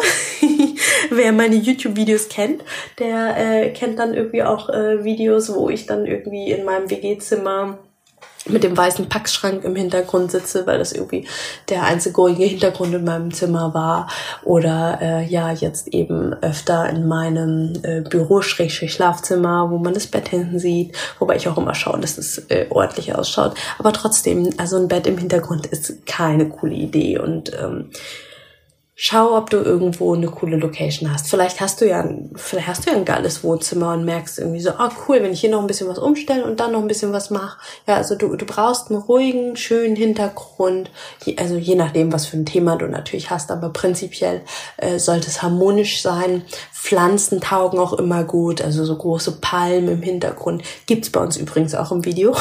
Wer 1.11 1.33
meine 1.33 1.57
YouTube-Videos 1.57 2.29
kennt, 2.29 2.63
der 2.99 3.37
äh, 3.37 3.71
kennt 3.71 3.99
dann 3.99 4.15
irgendwie 4.15 4.43
auch 4.43 4.69
äh, 4.69 5.05
Videos, 5.05 5.55
wo 5.55 5.71
ich 5.71 5.87
dann 5.87 6.07
irgendwie 6.07 6.51
in 6.51 6.65
meinem 6.65 6.91
WG-Zimmer 6.91 7.79
mit 8.47 8.63
dem 8.63 8.77
weißen 8.77 9.09
Packschrank 9.09 9.65
im 9.65 9.77
Hintergrund 9.77 10.31
sitze, 10.31 10.67
weil 10.67 10.79
das 10.79 10.93
irgendwie 10.93 11.27
der 11.69 11.85
einzige 11.85 12.17
ruhige 12.17 12.45
Hintergrund 12.45 12.95
in 12.95 13.05
meinem 13.05 13.33
Zimmer 13.33 13.73
war. 13.75 14.09
Oder 14.43 14.99
äh, 15.01 15.25
ja, 15.25 15.53
jetzt 15.53 15.89
eben 15.89 16.35
öfter 16.35 16.89
in 16.91 17.09
meinem 17.09 17.73
äh, 17.83 18.03
Büro-Schlafzimmer, 18.03 19.71
wo 19.71 19.79
man 19.79 19.95
das 19.95 20.07
Bett 20.07 20.29
hinten 20.29 20.59
sieht. 20.59 20.97
Wobei 21.19 21.37
ich 21.37 21.49
auch 21.49 21.57
immer 21.57 21.75
schaue, 21.75 22.01
dass 22.01 22.19
es 22.19 22.39
äh, 22.51 22.67
ordentlich 22.71 23.15
ausschaut. 23.15 23.55
Aber 23.79 23.93
trotzdem, 23.93 24.51
also 24.59 24.77
ein 24.77 24.89
Bett 24.89 25.07
im 25.07 25.19
Hintergrund 25.19 25.67
ist 25.67 26.07
keine 26.07 26.49
coole 26.49 26.75
Idee. 26.75 27.19
Und 27.19 27.53
ähm, 27.59 27.91
Schau, 28.97 29.37
ob 29.37 29.51
du 29.51 29.57
irgendwo 29.57 30.15
eine 30.15 30.29
coole 30.29 30.57
Location 30.57 31.13
hast. 31.13 31.29
Vielleicht 31.29 31.61
hast 31.61 31.81
du 31.81 31.89
ja, 31.89 32.09
vielleicht 32.37 32.69
hast 32.69 32.87
du 32.87 32.91
ja 32.91 32.97
ein 32.97 33.05
geiles 33.05 33.43
Wohnzimmer 33.43 33.93
und 33.93 34.05
merkst 34.05 34.39
irgendwie 34.39 34.61
so, 34.61 34.71
ah 34.71 34.89
cool, 35.09 35.21
wenn 35.21 35.33
ich 35.33 35.41
hier 35.41 35.51
noch 35.51 35.61
ein 35.61 35.67
bisschen 35.67 35.89
was 35.89 35.99
umstelle 35.99 36.45
und 36.45 36.61
dann 36.61 36.71
noch 36.71 36.81
ein 36.81 36.87
bisschen 36.87 37.13
was 37.13 37.29
mache. 37.31 37.59
Ja, 37.89 37.97
also 37.97 38.15
du, 38.15 38.37
du 38.37 38.47
brauchst 38.47 38.91
einen 38.91 39.01
ruhigen, 39.01 39.57
schönen 39.57 39.97
Hintergrund. 39.97 40.93
Also 41.37 41.57
je 41.57 41.75
nachdem, 41.75 42.13
was 42.13 42.27
für 42.27 42.37
ein 42.37 42.47
Thema 42.47 42.77
du 42.77 42.87
natürlich 42.87 43.31
hast, 43.31 43.51
aber 43.51 43.71
prinzipiell 43.71 44.43
äh, 44.77 45.01
sollte 45.01 45.27
es 45.27 45.43
harmonisch 45.43 46.01
sein. 46.01 46.45
Pflanzen 46.73 47.41
taugen 47.41 47.81
auch 47.81 47.95
immer 47.95 48.23
gut, 48.23 48.63
also 48.63 48.85
so 48.85 48.97
große 48.97 49.41
Palmen 49.41 49.89
im 49.89 50.03
Hintergrund. 50.03 50.63
Gibt's 50.87 51.11
bei 51.11 51.19
uns 51.19 51.37
übrigens 51.37 51.75
auch 51.75 51.91
im 51.91 52.05
Video. 52.05 52.37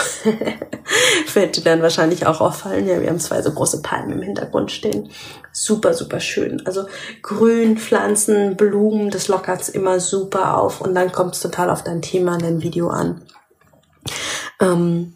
Wird 1.34 1.58
dir 1.58 1.64
dann 1.64 1.82
wahrscheinlich 1.82 2.28
auch 2.28 2.42
auffallen. 2.42 2.88
Ja, 2.88 3.02
wir 3.02 3.10
haben 3.10 3.20
zwei 3.20 3.42
so 3.42 3.52
große 3.52 3.82
Palmen 3.82 4.12
im 4.12 4.22
Hintergrund 4.22 4.72
stehen 4.72 5.10
super, 5.54 5.94
super 5.94 6.20
schön. 6.20 6.66
Also 6.66 6.88
Grün, 7.22 7.78
Pflanzen, 7.78 8.58
Blumen, 8.58 9.10
das 9.10 9.30
lockert's 9.30 9.70
immer 9.70 10.00
super 10.02 10.58
auf 10.58 10.82
und 10.82 10.94
dann 10.96 11.12
kommt's 11.12 11.40
total 11.40 11.70
auf 11.70 11.84
dein 11.84 12.02
Thema 12.02 12.34
in 12.34 12.42
dein 12.42 12.64
Video 12.64 12.90
an. 12.90 13.22
Ähm, 14.60 15.16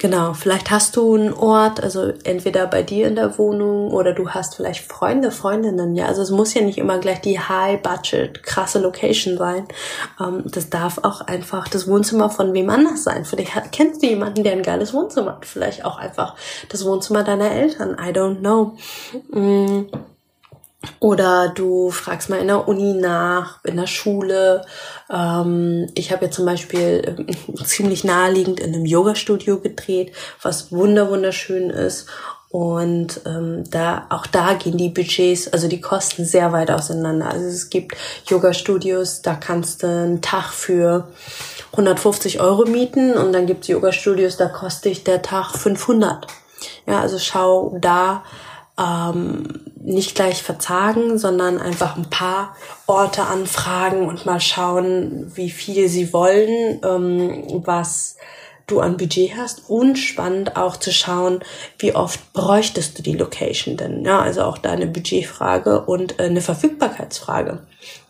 Genau, 0.00 0.32
vielleicht 0.32 0.70
hast 0.70 0.96
du 0.96 1.14
einen 1.14 1.34
Ort, 1.34 1.82
also 1.82 2.10
entweder 2.24 2.66
bei 2.66 2.82
dir 2.82 3.06
in 3.06 3.16
der 3.16 3.36
Wohnung 3.36 3.90
oder 3.90 4.14
du 4.14 4.30
hast 4.30 4.54
vielleicht 4.54 4.90
Freunde, 4.90 5.30
Freundinnen, 5.30 5.94
ja. 5.94 6.06
Also 6.06 6.22
es 6.22 6.30
muss 6.30 6.54
ja 6.54 6.62
nicht 6.62 6.78
immer 6.78 6.98
gleich 6.98 7.20
die 7.20 7.38
High-Budget, 7.38 8.42
krasse 8.42 8.78
Location 8.78 9.36
sein. 9.36 9.68
Ähm, 10.18 10.44
das 10.46 10.70
darf 10.70 11.00
auch 11.02 11.20
einfach 11.20 11.68
das 11.68 11.86
Wohnzimmer 11.86 12.30
von 12.30 12.54
wem 12.54 12.70
anders 12.70 13.04
sein. 13.04 13.26
Vielleicht 13.26 13.72
kennst 13.72 14.02
du 14.02 14.06
jemanden, 14.06 14.42
der 14.42 14.52
ein 14.52 14.62
geiles 14.62 14.94
Wohnzimmer 14.94 15.32
hat. 15.32 15.44
Vielleicht 15.44 15.84
auch 15.84 15.98
einfach 15.98 16.34
das 16.70 16.86
Wohnzimmer 16.86 17.22
deiner 17.22 17.50
Eltern. 17.50 17.98
I 18.00 18.10
don't 18.10 18.38
know. 18.38 18.78
Oder 20.98 21.48
du 21.48 21.90
fragst 21.90 22.30
mal 22.30 22.40
in 22.40 22.46
der 22.46 22.66
Uni 22.66 22.94
nach, 22.94 23.62
in 23.64 23.76
der 23.76 23.86
Schule. 23.86 24.64
Ähm, 25.10 25.88
ich 25.94 26.10
habe 26.10 26.26
ja 26.26 26.30
zum 26.30 26.46
Beispiel 26.46 27.26
äh, 27.28 27.64
ziemlich 27.64 28.04
naheliegend 28.04 28.60
in 28.60 28.74
einem 28.74 28.86
Yoga-Studio 28.86 29.60
gedreht, 29.60 30.12
was 30.42 30.72
wunder 30.72 31.10
wunderschön 31.10 31.70
ist. 31.70 32.06
Und 32.50 33.20
ähm, 33.26 33.62
da 33.70 34.06
auch 34.08 34.26
da 34.26 34.54
gehen 34.54 34.76
die 34.76 34.88
Budgets, 34.88 35.48
also 35.48 35.68
die 35.68 35.80
Kosten 35.80 36.24
sehr 36.24 36.50
weit 36.52 36.70
auseinander. 36.70 37.30
Also 37.30 37.46
es 37.46 37.70
gibt 37.70 37.96
Yoga-Studios, 38.26 39.22
da 39.22 39.34
kannst 39.34 39.82
du 39.82 39.86
einen 39.86 40.20
Tag 40.20 40.52
für 40.52 41.08
150 41.72 42.40
Euro 42.40 42.64
mieten 42.64 43.14
und 43.14 43.32
dann 43.32 43.46
gibt 43.46 43.62
es 43.62 43.68
Yoga-Studios, 43.68 44.36
da 44.36 44.48
kostet 44.48 45.06
der 45.06 45.22
Tag 45.22 45.56
500. 45.56 46.26
Ja, 46.86 47.00
also 47.00 47.18
schau 47.20 47.76
da 47.80 48.24
ähm, 48.80 49.60
nicht 49.82 50.14
gleich 50.14 50.42
verzagen, 50.42 51.18
sondern 51.18 51.58
einfach 51.58 51.96
ein 51.96 52.08
paar 52.10 52.56
Orte 52.86 53.22
anfragen 53.22 54.06
und 54.06 54.26
mal 54.26 54.40
schauen, 54.40 55.32
wie 55.34 55.50
viel 55.50 55.88
sie 55.88 56.12
wollen, 56.12 56.80
ähm, 56.84 57.62
was 57.64 58.16
du 58.66 58.80
an 58.80 58.96
Budget 58.96 59.36
hast 59.36 59.68
und 59.68 59.96
spannend 59.96 60.56
auch 60.56 60.76
zu 60.76 60.92
schauen, 60.92 61.40
wie 61.78 61.94
oft 61.94 62.32
bräuchtest 62.32 62.98
du 62.98 63.02
die 63.02 63.16
Location 63.16 63.76
denn, 63.76 64.04
ja, 64.04 64.20
also 64.20 64.42
auch 64.42 64.58
deine 64.58 64.86
Budgetfrage 64.86 65.80
und 65.80 66.20
äh, 66.20 66.24
eine 66.24 66.40
Verfügbarkeitsfrage. 66.40 67.60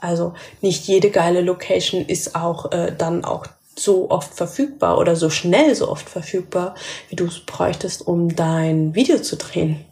Also 0.01 0.35
nicht 0.61 0.87
jede 0.87 1.11
geile 1.11 1.41
Location 1.41 2.05
ist 2.05 2.35
auch 2.35 2.73
äh, 2.73 2.93
dann 2.97 3.25
auch 3.25 3.47
so 3.77 4.11
oft 4.11 4.35
verfügbar 4.35 4.99
oder 4.99 5.17
so 5.17 5.31
schnell 5.31 5.75
so 5.75 5.89
oft 5.89 6.09
verfügbar, 6.09 6.75
wie 7.09 7.17
du 7.17 7.27
es 7.27 7.41
bräuchtest, 7.41 8.07
um 8.07 8.35
dein 8.37 8.95
Video 8.95 9.19
zu 9.19 9.37
drehen. 9.37 9.87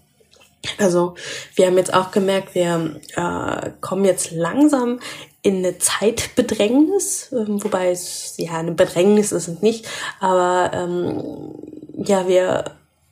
Also 0.79 1.15
wir 1.55 1.67
haben 1.67 1.77
jetzt 1.77 1.95
auch 1.95 2.11
gemerkt, 2.11 2.55
wir 2.55 3.01
äh, 3.17 3.71
kommen 3.81 4.05
jetzt 4.05 4.33
langsam 4.33 5.01
in 5.43 5.59
eine 5.59 5.79
Zeitbedrängnis, 5.79 7.33
äh, 7.33 7.45
wobei 7.47 7.91
es 7.91 8.35
ja 8.39 8.59
eine 8.59 8.73
Bedrängnis 8.73 9.33
ist 9.33 9.49
es 9.49 9.63
nicht, 9.63 9.89
aber 10.21 10.71
ähm, 10.75 11.55
ja, 11.97 12.29
wir 12.29 12.65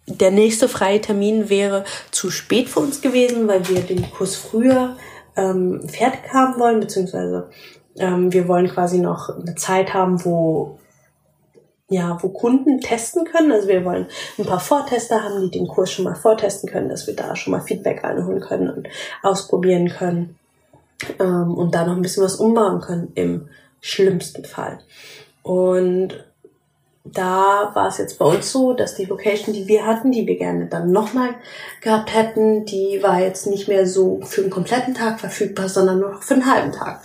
der 0.08 0.30
nächste 0.30 0.68
freie 0.68 1.00
Termin 1.00 1.48
wäre 1.48 1.84
zu 2.12 2.30
spät 2.30 2.68
für 2.68 2.80
uns 2.80 3.00
gewesen, 3.00 3.48
weil 3.48 3.68
wir 3.68 3.80
den 3.80 4.08
Kurs 4.10 4.36
früher 4.36 4.96
ähm, 5.36 5.88
fertig 5.88 6.32
haben 6.32 6.60
wollen, 6.60 6.80
beziehungsweise 6.80 7.50
ähm, 7.98 8.32
wir 8.32 8.46
wollen 8.46 8.68
quasi 8.68 8.98
noch 8.98 9.30
eine 9.30 9.56
Zeit 9.56 9.94
haben, 9.94 10.24
wo 10.24 10.78
ja, 11.88 12.18
wo 12.20 12.28
Kunden 12.30 12.80
testen 12.80 13.24
können. 13.24 13.52
Also 13.52 13.68
wir 13.68 13.84
wollen 13.84 14.06
ein 14.38 14.44
paar 14.44 14.60
Vortester 14.60 15.22
haben, 15.22 15.42
die 15.42 15.58
den 15.58 15.68
Kurs 15.68 15.92
schon 15.92 16.04
mal 16.04 16.16
vortesten 16.16 16.68
können, 16.68 16.88
dass 16.88 17.06
wir 17.06 17.14
da 17.14 17.36
schon 17.36 17.52
mal 17.52 17.60
Feedback 17.60 18.04
einholen 18.04 18.40
können 18.40 18.70
und 18.70 18.88
ausprobieren 19.22 19.88
können 19.88 20.36
ähm, 21.20 21.54
und 21.54 21.74
da 21.74 21.86
noch 21.86 21.96
ein 21.96 22.02
bisschen 22.02 22.24
was 22.24 22.36
umbauen 22.36 22.80
können 22.80 23.12
im 23.14 23.48
schlimmsten 23.80 24.44
Fall. 24.44 24.80
Und 25.42 26.24
da 27.04 27.70
war 27.74 27.88
es 27.88 27.98
jetzt 27.98 28.18
bei 28.18 28.24
uns 28.24 28.50
so, 28.50 28.72
dass 28.72 28.96
die 28.96 29.04
Location, 29.04 29.54
die 29.54 29.68
wir 29.68 29.86
hatten, 29.86 30.10
die 30.10 30.26
wir 30.26 30.36
gerne 30.36 30.66
dann 30.66 30.90
nochmal 30.90 31.36
gehabt 31.80 32.12
hätten, 32.12 32.64
die 32.64 33.00
war 33.00 33.20
jetzt 33.20 33.46
nicht 33.46 33.68
mehr 33.68 33.86
so 33.86 34.20
für 34.22 34.40
einen 34.40 34.50
kompletten 34.50 34.94
Tag 34.94 35.20
verfügbar, 35.20 35.68
sondern 35.68 36.00
nur 36.00 36.12
noch 36.12 36.22
für 36.24 36.34
einen 36.34 36.52
halben 36.52 36.72
Tag. 36.72 37.02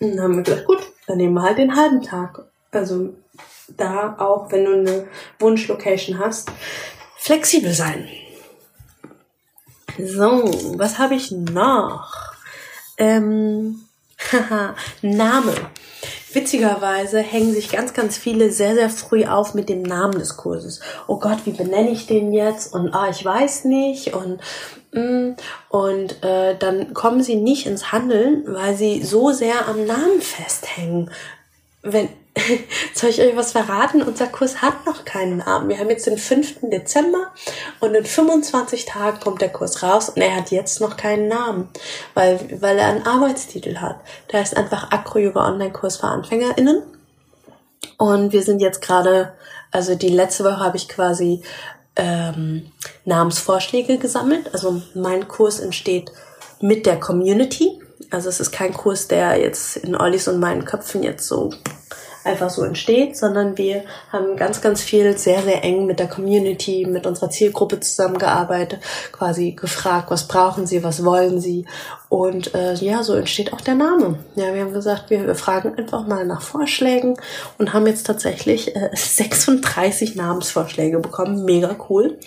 Und 0.00 0.16
dann 0.16 0.20
haben 0.22 0.36
wir 0.36 0.42
gedacht, 0.42 0.66
gut, 0.66 0.92
dann 1.06 1.16
nehmen 1.16 1.34
wir 1.34 1.42
halt 1.42 1.56
den 1.56 1.74
halben 1.74 2.02
Tag. 2.02 2.44
Also 2.70 3.14
da 3.76 4.16
auch, 4.18 4.50
wenn 4.50 4.64
du 4.64 4.72
eine 4.74 5.08
Wunschlocation 5.38 6.18
hast, 6.18 6.50
flexibel 7.16 7.72
sein. 7.72 8.08
So, 9.98 10.50
was 10.76 10.98
habe 10.98 11.14
ich 11.14 11.32
noch? 11.32 12.12
Ähm, 12.98 13.80
haha, 14.32 14.74
Name. 15.02 15.54
Witzigerweise 16.32 17.20
hängen 17.20 17.54
sich 17.54 17.70
ganz, 17.70 17.94
ganz 17.94 18.18
viele 18.18 18.52
sehr, 18.52 18.74
sehr 18.74 18.90
früh 18.90 19.24
auf 19.24 19.54
mit 19.54 19.68
dem 19.68 19.82
Namen 19.82 20.18
des 20.18 20.36
Kurses. 20.36 20.80
Oh 21.06 21.18
Gott, 21.18 21.38
wie 21.46 21.52
benenne 21.52 21.90
ich 21.90 22.06
den 22.06 22.32
jetzt? 22.32 22.74
Und 22.74 22.94
ah, 22.94 23.08
ich 23.10 23.24
weiß 23.24 23.64
nicht. 23.64 24.12
Und 24.14 24.40
mm, 24.92 25.32
und 25.70 26.22
äh, 26.22 26.56
dann 26.56 26.92
kommen 26.92 27.22
sie 27.22 27.36
nicht 27.36 27.66
ins 27.66 27.92
Handeln, 27.92 28.44
weil 28.46 28.76
sie 28.76 29.02
so 29.02 29.32
sehr 29.32 29.68
am 29.68 29.86
Namen 29.86 30.20
festhängen. 30.20 31.10
Wenn 31.82 32.08
soll 32.94 33.10
ich 33.10 33.20
euch 33.20 33.36
was 33.36 33.52
verraten? 33.52 34.02
Unser 34.02 34.26
Kurs 34.26 34.62
hat 34.62 34.86
noch 34.86 35.04
keinen 35.04 35.38
Namen. 35.38 35.68
Wir 35.68 35.78
haben 35.78 35.90
jetzt 35.90 36.06
den 36.06 36.18
5. 36.18 36.60
Dezember 36.62 37.32
und 37.80 37.94
in 37.94 38.04
25 38.04 38.86
Tagen 38.86 39.20
kommt 39.20 39.40
der 39.40 39.50
Kurs 39.50 39.82
raus 39.82 40.08
und 40.08 40.22
er 40.22 40.36
hat 40.36 40.50
jetzt 40.50 40.80
noch 40.80 40.96
keinen 40.96 41.28
Namen, 41.28 41.68
weil, 42.14 42.38
weil 42.60 42.78
er 42.78 42.88
einen 42.88 43.06
Arbeitstitel 43.06 43.76
hat. 43.76 44.00
Der 44.32 44.40
heißt 44.40 44.56
einfach 44.56 44.90
Acro-Yoga 44.90 45.46
Online-Kurs 45.46 45.98
für 45.98 46.06
AnfängerInnen. 46.06 46.82
Und 47.96 48.32
wir 48.32 48.42
sind 48.42 48.60
jetzt 48.60 48.82
gerade, 48.82 49.32
also 49.70 49.94
die 49.94 50.08
letzte 50.08 50.44
Woche 50.44 50.60
habe 50.60 50.76
ich 50.76 50.88
quasi 50.88 51.42
ähm, 51.96 52.70
Namensvorschläge 53.04 53.98
gesammelt. 53.98 54.52
Also 54.52 54.82
mein 54.94 55.28
Kurs 55.28 55.60
entsteht 55.60 56.12
mit 56.60 56.86
der 56.86 56.98
Community. 56.98 57.80
Also 58.10 58.28
es 58.28 58.40
ist 58.40 58.52
kein 58.52 58.72
Kurs, 58.72 59.08
der 59.08 59.38
jetzt 59.38 59.76
in 59.76 59.96
Ollis 59.96 60.28
und 60.28 60.40
meinen 60.40 60.64
Köpfen 60.64 61.02
jetzt 61.02 61.26
so 61.26 61.50
einfach 62.28 62.50
so 62.50 62.62
entsteht, 62.62 63.16
sondern 63.16 63.58
wir 63.58 63.82
haben 64.12 64.36
ganz, 64.36 64.60
ganz 64.60 64.82
viel 64.82 65.16
sehr, 65.18 65.42
sehr 65.42 65.64
eng 65.64 65.86
mit 65.86 65.98
der 65.98 66.08
Community, 66.08 66.86
mit 66.86 67.06
unserer 67.06 67.30
Zielgruppe 67.30 67.80
zusammengearbeitet, 67.80 68.80
quasi 69.12 69.52
gefragt, 69.52 70.10
was 70.10 70.28
brauchen 70.28 70.66
sie, 70.66 70.84
was 70.84 71.04
wollen 71.04 71.40
sie. 71.40 71.66
Und 72.08 72.54
äh, 72.54 72.74
ja, 72.74 73.02
so 73.02 73.14
entsteht 73.14 73.52
auch 73.52 73.60
der 73.60 73.74
Name. 73.74 74.18
Ja, 74.36 74.54
wir 74.54 74.62
haben 74.62 74.72
gesagt, 74.72 75.10
wir, 75.10 75.26
wir 75.26 75.34
fragen 75.34 75.76
einfach 75.76 76.06
mal 76.06 76.24
nach 76.24 76.42
Vorschlägen 76.42 77.16
und 77.58 77.72
haben 77.72 77.86
jetzt 77.86 78.06
tatsächlich 78.06 78.76
äh, 78.76 78.90
36 78.94 80.14
Namensvorschläge 80.14 81.00
bekommen. 81.00 81.44
Mega 81.44 81.76
cool 81.88 82.18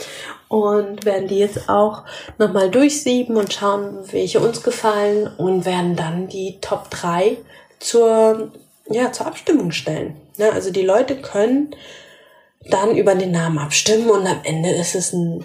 und 0.51 1.05
werden 1.05 1.29
die 1.29 1.39
jetzt 1.39 1.69
auch 1.69 2.03
nochmal 2.37 2.69
durchsieben 2.69 3.37
und 3.37 3.53
schauen, 3.53 3.99
welche 4.11 4.41
uns 4.41 4.61
gefallen 4.63 5.31
und 5.37 5.65
werden 5.65 5.95
dann 5.95 6.27
die 6.27 6.57
Top 6.59 6.89
3 6.89 7.37
zur 7.79 8.51
ja, 8.93 9.11
zur 9.11 9.27
Abstimmung 9.27 9.71
stellen. 9.71 10.15
Ja, 10.37 10.49
also 10.49 10.71
die 10.71 10.83
Leute 10.83 11.21
können 11.21 11.75
dann 12.69 12.95
über 12.95 13.15
den 13.15 13.31
Namen 13.31 13.57
abstimmen 13.57 14.09
und 14.09 14.27
am 14.27 14.41
Ende 14.43 14.69
ist 14.69 14.95
es 14.95 15.13
ein, 15.13 15.43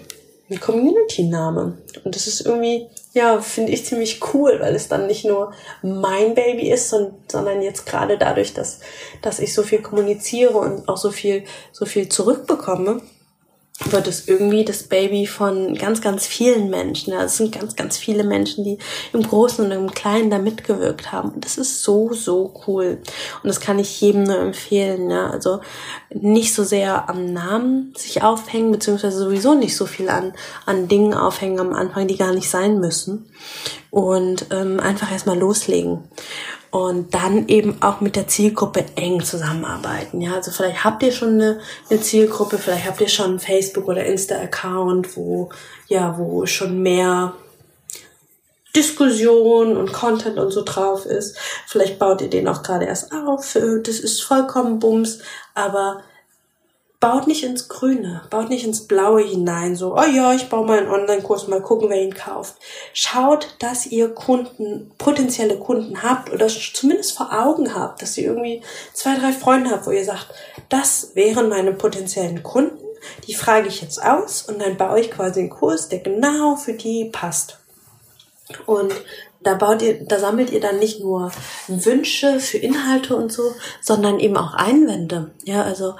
ein 0.49 0.59
Community-Name. 0.59 1.77
Und 2.03 2.15
das 2.15 2.27
ist 2.27 2.41
irgendwie, 2.45 2.87
ja, 3.13 3.41
finde 3.41 3.71
ich 3.71 3.85
ziemlich 3.85 4.21
cool, 4.33 4.57
weil 4.59 4.75
es 4.75 4.87
dann 4.87 5.07
nicht 5.07 5.25
nur 5.25 5.53
mein 5.81 6.35
Baby 6.35 6.71
ist, 6.71 6.89
sondern 6.89 7.61
jetzt 7.61 7.85
gerade 7.85 8.17
dadurch, 8.17 8.53
dass, 8.53 8.79
dass 9.21 9.39
ich 9.39 9.53
so 9.53 9.63
viel 9.63 9.81
kommuniziere 9.81 10.57
und 10.57 10.87
auch 10.87 10.97
so 10.97 11.11
viel, 11.11 11.43
so 11.71 11.85
viel 11.85 12.07
zurückbekomme, 12.07 13.01
wird 13.85 14.07
es 14.07 14.27
irgendwie 14.27 14.65
das 14.65 14.83
Baby 14.83 15.27
von 15.27 15.75
ganz, 15.75 16.01
ganz 16.01 16.25
vielen 16.25 16.69
Menschen. 16.69 17.13
Ja, 17.13 17.23
es 17.23 17.37
sind 17.37 17.57
ganz, 17.57 17.75
ganz 17.75 17.95
viele 17.97 18.23
Menschen, 18.23 18.63
die 18.63 18.79
im 19.13 19.21
Großen 19.21 19.63
und 19.63 19.71
im 19.71 19.91
Kleinen 19.91 20.31
da 20.31 20.39
mitgewirkt 20.39 21.11
haben. 21.11 21.29
Und 21.29 21.45
das 21.45 21.57
ist 21.57 21.83
so, 21.83 22.11
so 22.13 22.53
cool. 22.67 22.97
Und 23.43 23.47
das 23.47 23.59
kann 23.59 23.77
ich 23.77 24.01
jedem 24.01 24.23
nur 24.23 24.39
empfehlen. 24.39 25.11
Ja. 25.11 25.29
Also 25.29 25.61
nicht 26.09 26.55
so 26.55 26.63
sehr 26.63 27.07
am 27.07 27.31
Namen 27.31 27.93
sich 27.95 28.23
aufhängen, 28.23 28.71
beziehungsweise 28.71 29.19
sowieso 29.19 29.53
nicht 29.53 29.75
so 29.75 29.85
viel 29.85 30.09
an, 30.09 30.33
an 30.65 30.87
Dingen 30.87 31.13
aufhängen 31.13 31.59
am 31.59 31.73
Anfang, 31.73 32.07
die 32.07 32.17
gar 32.17 32.33
nicht 32.33 32.49
sein 32.49 32.79
müssen. 32.79 33.29
Und 33.91 34.47
ähm, 34.51 34.79
einfach 34.79 35.11
erstmal 35.11 35.37
loslegen 35.37 36.03
und 36.71 37.13
dann 37.13 37.47
eben 37.47 37.81
auch 37.81 38.01
mit 38.01 38.15
der 38.15 38.27
Zielgruppe 38.27 38.85
eng 38.95 39.23
zusammenarbeiten. 39.23 40.21
Ja, 40.21 40.35
also 40.35 40.51
vielleicht 40.51 40.83
habt 40.83 41.03
ihr 41.03 41.11
schon 41.11 41.35
eine, 41.35 41.59
eine 41.89 42.01
Zielgruppe, 42.01 42.57
vielleicht 42.57 42.85
habt 42.85 43.01
ihr 43.01 43.07
schon 43.07 43.31
einen 43.31 43.39
Facebook 43.39 43.87
oder 43.87 44.05
Insta-Account, 44.05 45.15
wo 45.15 45.49
ja, 45.87 46.17
wo 46.17 46.45
schon 46.45 46.81
mehr 46.81 47.33
Diskussion 48.75 49.75
und 49.75 49.91
Content 49.91 50.37
und 50.37 50.51
so 50.51 50.63
drauf 50.63 51.05
ist. 51.05 51.37
Vielleicht 51.65 51.97
baut 51.97 52.21
ihr 52.21 52.29
den 52.29 52.47
auch 52.47 52.61
gerade 52.61 52.85
erst 52.85 53.11
auf. 53.11 53.57
Das 53.83 53.99
ist 53.99 54.21
vollkommen 54.21 54.79
Bums, 54.79 55.19
aber 55.55 56.03
baut 56.99 57.27
nicht 57.27 57.43
ins 57.43 57.67
Grüne, 57.67 58.23
baut 58.31 58.49
nicht 58.49 58.65
ins 58.65 58.87
Blaue 58.87 59.21
hinein, 59.21 59.75
so, 59.75 59.95
oh 59.95 60.05
ja, 60.05 60.33
ich 60.33 60.49
baue 60.49 60.65
mal 60.65 60.79
einen 60.79 60.89
Online-Kurs, 60.89 61.47
mal 61.47 61.61
gucken, 61.61 61.89
wer 61.89 62.01
ihn 62.01 62.15
kauft. 62.15 62.55
Schaut, 62.93 63.55
dass 63.59 63.85
ihr 63.85 64.09
Kunden, 64.09 64.91
potenzielle 64.97 65.59
Kunden 65.59 66.01
habt 66.01 66.31
oder 66.31 66.47
zumindest 66.47 67.15
vor 67.15 67.31
Augen 67.31 67.75
habt, 67.75 68.01
dass 68.01 68.17
ihr 68.17 68.25
irgendwie 68.25 68.63
zwei, 68.93 69.15
drei 69.15 69.31
Freunde 69.31 69.69
habt, 69.69 69.85
wo 69.85 69.91
ihr 69.91 70.05
sagt, 70.05 70.27
das 70.69 71.11
wären 71.13 71.49
meine 71.49 71.73
potenziellen 71.73 72.41
Kunden, 72.41 72.83
die 73.27 73.35
frage 73.35 73.67
ich 73.67 73.81
jetzt 73.81 74.03
aus 74.03 74.43
und 74.43 74.59
dann 74.59 74.77
baue 74.77 74.99
ich 74.99 75.11
quasi 75.11 75.41
einen 75.41 75.49
Kurs, 75.51 75.89
der 75.89 75.99
genau 75.99 76.55
für 76.55 76.73
die 76.73 77.05
passt. 77.05 77.59
Und 78.65 78.93
da 79.41 79.53
baut 79.53 79.81
ihr, 79.81 80.03
da 80.05 80.19
sammelt 80.19 80.51
ihr 80.51 80.59
dann 80.59 80.79
nicht 80.79 80.99
nur 80.99 81.31
Wünsche 81.67 82.39
für 82.39 82.57
Inhalte 82.57 83.15
und 83.15 83.31
so, 83.31 83.53
sondern 83.81 84.19
eben 84.19 84.35
auch 84.35 84.53
Einwände. 84.53 85.31
Ja, 85.43 85.61
also 85.61 85.95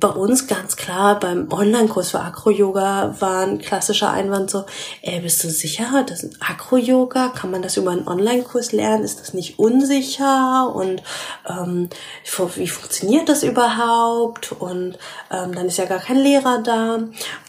bei 0.00 0.08
uns 0.08 0.46
ganz 0.46 0.76
klar 0.76 1.18
beim 1.18 1.50
Online-Kurs 1.52 2.10
für 2.10 2.20
Acro-Yoga 2.20 3.16
war 3.20 3.40
ein 3.40 3.58
klassischer 3.58 4.10
Einwand 4.10 4.50
so, 4.50 4.64
ey, 5.02 5.20
bist 5.20 5.42
du 5.44 5.50
sicher, 5.50 6.04
das 6.06 6.22
ist 6.22 6.36
Acro-Yoga? 6.40 7.28
Kann 7.28 7.50
man 7.50 7.62
das 7.62 7.76
über 7.76 7.90
einen 7.90 8.08
Online-Kurs 8.08 8.72
lernen? 8.72 9.04
Ist 9.04 9.20
das 9.20 9.34
nicht 9.34 9.58
unsicher? 9.58 10.72
Und 10.74 11.02
ähm, 11.48 11.88
wie 12.56 12.68
funktioniert 12.68 13.28
das 13.28 13.42
überhaupt? 13.42 14.52
Und 14.52 14.98
ähm, 15.30 15.54
dann 15.54 15.66
ist 15.66 15.78
ja 15.78 15.84
gar 15.84 16.00
kein 16.00 16.18
Lehrer 16.18 16.62
da. 16.62 16.98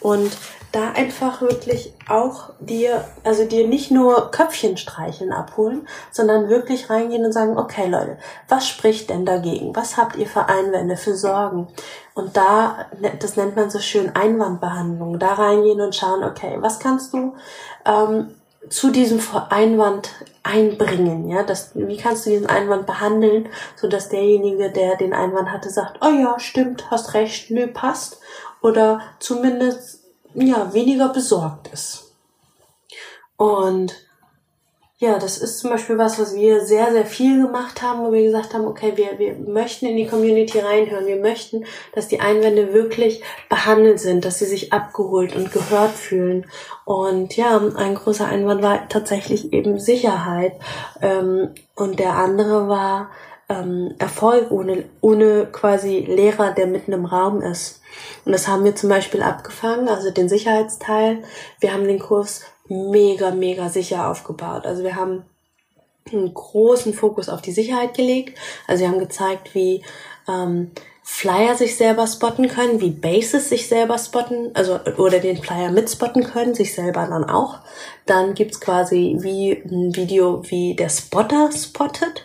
Und 0.02 0.32
da 0.76 0.92
einfach 0.92 1.42
wirklich 1.42 1.94
auch 2.10 2.50
dir, 2.60 3.06
also 3.24 3.46
dir 3.46 3.66
nicht 3.68 3.92
nur 3.92 4.30
Köpfchen 4.32 4.76
streicheln 4.76 5.32
abholen, 5.32 5.88
sondern 6.12 6.50
wirklich 6.50 6.90
reingehen 6.90 7.24
und 7.24 7.32
sagen, 7.32 7.58
okay 7.58 7.88
Leute, 7.88 8.18
was 8.50 8.68
spricht 8.68 9.10
denn 9.10 9.26
dagegen? 9.26 9.76
Was 9.76 9.96
habt 9.96 10.18
ihr 10.18 10.28
für 10.28 10.48
Einwände, 10.48 10.98
für 10.98 11.16
Sorgen? 11.16 11.68
Und 12.14 12.36
da, 12.36 12.88
das 13.20 13.38
nennt 13.38 13.56
man 13.56 13.70
so 13.70 13.80
schön 13.80 14.16
Einwandbehandlung, 14.16 15.18
da 15.18 15.34
reingehen 15.34 15.80
und 15.80 15.96
schauen, 15.96 16.24
okay, 16.24 16.58
was 16.60 16.80
kannst 16.80 17.14
du 17.14 17.36
ähm, 17.86 18.32
zu 18.70 18.92
diesem 18.92 19.22
Einwand 19.50 20.10
einbringen, 20.44 21.30
ja, 21.30 21.44
das, 21.44 21.72
wie 21.76 21.98
kannst 21.98 22.26
du 22.26 22.32
diesen 22.32 22.48
Einwand 22.48 22.86
behandeln, 22.86 23.48
so 23.76 23.88
dass 23.88 24.10
derjenige, 24.10 24.72
der 24.72 24.98
den 24.98 25.14
Einwand 25.14 25.52
hatte, 25.52 25.70
sagt, 25.70 26.00
oh 26.02 26.10
ja, 26.10 26.40
stimmt, 26.40 26.92
hast 26.92 27.14
recht, 27.14 27.50
nö, 27.50 27.68
passt, 27.68 28.20
oder 28.62 29.02
zumindest 29.20 30.05
ja, 30.36 30.74
weniger 30.74 31.10
besorgt 31.10 31.70
ist. 31.74 32.14
Und 33.38 34.06
ja, 34.98 35.20
das 35.20 35.38
ist 35.38 35.60
zum 35.60 35.72
Beispiel 35.72 35.98
was, 35.98 36.18
was 36.20 36.36
wir 36.36 36.62
sehr, 36.62 36.94
sehr 36.94 37.06
viel 37.06 37.46
gemacht 37.46 37.82
haben, 37.82 38.06
wo 38.06 38.14
wir 38.14 38.24
gesagt 38.24 38.54
haben, 38.54 38.66
okay, 38.66 38.94
wir, 38.96 39.20
wir 39.20 39.36
möchten 39.36 39.88
in 39.88 39.98
die 39.98 40.08
Community 40.08 40.58
reinhören. 40.60 41.06
Wir 41.06 41.18
möchten, 41.18 41.66
dass 41.94 42.08
die 42.08 42.22
Einwände 42.22 42.74
wirklich 42.74 43.22
behandelt 43.50 44.00
sind, 44.00 44.24
dass 44.24 44.40
sie 44.40 44.46
sich 44.46 44.72
abgeholt 44.72 45.36
und 45.36 45.52
gehört 45.52 45.92
fühlen. 45.92 46.46
Und 46.86 47.36
ja, 47.36 47.62
ein 47.76 47.96
großer 47.96 48.26
Einwand 48.26 48.62
war 48.62 48.88
tatsächlich 48.88 49.52
eben 49.52 49.80
Sicherheit. 49.80 50.54
Ähm, 51.02 51.50
und 51.76 52.00
der 52.00 52.16
andere 52.16 52.70
war 52.70 53.10
ähm, 53.50 53.96
Erfolg 54.00 54.52
ohne, 54.52 54.86
ohne 55.02 55.46
quasi 55.48 56.00
Lehrer, 56.00 56.52
der 56.52 56.68
mitten 56.68 56.94
im 56.94 57.06
Raum 57.06 57.42
ist. 57.42 57.82
Und 58.26 58.32
das 58.32 58.48
haben 58.48 58.64
wir 58.64 58.76
zum 58.76 58.90
Beispiel 58.90 59.22
abgefangen, 59.22 59.88
also 59.88 60.12
den 60.12 60.30
Sicherheitsteil. 60.30 61.24
Wir 61.60 61.74
haben 61.74 61.88
den 61.88 62.00
Kurs 62.00 62.44
mega, 62.68 63.32
mega 63.32 63.70
sicher 63.70 64.10
aufgebaut. 64.10 64.66
Also 64.66 64.84
wir 64.84 64.96
haben 64.96 65.24
einen 66.12 66.34
großen 66.34 66.94
Fokus 66.94 67.30
auf 67.30 67.42
die 67.42 67.52
Sicherheit 67.52 67.96
gelegt. 67.96 68.38
Also 68.68 68.84
wir 68.84 68.90
haben 68.90 69.00
gezeigt, 69.00 69.56
wie 69.56 69.84
ähm, 70.28 70.72
Flyer 71.04 71.56
sich 71.56 71.78
selber 71.78 72.08
spotten 72.08 72.48
können, 72.48 72.82
wie 72.82 72.90
Bases 72.90 73.50
sich 73.50 73.68
selber 73.68 74.00
spotten, 74.00 74.50
also 74.56 74.80
oder 74.98 75.20
den 75.20 75.38
Flyer 75.38 75.72
mitspotten 75.72 76.24
können, 76.24 76.56
sich 76.56 76.74
selber 76.74 77.06
dann 77.08 77.24
auch. 77.24 77.60
Dann 78.08 78.34
gibt's 78.34 78.60
quasi 78.60 79.18
wie 79.20 79.52
ein 79.52 79.96
Video, 79.96 80.42
wie 80.50 80.76
der 80.76 80.90
Spotter 80.90 81.52
spottet. 81.52 82.25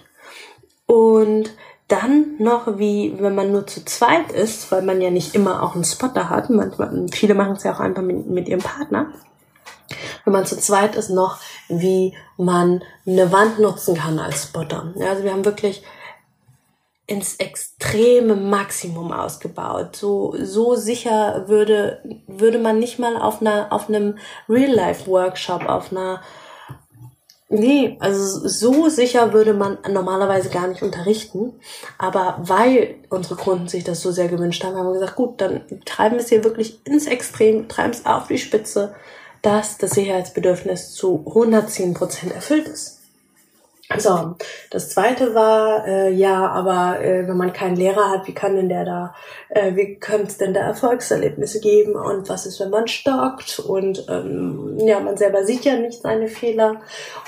Und 0.90 1.52
dann 1.86 2.34
noch 2.40 2.78
wie, 2.78 3.14
wenn 3.20 3.36
man 3.36 3.52
nur 3.52 3.64
zu 3.64 3.84
zweit 3.84 4.32
ist, 4.32 4.72
weil 4.72 4.82
man 4.82 5.00
ja 5.00 5.10
nicht 5.10 5.36
immer 5.36 5.62
auch 5.62 5.76
einen 5.76 5.84
Spotter 5.84 6.28
hat, 6.28 6.50
manchmal, 6.50 7.06
viele 7.12 7.34
machen 7.34 7.52
es 7.52 7.62
ja 7.62 7.72
auch 7.72 7.78
einfach 7.78 8.02
mit, 8.02 8.26
mit 8.26 8.48
ihrem 8.48 8.60
Partner. 8.60 9.06
Wenn 10.24 10.32
man 10.32 10.46
zu 10.46 10.58
zweit 10.58 10.96
ist, 10.96 11.10
noch 11.10 11.38
wie 11.68 12.16
man 12.36 12.82
eine 13.06 13.30
Wand 13.30 13.60
nutzen 13.60 13.94
kann 13.98 14.18
als 14.18 14.42
Spotter. 14.42 14.92
Ja, 14.96 15.10
also 15.10 15.22
wir 15.22 15.32
haben 15.32 15.44
wirklich 15.44 15.84
ins 17.06 17.36
extreme 17.36 18.34
Maximum 18.34 19.12
ausgebaut. 19.12 19.94
So, 19.94 20.34
so 20.42 20.74
sicher 20.74 21.44
würde, 21.46 22.02
würde 22.26 22.58
man 22.58 22.80
nicht 22.80 22.98
mal 22.98 23.16
auf 23.16 23.40
einer, 23.40 23.72
auf 23.72 23.88
einem 23.88 24.18
Real-Life-Workshop, 24.48 25.68
auf 25.68 25.92
einer 25.92 26.20
Nee, 27.52 27.96
also 27.98 28.46
so 28.46 28.88
sicher 28.88 29.32
würde 29.32 29.54
man 29.54 29.78
normalerweise 29.90 30.50
gar 30.50 30.68
nicht 30.68 30.82
unterrichten. 30.82 31.52
Aber 31.98 32.38
weil 32.42 32.94
unsere 33.08 33.34
Kunden 33.34 33.66
sich 33.66 33.82
das 33.82 34.00
so 34.00 34.12
sehr 34.12 34.28
gewünscht 34.28 34.62
haben, 34.62 34.76
haben 34.76 34.86
wir 34.86 34.92
gesagt, 34.92 35.16
gut, 35.16 35.40
dann 35.40 35.62
treiben 35.84 36.14
wir 36.14 36.22
es 36.22 36.28
hier 36.28 36.44
wirklich 36.44 36.86
ins 36.86 37.08
Extrem, 37.08 37.66
treiben 37.68 37.90
es 37.90 38.06
auf 38.06 38.28
die 38.28 38.38
Spitze, 38.38 38.94
dass 39.42 39.78
das 39.78 39.90
Sicherheitsbedürfnis 39.90 40.94
zu 40.94 41.24
110 41.26 41.92
Prozent 41.94 42.32
erfüllt 42.32 42.68
ist. 42.68 42.99
So, 43.98 44.36
das 44.70 44.90
zweite 44.90 45.34
war, 45.34 45.84
äh, 45.84 46.12
ja, 46.12 46.46
aber 46.48 47.00
äh, 47.00 47.26
wenn 47.26 47.36
man 47.36 47.52
keinen 47.52 47.74
Lehrer 47.74 48.08
hat, 48.08 48.28
wie 48.28 48.34
kann 48.34 48.54
denn 48.54 48.68
der 48.68 48.84
da, 48.84 49.14
äh, 49.48 49.74
wie 49.74 49.96
könnte 49.96 50.28
es 50.28 50.38
denn 50.38 50.54
da 50.54 50.60
Erfolgserlebnisse 50.60 51.60
geben 51.60 51.96
und 51.96 52.28
was 52.28 52.46
ist, 52.46 52.60
wenn 52.60 52.70
man 52.70 52.86
stockt? 52.86 53.58
Und 53.58 54.06
ähm, 54.08 54.78
ja, 54.78 55.00
man 55.00 55.16
selber 55.16 55.44
sieht 55.44 55.64
ja 55.64 55.76
nicht 55.76 56.02
seine 56.02 56.28
Fehler. 56.28 56.76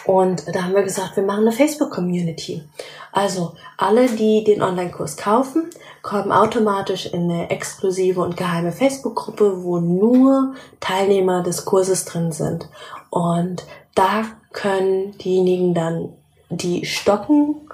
Und 0.05 0.55
da 0.55 0.63
haben 0.63 0.75
wir 0.75 0.85
gesagt, 0.85 1.17
wir 1.17 1.25
machen 1.25 1.41
eine 1.41 1.53
Facebook-Community. 1.53 2.63
Also 3.11 3.55
alle, 3.77 4.07
die 4.07 4.45
den 4.45 4.63
Online-Kurs 4.63 5.17
kaufen, 5.17 5.69
kommen 6.03 6.31
automatisch 6.31 7.07
in 7.07 7.29
eine 7.29 7.51
exklusive 7.51 8.21
und 8.21 8.37
geheime 8.37 8.71
Facebook-Gruppe, 8.71 9.65
wo 9.65 9.81
nur 9.81 10.55
Teilnehmer 10.79 11.43
des 11.43 11.65
Kurses 11.65 12.05
drin 12.05 12.31
sind. 12.31 12.69
Und 13.11 13.65
da 13.97 14.27
können 14.53 15.19
diejenigen 15.19 15.75
dann 15.75 16.11
die 16.57 16.85
stocken 16.85 17.69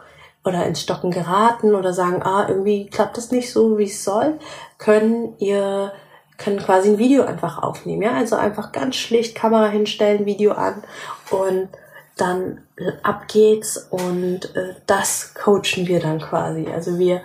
oder 0.45 0.67
ins 0.67 0.81
Stocken 0.81 1.11
geraten 1.11 1.75
oder 1.75 1.93
sagen, 1.93 2.23
ah, 2.23 2.47
irgendwie 2.49 2.87
klappt 2.87 3.17
das 3.17 3.31
nicht 3.31 3.53
so, 3.53 3.79
wie 3.79 3.85
es 3.85 4.05
soll, 4.05 4.39
können 4.79 5.35
ihr 5.39 5.93
können 6.39 6.59
quasi 6.59 6.91
ein 6.91 6.99
Video 6.99 7.25
einfach 7.25 7.63
aufnehmen, 7.63 8.03
ja, 8.03 8.13
also 8.13 8.37
einfach 8.37 8.71
ganz 8.71 8.95
schlicht 8.95 9.35
Kamera 9.35 9.67
hinstellen, 9.69 10.25
Video 10.25 10.53
an 10.53 10.85
und 11.31 11.69
dann 12.17 12.63
ab 13.03 13.27
geht's 13.29 13.77
und 13.91 14.55
äh, 14.55 14.75
das 14.87 15.35
coachen 15.35 15.87
wir 15.87 16.01
dann 16.01 16.21
quasi. 16.21 16.67
Also 16.73 16.99
wir 16.99 17.23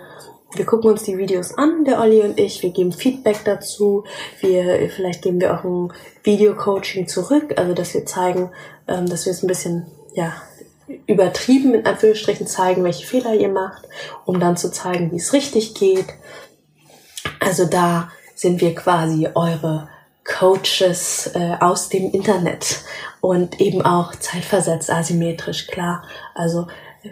wir 0.56 0.66
gucken 0.66 0.90
uns 0.90 1.02
die 1.02 1.18
Videos 1.18 1.58
an, 1.58 1.84
der 1.84 2.00
Olli 2.00 2.20
und 2.22 2.38
ich, 2.38 2.62
wir 2.62 2.70
geben 2.70 2.92
Feedback 2.92 3.40
dazu, 3.44 4.04
wir 4.40 4.88
vielleicht 4.88 5.22
geben 5.22 5.40
wir 5.40 5.54
auch 5.54 5.64
ein 5.64 5.92
Video-Coaching 6.22 7.08
zurück, 7.08 7.54
also 7.56 7.74
dass 7.74 7.92
wir 7.94 8.06
zeigen, 8.06 8.50
ähm, 8.86 9.06
dass 9.08 9.26
wir 9.26 9.32
es 9.32 9.42
ein 9.42 9.48
bisschen 9.48 9.86
ja 10.14 10.32
übertrieben 11.06 11.74
in 11.74 11.86
Anführungsstrichen 11.86 12.46
zeigen, 12.46 12.84
welche 12.84 13.06
Fehler 13.06 13.34
ihr 13.34 13.48
macht, 13.48 13.82
um 14.24 14.40
dann 14.40 14.56
zu 14.56 14.70
zeigen, 14.70 15.12
wie 15.12 15.16
es 15.16 15.32
richtig 15.32 15.74
geht. 15.74 16.06
Also 17.40 17.64
da 17.66 18.10
sind 18.34 18.60
wir 18.60 18.74
quasi 18.74 19.28
eure 19.34 19.88
Coaches 20.24 21.30
äh, 21.34 21.56
aus 21.60 21.88
dem 21.88 22.10
Internet 22.10 22.80
und 23.20 23.60
eben 23.60 23.82
auch 23.82 24.14
zeitversetzt, 24.14 24.90
asymmetrisch, 24.90 25.66
klar. 25.66 26.02
Also 26.34 26.66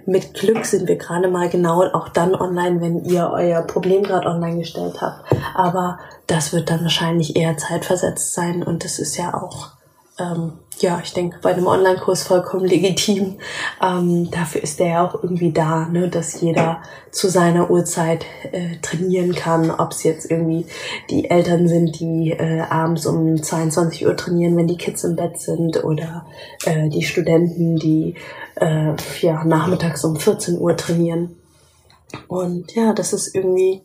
mit 0.07 0.35
Glück 0.35 0.65
sind 0.65 0.89
wir 0.89 0.97
gerade 0.97 1.29
mal 1.29 1.51
genau 1.51 1.83
auch 1.93 2.09
dann 2.09 2.35
online, 2.35 2.81
wenn 2.81 3.05
ihr 3.05 3.31
euer 3.33 3.63
Problem 3.63 4.03
gerade 4.03 4.27
online 4.27 4.59
gestellt 4.59 5.01
habt. 5.01 5.25
Aber 5.55 5.99
das 6.27 6.53
wird 6.53 6.71
dann 6.71 6.83
wahrscheinlich 6.83 7.37
eher 7.37 7.57
zeitversetzt 7.59 8.33
sein 8.33 8.63
und 8.63 8.85
das 8.85 8.99
ist 8.99 9.17
ja 9.17 9.35
auch 9.35 9.73
ähm, 10.19 10.55
ja, 10.83 11.01
ich 11.03 11.13
denke, 11.13 11.39
bei 11.41 11.53
einem 11.53 11.67
Online-Kurs 11.67 12.25
vollkommen 12.25 12.65
legitim. 12.67 13.37
Ähm, 13.83 14.31
dafür 14.31 14.63
ist 14.63 14.81
der 14.81 14.87
ja 14.89 15.07
auch 15.07 15.23
irgendwie 15.23 15.53
da, 15.53 15.87
ne, 15.87 16.09
dass 16.09 16.41
jeder 16.41 16.83
zu 17.11 17.29
seiner 17.29 17.71
Uhrzeit 17.71 18.27
äh, 18.51 18.77
trainieren 18.83 19.35
kann. 19.35 19.71
Ob 19.71 19.93
es 19.93 20.03
jetzt 20.03 20.31
irgendwie 20.31 20.67
die 21.11 21.31
Eltern 21.31 21.69
sind, 21.69 21.99
die 22.01 22.33
äh, 22.33 22.61
abends 22.61 23.07
um 23.07 23.43
22 23.43 24.07
Uhr 24.07 24.17
trainieren, 24.17 24.57
wenn 24.57 24.69
die 24.69 24.77
Kids 24.77 25.05
im 25.05 25.17
Bett 25.17 25.39
sind, 25.39 25.83
oder 25.85 26.27
äh, 26.67 26.89
die 26.89 27.03
Studenten, 27.03 27.77
die 27.77 28.17
äh, 28.57 28.95
ja 29.21 29.45
nachmittags 29.45 30.05
um 30.05 30.17
14 30.17 30.59
Uhr 30.59 30.77
trainieren. 30.77 31.37
Und 32.29 32.75
ja, 32.75 32.93
das 32.93 33.13
ist 33.13 33.35
irgendwie 33.35 33.83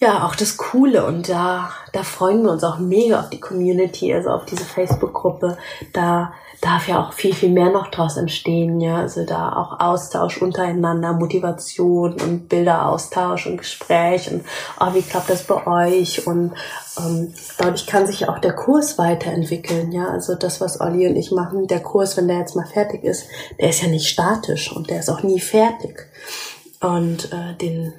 ja, 0.00 0.26
auch 0.26 0.34
das 0.34 0.56
Coole 0.56 1.04
und 1.04 1.28
da, 1.28 1.70
da 1.92 2.02
freuen 2.02 2.42
wir 2.42 2.50
uns 2.50 2.64
auch 2.64 2.78
mega 2.78 3.20
auf 3.20 3.28
die 3.28 3.38
Community, 3.38 4.12
also 4.14 4.30
auf 4.30 4.46
diese 4.46 4.64
Facebook-Gruppe. 4.64 5.58
Da 5.92 6.32
darf 6.62 6.88
ja 6.88 7.02
auch 7.02 7.12
viel, 7.12 7.34
viel 7.34 7.50
mehr 7.50 7.70
noch 7.70 7.90
draus 7.90 8.16
entstehen, 8.16 8.80
ja. 8.80 8.96
Also 8.96 9.26
da 9.26 9.52
auch 9.52 9.78
Austausch 9.78 10.40
untereinander, 10.40 11.12
Motivation 11.12 12.14
und 12.14 12.48
Bilderaustausch 12.48 13.46
und 13.46 13.58
Gespräch 13.58 14.30
und 14.30 14.42
oh, 14.80 14.94
wie 14.94 15.02
klappt 15.02 15.28
das 15.28 15.42
bei 15.42 15.66
euch? 15.66 16.26
Und 16.26 16.52
ähm, 16.98 17.34
dadurch 17.58 17.86
kann 17.86 18.06
sich 18.06 18.26
auch 18.26 18.38
der 18.38 18.54
Kurs 18.54 18.96
weiterentwickeln, 18.96 19.92
ja. 19.92 20.08
Also 20.08 20.34
das, 20.34 20.62
was 20.62 20.80
Olli 20.80 21.08
und 21.08 21.16
ich 21.16 21.30
machen, 21.30 21.66
der 21.66 21.80
Kurs, 21.80 22.16
wenn 22.16 22.28
der 22.28 22.38
jetzt 22.38 22.56
mal 22.56 22.66
fertig 22.66 23.04
ist, 23.04 23.26
der 23.60 23.68
ist 23.68 23.82
ja 23.82 23.88
nicht 23.88 24.08
statisch 24.08 24.74
und 24.74 24.88
der 24.88 25.00
ist 25.00 25.10
auch 25.10 25.22
nie 25.22 25.40
fertig. 25.40 26.08
Und 26.80 27.30
äh, 27.34 27.54
den 27.60 27.92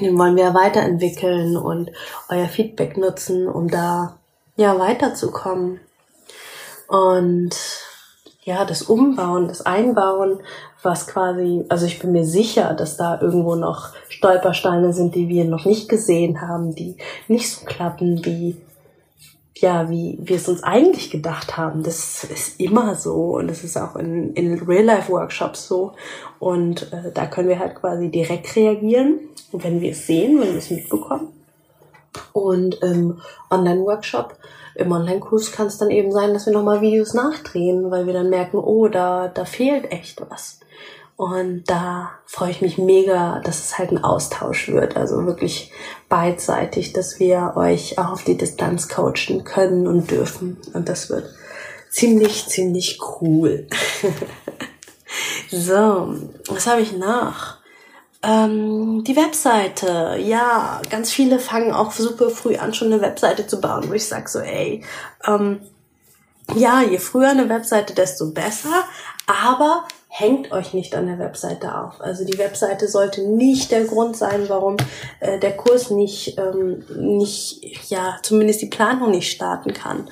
den 0.00 0.18
wollen 0.18 0.36
wir 0.36 0.54
weiterentwickeln 0.54 1.56
und 1.56 1.90
euer 2.28 2.48
Feedback 2.48 2.96
nutzen, 2.96 3.48
um 3.48 3.68
da 3.68 4.16
ja 4.56 4.78
weiterzukommen. 4.78 5.80
Und 6.88 7.54
ja, 8.44 8.64
das 8.64 8.82
Umbauen, 8.82 9.48
das 9.48 9.64
Einbauen, 9.64 10.40
was 10.82 11.06
quasi, 11.06 11.64
also 11.68 11.86
ich 11.86 12.00
bin 12.00 12.12
mir 12.12 12.24
sicher, 12.24 12.74
dass 12.74 12.96
da 12.96 13.20
irgendwo 13.20 13.54
noch 13.54 13.90
Stolpersteine 14.08 14.92
sind, 14.92 15.14
die 15.14 15.28
wir 15.28 15.44
noch 15.44 15.64
nicht 15.64 15.88
gesehen 15.88 16.40
haben, 16.40 16.74
die 16.74 16.96
nicht 17.28 17.50
so 17.50 17.64
klappen, 17.64 18.24
wie 18.24 18.56
ja, 19.62 19.88
wie 19.88 20.18
wir 20.20 20.36
es 20.36 20.48
uns 20.48 20.62
eigentlich 20.62 21.10
gedacht 21.10 21.56
haben. 21.56 21.82
Das 21.82 22.24
ist 22.24 22.60
immer 22.60 22.94
so 22.96 23.36
und 23.36 23.48
das 23.48 23.64
ist 23.64 23.76
auch 23.76 23.96
in, 23.96 24.34
in 24.34 24.58
Real-Life-Workshops 24.58 25.66
so. 25.66 25.92
Und 26.38 26.92
äh, 26.92 27.12
da 27.14 27.26
können 27.26 27.48
wir 27.48 27.58
halt 27.58 27.76
quasi 27.76 28.10
direkt 28.10 28.54
reagieren, 28.56 29.20
wenn 29.52 29.80
wir 29.80 29.92
es 29.92 30.06
sehen, 30.06 30.40
wenn 30.40 30.50
wir 30.50 30.58
es 30.58 30.70
mitbekommen. 30.70 31.28
Und 32.32 32.82
im 32.82 33.20
Online-Workshop, 33.50 34.36
im 34.74 34.92
Online-Kurs 34.92 35.52
kann 35.52 35.68
es 35.68 35.78
dann 35.78 35.90
eben 35.90 36.12
sein, 36.12 36.34
dass 36.34 36.46
wir 36.46 36.52
nochmal 36.52 36.80
Videos 36.80 37.14
nachdrehen, 37.14 37.90
weil 37.90 38.06
wir 38.06 38.12
dann 38.12 38.30
merken, 38.30 38.58
oh, 38.58 38.88
da, 38.88 39.28
da 39.28 39.44
fehlt 39.44 39.90
echt 39.92 40.20
was. 40.28 40.58
Und 41.16 41.64
da 41.66 42.10
freue 42.26 42.50
ich 42.50 42.62
mich 42.62 42.78
mega, 42.78 43.40
dass 43.44 43.60
es 43.60 43.78
halt 43.78 43.90
ein 43.90 44.02
Austausch 44.02 44.68
wird. 44.68 44.96
Also 44.96 45.24
wirklich 45.26 45.70
beidseitig, 46.08 46.92
dass 46.92 47.20
wir 47.20 47.52
euch 47.56 47.98
auch 47.98 48.12
auf 48.12 48.24
die 48.24 48.36
Distanz 48.36 48.88
coachen 48.88 49.44
können 49.44 49.86
und 49.86 50.10
dürfen. 50.10 50.58
Und 50.72 50.88
das 50.88 51.10
wird 51.10 51.28
ziemlich, 51.90 52.46
ziemlich 52.48 52.98
cool. 53.20 53.66
so, 55.50 56.14
was 56.48 56.66
habe 56.66 56.80
ich 56.80 56.96
noch? 56.96 57.58
Ähm, 58.24 59.02
die 59.04 59.16
Webseite, 59.16 60.16
ja, 60.20 60.80
ganz 60.90 61.10
viele 61.10 61.38
fangen 61.38 61.72
auch 61.72 61.90
super 61.90 62.30
früh 62.30 62.56
an, 62.56 62.72
schon 62.72 62.92
eine 62.92 63.02
Webseite 63.02 63.46
zu 63.46 63.60
bauen, 63.60 63.88
wo 63.88 63.94
ich 63.94 64.06
sage 64.06 64.28
so, 64.28 64.38
ey, 64.38 64.84
ähm, 65.26 65.60
ja, 66.54 66.82
je 66.82 66.98
früher 66.98 67.30
eine 67.30 67.48
Webseite, 67.48 67.94
desto 67.94 68.30
besser, 68.30 68.84
aber 69.26 69.84
hängt 70.14 70.52
euch 70.52 70.74
nicht 70.74 70.94
an 70.94 71.06
der 71.06 71.18
Webseite 71.18 71.74
auf. 71.74 72.02
Also 72.02 72.26
die 72.26 72.36
Webseite 72.36 72.86
sollte 72.86 73.26
nicht 73.26 73.70
der 73.70 73.84
Grund 73.84 74.14
sein, 74.14 74.44
warum 74.48 74.76
äh, 75.20 75.38
der 75.38 75.56
Kurs 75.56 75.88
nicht, 75.88 76.36
ähm, 76.36 76.84
nicht, 76.94 77.90
ja, 77.90 78.18
zumindest 78.22 78.60
die 78.60 78.66
Planung 78.66 79.10
nicht 79.10 79.32
starten 79.32 79.72
kann. 79.72 80.10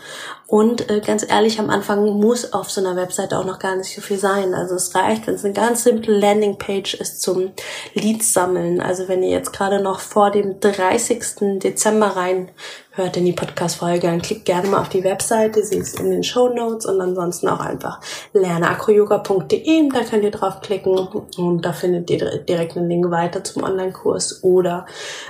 Und 0.51 0.90
äh, 0.90 0.98
ganz 0.98 1.24
ehrlich, 1.30 1.61
am 1.61 1.70
Anfang 1.70 2.05
muss 2.18 2.53
auf 2.53 2.72
so 2.72 2.80
einer 2.80 2.96
Webseite 2.96 3.38
auch 3.38 3.44
noch 3.44 3.61
gar 3.61 3.76
nicht 3.76 3.94
so 3.94 4.01
viel 4.01 4.18
sein. 4.18 4.53
Also 4.53 4.74
es 4.74 4.92
reicht, 4.96 5.28
wenn 5.28 5.34
es 5.34 5.44
eine 5.44 5.55
ganz 5.55 5.84
simple 5.84 6.12
Landingpage 6.18 6.94
ist 6.94 7.22
zum 7.22 7.53
Leads 7.94 8.32
sammeln. 8.32 8.80
Also 8.80 9.07
wenn 9.07 9.22
ihr 9.22 9.30
jetzt 9.30 9.53
gerade 9.53 9.80
noch 9.80 10.01
vor 10.01 10.32
dem 10.32 10.59
30. 10.59 11.61
Dezember 11.61 12.16
rein 12.16 12.51
hört 12.90 13.16
in 13.16 13.26
die 13.26 13.32
Podcast-Folge, 13.32 14.09
dann 14.09 14.22
klickt 14.22 14.44
gerne 14.44 14.66
mal 14.66 14.80
auf 14.80 14.88
die 14.88 15.05
Webseite, 15.05 15.64
sie 15.64 15.76
ist 15.76 16.01
in 16.01 16.11
den 16.11 16.24
Show 16.24 16.48
Notes 16.48 16.84
und 16.84 17.01
ansonsten 17.01 17.46
auch 17.46 17.61
einfach 17.61 18.01
lerneacroyoga.de, 18.32 19.88
da 19.90 20.03
könnt 20.03 20.24
ihr 20.24 20.32
draufklicken 20.32 20.98
und 21.36 21.64
da 21.64 21.72
findet 21.72 22.11
ihr 22.11 22.38
direkt 22.38 22.76
einen 22.76 22.88
Link 22.88 23.09
weiter 23.12 23.44
zum 23.44 23.62
Online-Kurs 23.62 24.42
oder 24.42 24.84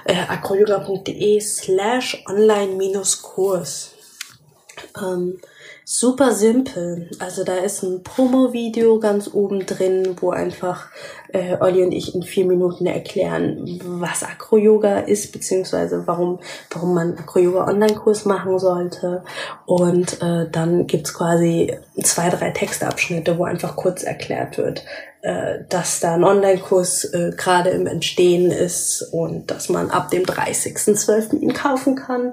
äh, 0.06 0.14
acroyoga.de 0.14 1.38
slash 1.40 2.24
online-kurs. 2.26 3.99
Ähm, 5.00 5.38
super 5.84 6.32
simpel. 6.32 7.10
Also 7.18 7.42
da 7.44 7.56
ist 7.56 7.82
ein 7.82 8.02
Promo-Video 8.02 9.00
ganz 9.00 9.28
oben 9.32 9.66
drin, 9.66 10.16
wo 10.20 10.30
einfach 10.30 10.88
äh, 11.32 11.56
Olli 11.60 11.82
und 11.82 11.92
ich 11.92 12.14
in 12.14 12.22
vier 12.22 12.44
Minuten 12.44 12.86
erklären, 12.86 13.80
was 13.84 14.22
Acro-Yoga 14.22 15.00
ist, 15.00 15.32
beziehungsweise 15.32 16.06
warum, 16.06 16.38
warum 16.70 16.94
man 16.94 17.18
Acro-Yoga-Online-Kurs 17.18 18.24
machen 18.24 18.58
sollte. 18.58 19.24
Und 19.66 20.22
äh, 20.22 20.48
dann 20.50 20.86
gibt's 20.86 21.14
quasi 21.14 21.76
zwei, 22.02 22.28
drei 22.30 22.50
Textabschnitte, 22.50 23.38
wo 23.38 23.44
einfach 23.44 23.76
kurz 23.76 24.02
erklärt 24.02 24.58
wird, 24.58 24.84
äh, 25.22 25.64
dass 25.68 26.00
da 26.00 26.14
ein 26.14 26.24
Online-Kurs 26.24 27.04
äh, 27.04 27.32
gerade 27.36 27.70
im 27.70 27.86
Entstehen 27.86 28.50
ist 28.50 29.02
und 29.12 29.50
dass 29.50 29.68
man 29.68 29.90
ab 29.90 30.10
dem 30.10 30.22
30.12. 30.22 31.40
ihn 31.40 31.52
kaufen 31.52 31.96
kann 31.96 32.32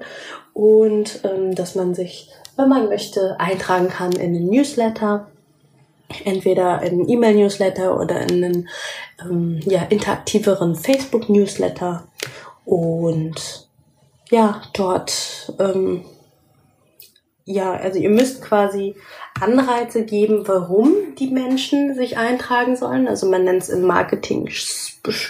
und 0.58 1.20
ähm, 1.24 1.54
dass 1.54 1.76
man 1.76 1.94
sich, 1.94 2.32
wenn 2.56 2.68
man 2.68 2.90
möchte, 2.90 3.40
eintragen 3.40 3.90
kann 3.90 4.12
in 4.14 4.34
den 4.34 4.48
Newsletter. 4.48 5.28
Entweder 6.26 6.82
in 6.82 6.94
einen 6.94 7.10
E-Mail-Newsletter 7.10 8.00
oder 8.00 8.22
in 8.22 8.44
einen 8.44 8.70
ähm, 9.22 9.60
ja, 9.66 9.84
interaktiveren 9.84 10.74
Facebook-Newsletter. 10.74 12.08
Und 12.66 13.70
ja, 14.32 14.64
dort 14.74 15.54
ähm, 15.60 16.06
ja, 17.46 17.74
also 17.74 18.00
ihr 18.00 18.10
müsst 18.10 18.42
quasi 18.42 18.96
Anreize 19.42 20.04
geben, 20.04 20.48
warum 20.48 20.94
die 21.20 21.30
Menschen 21.30 21.96
sich 21.96 22.18
eintragen 22.18 22.76
sollen. 22.76 23.08
Also 23.08 23.30
man 23.30 23.44
nennt 23.44 23.64
es 23.64 23.70
im 23.70 23.82
Marketing 23.84 24.50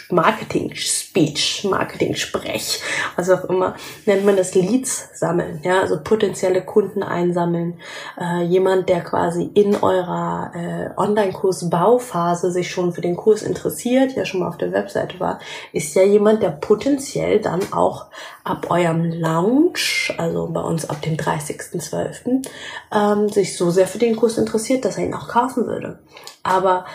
Marketing 0.09 0.71
Speech, 0.75 1.65
Marketing 1.69 2.15
Sprech, 2.15 2.81
was 3.15 3.29
auch 3.29 3.45
immer, 3.45 3.75
nennt 4.05 4.25
man 4.25 4.35
das 4.35 4.55
Leads 4.55 5.09
sammeln, 5.13 5.59
ja, 5.63 5.81
also 5.81 5.99
potenzielle 6.03 6.63
Kunden 6.63 7.03
einsammeln. 7.03 7.79
Äh, 8.19 8.43
jemand, 8.43 8.89
der 8.89 9.01
quasi 9.01 9.49
in 9.53 9.75
eurer 9.75 10.51
äh, 10.55 10.99
Online-Kurs 10.99 11.69
Bauphase 11.69 12.51
sich 12.51 12.71
schon 12.71 12.91
für 12.91 13.01
den 13.01 13.15
Kurs 13.15 13.43
interessiert, 13.43 14.15
ja 14.15 14.25
schon 14.25 14.39
mal 14.39 14.47
auf 14.47 14.57
der 14.57 14.71
Webseite 14.71 15.19
war, 15.19 15.39
ist 15.73 15.93
ja 15.95 16.03
jemand, 16.03 16.41
der 16.41 16.49
potenziell 16.49 17.39
dann 17.39 17.61
auch 17.71 18.07
ab 18.43 18.67
eurem 18.69 19.11
Launch, 19.11 20.13
also 20.17 20.47
bei 20.47 20.61
uns 20.61 20.89
ab 20.89 21.01
dem 21.01 21.17
30.12., 21.17 22.47
ähm, 22.93 23.29
sich 23.29 23.57
so 23.57 23.69
sehr 23.69 23.87
für 23.87 23.96
den 23.97 24.15
Kurs 24.15 24.37
interessiert, 24.37 24.85
dass 24.85 24.97
er 24.97 25.05
ihn 25.05 25.13
auch 25.13 25.27
kaufen 25.27 25.67
würde. 25.67 25.99
Aber 26.43 26.85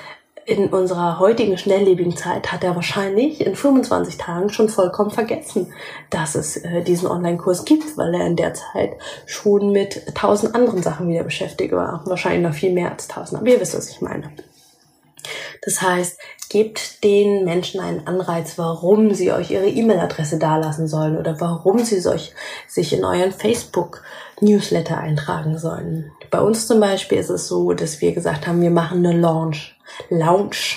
in 0.45 0.69
unserer 0.69 1.19
heutigen 1.21 1.57
schnelllebigen 1.57 2.17
Zeit 2.17 2.51
hat 2.51 2.65
er 2.65 2.75
wahrscheinlich 2.75 3.45
in 3.47 3.55
25 3.55 4.19
Tagen 4.19 4.51
schon 4.51 4.69
vollkommen 4.69 5.11
vergessen, 5.11 5.73
dass 6.11 6.35
es 6.35 6.57
äh, 6.57 6.83
diesen 6.83 7.09
Online-Kurs 7.09 7.65
gibt, 7.65 7.97
weil 7.97 8.15
er 8.15 8.27
in 8.27 8.37
der 8.37 8.55
Zeit 8.55 8.95
schon 9.27 9.71
mit 9.71 10.03
tausend 10.15 10.55
anderen 10.55 10.83
Sachen 10.83 11.09
wieder 11.09 11.23
beschäftigt 11.23 11.73
war. 11.73 12.03
Wahrscheinlich 12.07 12.43
noch 12.43 12.55
viel 12.55 12.73
mehr 12.73 12.91
als 12.91 13.07
tausend, 13.07 13.41
aber 13.41 13.51
ihr 13.51 13.61
wisst, 13.61 13.77
was 13.77 13.89
ich 13.89 14.01
meine. 14.01 14.33
Das 15.65 15.81
heißt, 15.81 16.19
gebt 16.51 17.05
den 17.05 17.45
Menschen 17.45 17.81
einen 17.81 18.07
Anreiz, 18.07 18.59
warum 18.59 19.15
sie 19.15 19.33
euch 19.33 19.53
ihre 19.53 19.69
E-Mail-Adresse 19.69 20.39
dalassen 20.39 20.89
sollen 20.89 21.17
oder 21.17 21.41
warum 21.41 21.79
sie 21.79 22.01
sich, 22.01 22.35
in 22.93 23.05
euren 23.05 23.33
Facebook-Newsletter 24.43 24.99
eintragen 24.99 25.59
sollen. 25.59 26.11
Bei 26.31 26.41
uns 26.41 26.67
zum 26.67 26.81
Beispiel 26.81 27.19
ist 27.19 27.31
es 27.31 27.47
so, 27.49 27.73
dass 27.73 28.01
wir 28.01 28.13
gesagt 28.13 28.47
haben, 28.47 28.61
wir 28.61 28.71
machen 28.71 29.07
eine 29.07 29.19
Launch. 29.19 29.77
Lounge, 30.11 30.77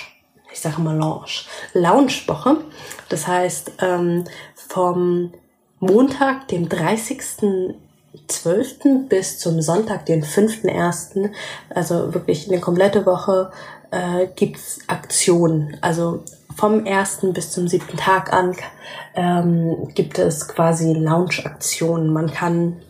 ich 0.52 0.60
sage 0.60 0.80
mal 0.80 0.96
Lounge, 0.96 1.44
Lounge-Woche. 1.74 2.58
Das 3.08 3.26
heißt, 3.26 3.72
ähm, 3.80 4.24
vom 4.54 5.32
Montag, 5.80 6.48
dem 6.48 6.68
30.12. 6.68 9.08
bis 9.08 9.38
zum 9.38 9.62
Sonntag, 9.62 10.06
den 10.06 10.24
5.1., 10.24 11.30
also 11.70 12.14
wirklich 12.14 12.48
eine 12.48 12.60
komplette 12.60 13.06
Woche, 13.06 13.50
äh, 13.90 14.26
gibt's 14.34 14.80
Aktionen. 14.86 15.76
Also 15.80 16.22
vom 16.56 16.86
ersten 16.86 17.32
bis 17.32 17.52
zum 17.52 17.68
siebten 17.68 17.98
Tag 17.98 18.32
an 18.32 18.56
ähm, 19.14 19.88
gibt 19.94 20.18
es 20.18 20.48
quasi 20.48 20.94
Lounge-Aktionen. 20.94 22.12
Man 22.12 22.30
kann, 22.30 22.80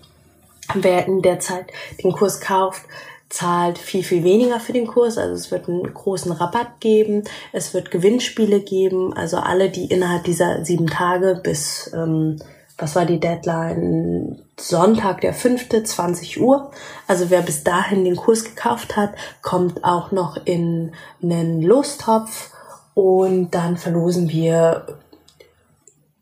wer 0.75 1.07
in 1.07 1.23
der 1.23 1.41
Zeit 1.41 1.67
den 2.03 2.13
Kurs 2.13 2.41
kauft, 2.41 2.83
zahlt 3.29 3.79
viel, 3.79 4.03
viel 4.03 4.25
weniger 4.25 4.61
für 4.61 4.73
den 4.73 4.87
Kurs. 4.87 5.19
Also 5.19 5.35
es 5.35 5.51
wird 5.51 5.69
einen 5.69 5.93
großen 5.93 6.33
Rabatt 6.33 6.81
geben. 6.81 7.25
Es 7.53 7.75
wird 7.75 7.91
Gewinnspiele 7.91 8.61
geben. 8.61 9.13
Also 9.15 9.39
alle, 9.39 9.71
die 9.71 9.87
innerhalb 9.87 10.25
dieser 10.25 10.65
sieben 10.65 10.87
Tage 10.87 11.41
bis, 11.43 11.91
ähm, 11.95 12.37
was 12.79 12.95
war 12.95 13.05
die 13.05 13.21
Deadline? 13.21 14.43
Sonntag, 14.59 15.21
der 15.21 15.35
fünfte, 15.35 15.83
20 15.83 16.41
Uhr. 16.41 16.71
Also 17.07 17.31
wer 17.31 17.43
bis 17.43 17.65
dahin 17.65 18.05
den 18.05 18.17
Kurs 18.17 18.45
gekauft 18.45 18.97
hat, 18.97 19.15
kommt 19.43 19.85
auch 19.85 20.13
noch 20.13 20.39
in 20.45 20.93
einen 21.23 21.63
Lostopf. 21.63 22.51
Und 22.95 23.51
dann 23.51 23.77
verlosen 23.77 24.31
wir 24.31 24.87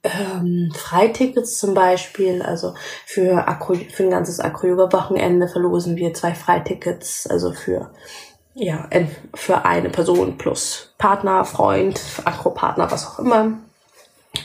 ähm, 0.05 0.71
Freitickets 0.75 1.59
zum 1.59 1.75
Beispiel, 1.75 2.43
also 2.43 2.75
für, 3.07 3.49
Akro, 3.49 3.75
für 3.75 4.05
ein 4.05 4.11
ganzes 4.11 4.39
Acro-Yoga-Wochenende 4.39 5.49
verlosen 5.49 5.97
wir 5.97 6.15
zwei 6.15 6.35
Freitickets, 6.35 7.27
also 7.27 7.53
für 7.53 7.91
ja, 8.57 8.89
für 9.35 9.65
eine 9.65 9.91
Person 9.91 10.39
plus 10.39 10.95
Partner, 10.97 11.45
Freund, 11.45 12.01
Akro-Partner, 12.25 12.89
was 12.91 13.07
auch 13.07 13.19
immer. 13.19 13.55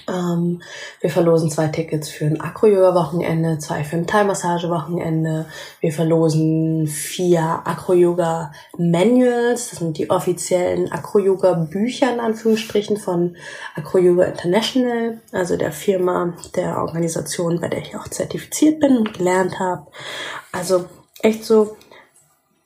Ähm, 0.08 0.62
wir 1.02 1.10
verlosen 1.10 1.50
zwei 1.50 1.68
Tickets 1.68 2.10
für 2.10 2.26
ein 2.26 2.42
Acro-Yoga-Wochenende, 2.42 3.60
zwei 3.60 3.84
für 3.84 3.98
ein 3.98 4.08
Thai-Massage-Wochenende. 4.08 5.46
Wir 5.82 5.92
verlosen 5.92 6.88
vier 6.88 7.62
Acro-Yoga-Manuals. 7.66 9.70
Das 9.70 9.80
sind 9.80 9.98
die 9.98 10.10
offiziellen 10.10 10.92
Acro-Yoga-Bücher 10.92 12.14
in 12.14 12.20
Anführungsstrichen 12.20 12.98
von 12.98 13.36
Acro-Yoga 13.76 14.26
International, 14.26 15.20
also 15.32 15.58
der 15.58 15.72
Firma, 15.72 16.34
der 16.56 16.78
Organisation, 16.78 17.60
bei 17.60 17.68
der 17.68 17.80
ich 17.80 17.96
auch 17.96 18.08
zertifiziert 18.08 18.80
bin 18.80 18.98
und 18.98 19.14
gelernt 19.14 19.60
habe. 19.60 19.88
Also 20.52 20.86
echt 21.22 21.46
so 21.46 21.76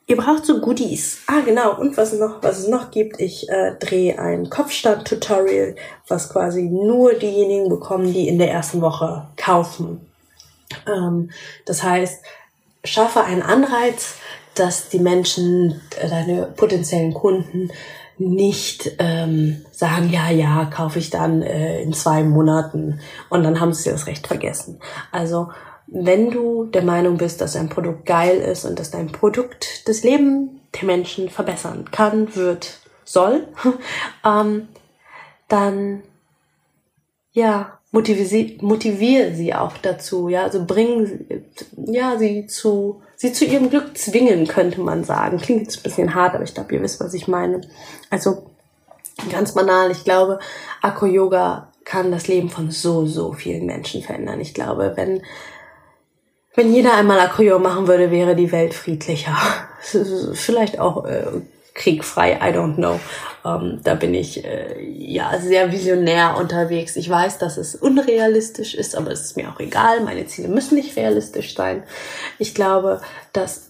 Ihr 0.05 0.17
braucht 0.17 0.45
so 0.45 0.59
Goodies. 0.59 1.19
Ah, 1.27 1.41
genau. 1.45 1.79
Und 1.79 1.95
was 1.95 2.13
noch, 2.13 2.43
was 2.43 2.59
es 2.59 2.67
noch 2.67 2.91
gibt, 2.91 3.21
ich 3.21 3.47
äh, 3.49 3.75
drehe 3.79 4.19
ein 4.19 4.49
Kopfstand-Tutorial, 4.49 5.75
was 6.07 6.29
quasi 6.29 6.63
nur 6.63 7.13
diejenigen 7.13 7.69
bekommen, 7.69 8.11
die 8.11 8.27
in 8.27 8.37
der 8.37 8.51
ersten 8.51 8.81
Woche 8.81 9.27
kaufen. 9.37 10.01
Ähm, 10.87 11.31
das 11.65 11.83
heißt, 11.83 12.21
schaffe 12.83 13.23
einen 13.23 13.41
Anreiz, 13.41 14.15
dass 14.55 14.89
die 14.89 14.99
Menschen, 14.99 15.81
äh, 15.99 16.09
deine 16.09 16.47
potenziellen 16.47 17.13
Kunden, 17.13 17.71
nicht 18.17 18.91
ähm, 18.99 19.65
sagen, 19.71 20.09
ja, 20.09 20.29
ja, 20.29 20.65
kaufe 20.65 20.99
ich 20.99 21.09
dann 21.09 21.41
äh, 21.41 21.81
in 21.81 21.93
zwei 21.93 22.23
Monaten 22.23 22.99
und 23.29 23.43
dann 23.43 23.59
haben 23.59 23.73
sie 23.73 23.89
das 23.89 24.05
Recht 24.05 24.27
vergessen. 24.27 24.79
Also 25.11 25.49
wenn 25.87 26.31
du 26.31 26.65
der 26.65 26.83
Meinung 26.83 27.17
bist, 27.17 27.41
dass 27.41 27.55
ein 27.55 27.69
Produkt 27.69 28.05
geil 28.05 28.37
ist 28.37 28.65
und 28.65 28.79
dass 28.79 28.91
dein 28.91 29.11
Produkt 29.11 29.87
das 29.87 30.03
Leben 30.03 30.61
der 30.73 30.85
Menschen 30.85 31.29
verbessern 31.29 31.89
kann, 31.91 32.35
wird, 32.35 32.79
soll, 33.03 33.47
ähm, 34.25 34.67
dann 35.47 36.03
ja, 37.31 37.79
motiviere 37.91 38.27
sie, 38.27 38.57
motiviere 38.61 39.33
sie 39.33 39.53
auch 39.53 39.77
dazu, 39.77 40.29
ja, 40.29 40.43
also 40.43 40.65
bringen 40.65 41.45
ja, 41.85 42.17
sie 42.17 42.47
zu, 42.47 43.01
sie 43.15 43.33
zu 43.33 43.45
ihrem 43.45 43.69
Glück 43.69 43.97
zwingen, 43.97 44.47
könnte 44.47 44.81
man 44.81 45.03
sagen. 45.03 45.37
Klingt 45.37 45.63
jetzt 45.63 45.79
ein 45.79 45.83
bisschen 45.83 46.15
hart, 46.15 46.35
aber 46.35 46.43
ich 46.43 46.53
glaube, 46.53 46.73
ihr 46.73 46.81
wisst, 46.81 46.99
was 46.99 47.13
ich 47.13 47.27
meine. 47.27 47.61
Also, 48.09 48.43
ganz 49.31 49.53
banal, 49.53 49.91
ich 49.91 50.03
glaube, 50.03 50.39
Akro-Yoga 50.81 51.71
kann 51.85 52.11
das 52.11 52.27
Leben 52.27 52.49
von 52.49 52.71
so, 52.71 53.05
so 53.05 53.33
vielen 53.33 53.65
Menschen 53.65 54.01
verändern. 54.01 54.39
Ich 54.39 54.53
glaube, 54.53 54.93
wenn 54.95 55.21
wenn 56.55 56.73
jeder 56.73 56.95
einmal 56.95 57.19
Acryo 57.19 57.59
machen 57.59 57.87
würde, 57.87 58.11
wäre 58.11 58.35
die 58.35 58.51
Welt 58.51 58.73
friedlicher. 58.73 59.35
Vielleicht 60.33 60.79
auch 60.79 61.05
äh, 61.05 61.25
kriegfrei, 61.73 62.33
I 62.33 62.55
don't 62.55 62.75
know. 62.75 62.99
Ähm, 63.45 63.79
da 63.83 63.95
bin 63.95 64.13
ich 64.13 64.45
äh, 64.45 64.79
ja 64.81 65.31
sehr 65.39 65.71
visionär 65.71 66.37
unterwegs. 66.37 66.95
Ich 66.95 67.09
weiß, 67.09 67.39
dass 67.39 67.57
es 67.57 67.75
unrealistisch 67.75 68.75
ist, 68.75 68.95
aber 68.95 69.11
es 69.11 69.21
ist 69.21 69.37
mir 69.37 69.49
auch 69.49 69.59
egal. 69.59 70.01
Meine 70.01 70.27
Ziele 70.27 70.47
müssen 70.47 70.75
nicht 70.75 70.95
realistisch 70.95 71.55
sein. 71.55 71.83
Ich 72.37 72.53
glaube, 72.53 73.01
dass 73.33 73.69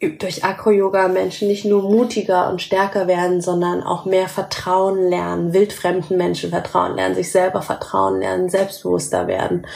durch 0.00 0.44
Acro-Yoga 0.44 1.08
Menschen 1.08 1.48
nicht 1.48 1.64
nur 1.64 1.82
mutiger 1.82 2.48
und 2.50 2.62
stärker 2.62 3.08
werden, 3.08 3.40
sondern 3.40 3.82
auch 3.82 4.04
mehr 4.04 4.28
Vertrauen 4.28 5.08
lernen, 5.08 5.52
wildfremden 5.52 6.16
Menschen 6.16 6.50
vertrauen 6.50 6.94
lernen, 6.94 7.16
sich 7.16 7.32
selber 7.32 7.62
vertrauen 7.62 8.20
lernen, 8.20 8.48
selbstbewusster 8.48 9.26
werden. 9.26 9.66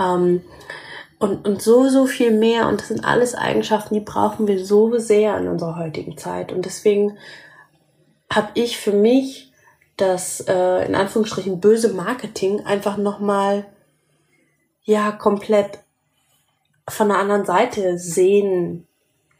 Ähm, 0.00 0.42
und, 1.22 1.46
und 1.46 1.62
so, 1.62 1.88
so 1.88 2.06
viel 2.06 2.32
mehr. 2.32 2.66
Und 2.68 2.80
das 2.80 2.88
sind 2.88 3.04
alles 3.04 3.36
Eigenschaften, 3.36 3.94
die 3.94 4.00
brauchen 4.00 4.48
wir 4.48 4.64
so 4.64 4.98
sehr 4.98 5.38
in 5.38 5.46
unserer 5.46 5.78
heutigen 5.78 6.18
Zeit. 6.18 6.50
Und 6.50 6.64
deswegen 6.64 7.16
habe 8.28 8.48
ich 8.54 8.76
für 8.76 8.92
mich 8.92 9.52
das 9.96 10.40
äh, 10.40 10.84
in 10.84 10.96
Anführungsstrichen 10.96 11.60
böse 11.60 11.92
Marketing 11.92 12.66
einfach 12.66 12.96
nochmal 12.96 13.66
ja 14.82 15.12
komplett 15.12 15.78
von 16.88 17.08
der 17.08 17.18
anderen 17.18 17.44
Seite 17.44 17.98
sehen 17.98 18.88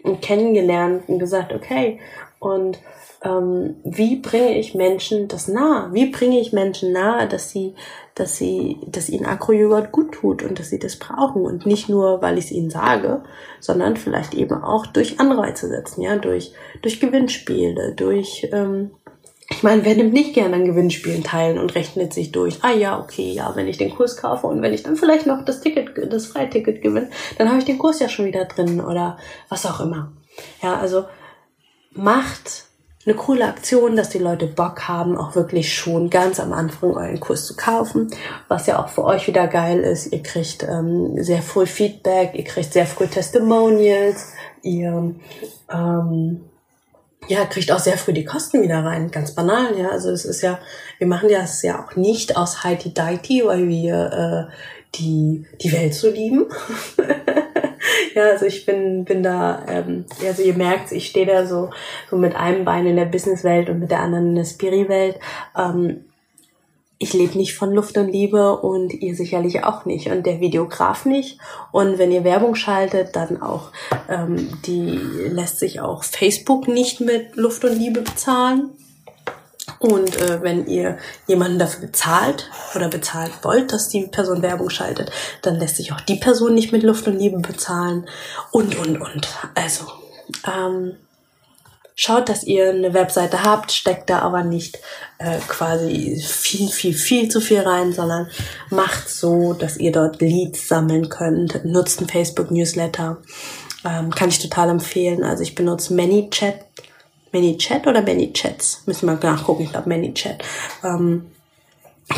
und 0.04 0.22
kennengelernt 0.22 1.08
und 1.08 1.18
gesagt, 1.18 1.52
okay, 1.52 1.98
und 2.38 2.78
ähm, 3.24 3.76
wie 3.84 4.16
bringe 4.16 4.58
ich 4.58 4.74
Menschen 4.74 5.28
das 5.28 5.46
nahe? 5.48 5.92
Wie 5.92 6.10
bringe 6.10 6.40
ich 6.40 6.52
Menschen 6.52 6.92
nahe, 6.92 7.28
dass 7.28 7.50
sie, 7.50 7.74
dass 8.14 8.36
sie, 8.36 8.78
dass 8.86 9.08
ihnen 9.08 9.26
Acro-Joghurt 9.26 9.92
gut 9.92 10.12
tut 10.12 10.42
und 10.42 10.58
dass 10.58 10.70
sie 10.70 10.78
das 10.78 10.96
brauchen 10.96 11.42
und 11.42 11.64
nicht 11.64 11.88
nur, 11.88 12.20
weil 12.20 12.38
ich 12.38 12.46
es 12.46 12.50
ihnen 12.50 12.70
sage, 12.70 13.22
sondern 13.60 13.96
vielleicht 13.96 14.34
eben 14.34 14.62
auch 14.62 14.86
durch 14.86 15.20
Anreize 15.20 15.68
setzen, 15.68 16.02
ja, 16.02 16.16
durch, 16.16 16.52
durch 16.82 17.00
Gewinnspiele, 17.00 17.94
durch, 17.94 18.48
ähm, 18.52 18.90
ich 19.48 19.62
meine, 19.62 19.84
wer 19.84 19.94
nimmt 19.94 20.14
nicht 20.14 20.34
gerne 20.34 20.56
an 20.56 20.64
Gewinnspielen 20.64 21.22
teilen 21.22 21.58
und 21.58 21.74
rechnet 21.74 22.12
sich 22.12 22.32
durch, 22.32 22.58
ah 22.62 22.72
ja, 22.72 22.98
okay, 22.98 23.32
ja, 23.32 23.52
wenn 23.54 23.68
ich 23.68 23.78
den 23.78 23.94
Kurs 23.94 24.16
kaufe 24.16 24.46
und 24.46 24.62
wenn 24.62 24.72
ich 24.72 24.82
dann 24.82 24.96
vielleicht 24.96 25.26
noch 25.26 25.44
das 25.44 25.60
Ticket, 25.60 26.12
das 26.12 26.26
Freiticket 26.26 26.82
gewinne, 26.82 27.10
dann 27.38 27.48
habe 27.48 27.58
ich 27.58 27.64
den 27.66 27.78
Kurs 27.78 28.00
ja 28.00 28.08
schon 28.08 28.24
wieder 28.24 28.46
drin 28.46 28.80
oder 28.80 29.18
was 29.48 29.66
auch 29.66 29.80
immer. 29.80 30.12
Ja, 30.62 30.76
also 30.76 31.04
macht 31.92 32.71
eine 33.04 33.14
coole 33.16 33.46
Aktion, 33.46 33.96
dass 33.96 34.10
die 34.10 34.18
Leute 34.18 34.46
Bock 34.46 34.86
haben, 34.86 35.16
auch 35.16 35.34
wirklich 35.34 35.74
schon 35.74 36.08
ganz 36.08 36.38
am 36.38 36.52
Anfang 36.52 36.92
euren 36.92 37.18
Kurs 37.18 37.46
zu 37.46 37.56
kaufen. 37.56 38.08
Was 38.48 38.66
ja 38.66 38.82
auch 38.82 38.88
für 38.88 39.04
euch 39.04 39.26
wieder 39.26 39.48
geil 39.48 39.80
ist, 39.80 40.12
ihr 40.12 40.22
kriegt 40.22 40.62
ähm, 40.62 41.22
sehr 41.22 41.42
früh 41.42 41.66
Feedback, 41.66 42.34
ihr 42.34 42.44
kriegt 42.44 42.72
sehr 42.72 42.86
früh 42.86 43.08
Testimonials, 43.08 44.32
ihr 44.62 45.14
ähm, 45.72 46.40
ja, 47.28 47.44
kriegt 47.44 47.72
auch 47.72 47.80
sehr 47.80 47.98
früh 47.98 48.12
die 48.12 48.24
Kosten 48.24 48.62
wieder 48.62 48.84
rein, 48.84 49.10
ganz 49.10 49.34
banal, 49.34 49.76
ja. 49.76 49.90
Also 49.90 50.10
es 50.10 50.24
ist 50.24 50.42
ja, 50.42 50.58
wir 50.98 51.06
machen 51.08 51.28
das 51.28 51.62
ja 51.62 51.84
auch 51.84 51.96
nicht 51.96 52.36
aus 52.36 52.62
Heidi 52.62 52.94
Deity, 52.94 53.42
weil 53.44 53.68
wir 53.68 54.48
äh, 54.48 54.52
die, 54.94 55.46
die 55.60 55.72
Welt 55.72 55.94
so 55.94 56.08
lieben. 56.08 56.46
ja, 58.14 58.30
also 58.30 58.46
ich 58.46 58.66
bin, 58.66 59.04
bin 59.04 59.22
da, 59.22 59.64
ähm, 59.68 60.04
also 60.26 60.42
ihr 60.42 60.54
merkt, 60.54 60.92
ich 60.92 61.06
stehe 61.06 61.26
da 61.26 61.46
so, 61.46 61.70
so 62.10 62.16
mit 62.16 62.36
einem 62.36 62.64
Bein 62.64 62.86
in 62.86 62.96
der 62.96 63.06
Businesswelt 63.06 63.68
und 63.68 63.80
mit 63.80 63.90
der 63.90 64.00
anderen 64.00 64.28
in 64.28 64.36
der 64.36 64.44
Spiri-Welt. 64.44 65.18
Ähm, 65.56 66.04
ich 67.02 67.14
lebe 67.14 67.36
nicht 67.36 67.54
von 67.54 67.72
Luft 67.72 67.98
und 67.98 68.12
Liebe 68.12 68.58
und 68.58 68.92
ihr 68.92 69.16
sicherlich 69.16 69.64
auch 69.64 69.84
nicht 69.86 70.06
und 70.06 70.24
der 70.24 70.40
Videograf 70.40 71.04
nicht. 71.04 71.38
Und 71.72 71.98
wenn 71.98 72.12
ihr 72.12 72.22
Werbung 72.22 72.54
schaltet, 72.54 73.16
dann 73.16 73.42
auch, 73.42 73.72
ähm, 74.08 74.60
die 74.66 75.00
lässt 75.28 75.58
sich 75.58 75.80
auch 75.80 76.04
Facebook 76.04 76.68
nicht 76.68 77.00
mit 77.00 77.34
Luft 77.34 77.64
und 77.64 77.76
Liebe 77.76 78.02
bezahlen. 78.02 78.70
Und 79.82 80.16
äh, 80.16 80.40
wenn 80.42 80.68
ihr 80.68 80.96
jemanden 81.26 81.58
dafür 81.58 81.86
bezahlt 81.86 82.48
oder 82.76 82.88
bezahlt 82.88 83.32
wollt, 83.42 83.72
dass 83.72 83.88
die 83.88 84.06
Person 84.06 84.40
Werbung 84.40 84.70
schaltet, 84.70 85.10
dann 85.42 85.56
lässt 85.56 85.76
sich 85.76 85.92
auch 85.92 86.00
die 86.00 86.16
Person 86.16 86.54
nicht 86.54 86.70
mit 86.70 86.84
Luft 86.84 87.08
und 87.08 87.18
Liebe 87.18 87.40
bezahlen. 87.40 88.06
Und, 88.52 88.76
und, 88.76 89.00
und. 89.00 89.28
Also, 89.56 89.86
ähm, 90.46 90.94
schaut, 91.96 92.28
dass 92.28 92.44
ihr 92.44 92.70
eine 92.70 92.94
Webseite 92.94 93.42
habt, 93.42 93.72
steckt 93.72 94.08
da 94.08 94.20
aber 94.20 94.44
nicht 94.44 94.78
äh, 95.18 95.38
quasi 95.48 96.22
viel, 96.24 96.68
viel, 96.68 96.94
viel 96.94 97.28
zu 97.28 97.40
viel 97.40 97.60
rein, 97.60 97.92
sondern 97.92 98.30
macht 98.70 99.08
so, 99.08 99.52
dass 99.52 99.78
ihr 99.78 99.90
dort 99.90 100.20
Leads 100.20 100.68
sammeln 100.68 101.08
könnt. 101.08 101.64
Nutzt 101.64 102.00
ein 102.00 102.08
Facebook-Newsletter. 102.08 103.18
Ähm, 103.84 104.10
kann 104.10 104.28
ich 104.28 104.38
total 104.38 104.68
empfehlen. 104.68 105.24
Also 105.24 105.42
ich 105.42 105.56
benutze 105.56 105.92
ManyChat 105.94 106.61
ManyChat 107.32 107.86
oder 107.86 108.02
ManyChats? 108.02 108.82
Müssen 108.86 109.06
wir 109.06 109.14
nachgucken, 109.14 109.62
ich 109.62 109.70
glaube 109.70 109.88
ManyChat. 109.88 110.42
Ähm, 110.84 111.32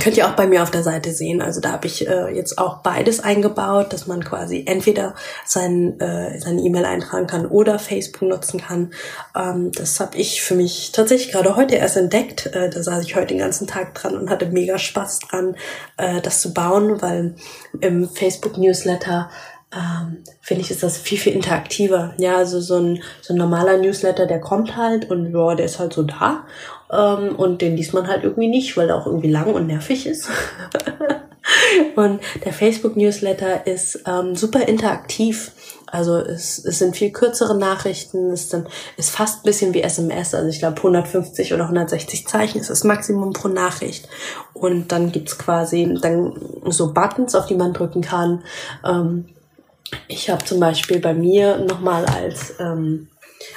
könnt 0.00 0.16
ihr 0.16 0.26
auch 0.26 0.34
bei 0.34 0.46
mir 0.46 0.62
auf 0.62 0.70
der 0.70 0.82
Seite 0.82 1.12
sehen. 1.12 1.42
Also 1.42 1.60
da 1.60 1.72
habe 1.72 1.86
ich 1.86 2.08
äh, 2.08 2.34
jetzt 2.34 2.58
auch 2.58 2.78
beides 2.78 3.20
eingebaut, 3.20 3.92
dass 3.92 4.06
man 4.06 4.24
quasi 4.24 4.64
entweder 4.66 5.14
sein, 5.44 6.00
äh, 6.00 6.38
seine 6.40 6.62
E-Mail 6.62 6.84
eintragen 6.84 7.26
kann 7.26 7.46
oder 7.46 7.78
Facebook 7.78 8.22
nutzen 8.22 8.60
kann. 8.60 8.92
Ähm, 9.36 9.72
das 9.72 10.00
habe 10.00 10.16
ich 10.16 10.42
für 10.42 10.54
mich 10.54 10.92
tatsächlich 10.92 11.32
gerade 11.32 11.56
heute 11.56 11.76
erst 11.76 11.96
entdeckt. 11.96 12.46
Äh, 12.46 12.70
da 12.70 12.82
saß 12.82 13.04
ich 13.04 13.16
heute 13.16 13.28
den 13.28 13.38
ganzen 13.38 13.66
Tag 13.66 13.94
dran 13.94 14.16
und 14.16 14.30
hatte 14.30 14.46
mega 14.46 14.78
Spaß 14.78 15.20
dran, 15.20 15.56
äh, 15.96 16.20
das 16.20 16.40
zu 16.40 16.52
bauen, 16.52 17.00
weil 17.02 17.34
im 17.80 18.08
Facebook-Newsletter 18.08 19.30
ähm, 19.74 20.18
finde 20.40 20.62
ich, 20.62 20.70
ist 20.70 20.82
das 20.82 20.98
viel, 20.98 21.18
viel 21.18 21.32
interaktiver. 21.32 22.14
Ja, 22.18 22.36
also 22.36 22.60
so 22.60 22.76
ein, 22.76 23.02
so 23.20 23.34
ein 23.34 23.38
normaler 23.38 23.76
Newsletter, 23.78 24.26
der 24.26 24.40
kommt 24.40 24.76
halt 24.76 25.10
und 25.10 25.32
ja, 25.32 25.54
der 25.54 25.66
ist 25.66 25.78
halt 25.78 25.92
so 25.92 26.04
da. 26.04 26.44
Ähm, 26.92 27.34
und 27.36 27.60
den 27.60 27.76
liest 27.76 27.94
man 27.94 28.06
halt 28.06 28.24
irgendwie 28.24 28.48
nicht, 28.48 28.76
weil 28.76 28.90
er 28.90 28.96
auch 28.96 29.06
irgendwie 29.06 29.30
lang 29.30 29.52
und 29.52 29.66
nervig 29.66 30.06
ist. 30.06 30.28
und 31.96 32.20
der 32.44 32.52
Facebook-Newsletter 32.52 33.66
ist 33.66 34.04
ähm, 34.06 34.36
super 34.36 34.68
interaktiv. 34.68 35.52
Also 35.86 36.16
es, 36.16 36.64
es 36.64 36.80
sind 36.80 36.96
viel 36.96 37.10
kürzere 37.10 37.56
Nachrichten, 37.56 38.30
es 38.30 38.50
sind, 38.50 38.66
ist 38.96 39.10
fast 39.10 39.40
ein 39.40 39.42
bisschen 39.44 39.74
wie 39.74 39.82
SMS, 39.82 40.34
also 40.34 40.48
ich 40.48 40.58
glaube 40.58 40.78
150 40.78 41.54
oder 41.54 41.64
160 41.64 42.26
Zeichen 42.26 42.60
ist 42.60 42.70
das 42.70 42.82
Maximum 42.82 43.32
pro 43.32 43.46
Nachricht. 43.46 44.08
Und 44.54 44.90
dann 44.90 45.12
gibt's 45.12 45.38
quasi 45.38 45.96
dann 46.00 46.32
so 46.66 46.92
Buttons, 46.92 47.36
auf 47.36 47.46
die 47.46 47.54
man 47.54 47.74
drücken 47.74 48.00
kann. 48.00 48.42
Ähm, 48.84 49.26
ich 50.08 50.30
habe 50.30 50.44
zum 50.44 50.60
Beispiel 50.60 51.00
bei 51.00 51.14
mir 51.14 51.58
nochmal 51.58 52.04
als, 52.06 52.54
ähm, 52.58 53.08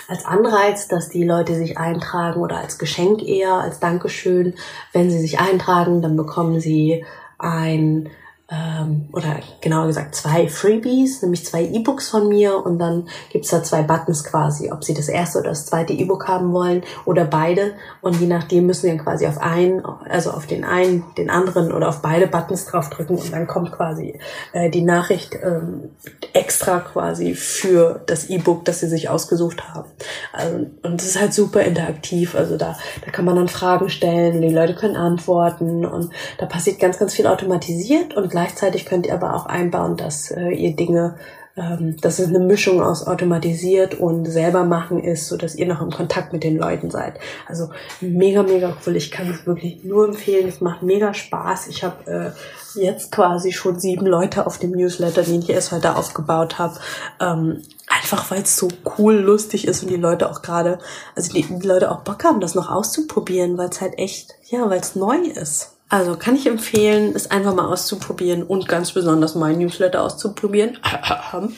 als 0.07 0.25
Anreiz, 0.25 0.87
dass 0.87 1.09
die 1.09 1.23
Leute 1.23 1.55
sich 1.55 1.77
eintragen 1.77 2.41
oder 2.41 2.57
als 2.57 2.77
Geschenk 2.77 3.23
eher, 3.23 3.53
als 3.53 3.79
Dankeschön. 3.79 4.55
Wenn 4.93 5.09
sie 5.09 5.19
sich 5.19 5.39
eintragen, 5.39 6.01
dann 6.01 6.17
bekommen 6.17 6.59
sie 6.59 7.05
ein 7.37 8.09
ähm, 8.49 9.09
oder 9.11 9.39
genauer 9.59 9.87
gesagt 9.87 10.15
zwei 10.15 10.47
Freebies, 10.47 11.21
nämlich 11.21 11.45
zwei 11.45 11.63
E-Books 11.63 12.09
von 12.09 12.29
mir. 12.29 12.65
Und 12.65 12.79
dann 12.79 13.07
gibt's 13.29 13.49
da 13.49 13.61
zwei 13.61 13.81
Buttons 13.81 14.23
quasi, 14.23 14.71
ob 14.71 14.83
sie 14.83 14.93
das 14.93 15.09
erste 15.09 15.39
oder 15.39 15.49
das 15.49 15.65
zweite 15.65 15.93
E-Book 15.93 16.27
haben 16.27 16.53
wollen 16.53 16.83
oder 17.05 17.25
beide. 17.25 17.73
Und 18.01 18.19
je 18.21 18.27
nachdem 18.27 18.67
müssen 18.67 18.83
sie 18.83 18.89
dann 18.89 19.03
quasi 19.03 19.27
auf 19.27 19.37
einen, 19.39 19.83
also 19.85 20.31
auf 20.31 20.47
den 20.47 20.63
einen, 20.63 21.03
den 21.17 21.29
anderen 21.29 21.73
oder 21.73 21.89
auf 21.89 22.01
beide 22.01 22.27
Buttons 22.27 22.65
draufdrücken. 22.65 23.17
Und 23.17 23.33
dann 23.33 23.47
kommt 23.47 23.73
quasi 23.73 24.17
äh, 24.53 24.69
die 24.69 24.83
Nachricht 24.83 25.35
ähm, 25.43 25.89
extra 26.33 26.79
quasi 26.79 27.35
für 27.35 28.01
das 28.05 28.29
E-Book, 28.29 28.63
das 28.63 28.79
sie 28.79 28.87
sich 28.87 29.09
ausgesucht 29.09 29.67
haben. 29.73 29.89
Also, 30.31 30.67
und 30.83 31.01
es 31.01 31.07
ist 31.07 31.19
halt 31.19 31.33
super 31.33 31.61
interaktiv, 31.61 32.35
also 32.35 32.57
da, 32.57 32.77
da 33.03 33.11
kann 33.11 33.25
man 33.25 33.35
dann 33.35 33.47
Fragen 33.49 33.89
stellen 33.89 34.41
die 34.41 34.49
Leute 34.49 34.75
können 34.75 34.95
antworten. 34.95 35.85
Und 35.85 36.11
da 36.37 36.45
passiert 36.45 36.79
ganz, 36.79 36.97
ganz 36.97 37.13
viel 37.13 37.27
automatisiert 37.27 38.15
und 38.15 38.36
Gleichzeitig 38.37 38.85
könnt 38.85 39.07
ihr 39.07 39.15
aber 39.15 39.33
auch 39.33 39.47
einbauen, 39.47 39.97
dass 39.97 40.29
äh, 40.29 40.49
ihr 40.51 40.75
Dinge, 40.75 41.15
ähm, 41.55 41.97
dass 42.01 42.19
es 42.19 42.27
eine 42.27 42.37
Mischung 42.37 42.83
aus 42.83 43.07
automatisiert 43.07 43.95
und 43.95 44.25
selber 44.25 44.63
machen 44.63 45.03
ist, 45.03 45.27
so 45.27 45.37
dass 45.37 45.55
ihr 45.55 45.65
noch 45.65 45.81
im 45.81 45.89
Kontakt 45.89 46.33
mit 46.33 46.43
den 46.43 46.55
Leuten 46.55 46.91
seid. 46.91 47.19
Also 47.47 47.71
mega, 47.99 48.43
mega 48.43 48.77
cool. 48.85 48.95
Ich 48.95 49.09
kann 49.09 49.31
es 49.31 49.47
wirklich 49.47 49.83
nur 49.83 50.05
empfehlen. 50.05 50.47
Es 50.47 50.61
macht 50.61 50.83
mega 50.83 51.15
Spaß. 51.15 51.65
Ich 51.69 51.83
habe 51.83 52.35
äh, 52.75 52.79
jetzt 52.79 53.11
quasi 53.11 53.53
schon 53.53 53.79
sieben 53.79 54.05
Leute 54.05 54.45
auf 54.45 54.59
dem 54.59 54.69
Newsletter, 54.69 55.23
den 55.23 55.39
ich 55.39 55.49
erst 55.49 55.71
heute 55.71 55.95
aufgebaut 55.95 56.59
habe. 56.59 56.77
Ähm, 57.19 57.63
einfach 57.87 58.29
weil 58.29 58.43
es 58.43 58.55
so 58.55 58.67
cool, 58.99 59.15
lustig 59.15 59.67
ist 59.67 59.81
und 59.81 59.89
die 59.89 59.95
Leute 59.95 60.29
auch 60.29 60.43
gerade, 60.43 60.77
also 61.15 61.33
die, 61.33 61.41
die 61.41 61.67
Leute 61.67 61.89
auch 61.89 62.01
Bock 62.01 62.23
haben, 62.23 62.39
das 62.39 62.53
noch 62.53 62.69
auszuprobieren, 62.69 63.57
weil 63.57 63.69
es 63.69 63.81
halt 63.81 63.97
echt, 63.97 64.35
ja, 64.43 64.69
weil 64.69 64.81
es 64.81 64.95
neu 64.95 65.17
ist. 65.17 65.76
Also 65.89 66.17
kann 66.17 66.35
ich 66.35 66.47
empfehlen, 66.47 67.13
es 67.15 67.31
einfach 67.31 67.55
mal 67.55 67.67
auszuprobieren 67.67 68.43
und 68.43 68.67
ganz 68.67 68.91
besonders 68.91 69.35
mein 69.35 69.57
Newsletter 69.57 70.03
auszuprobieren. 70.03 70.77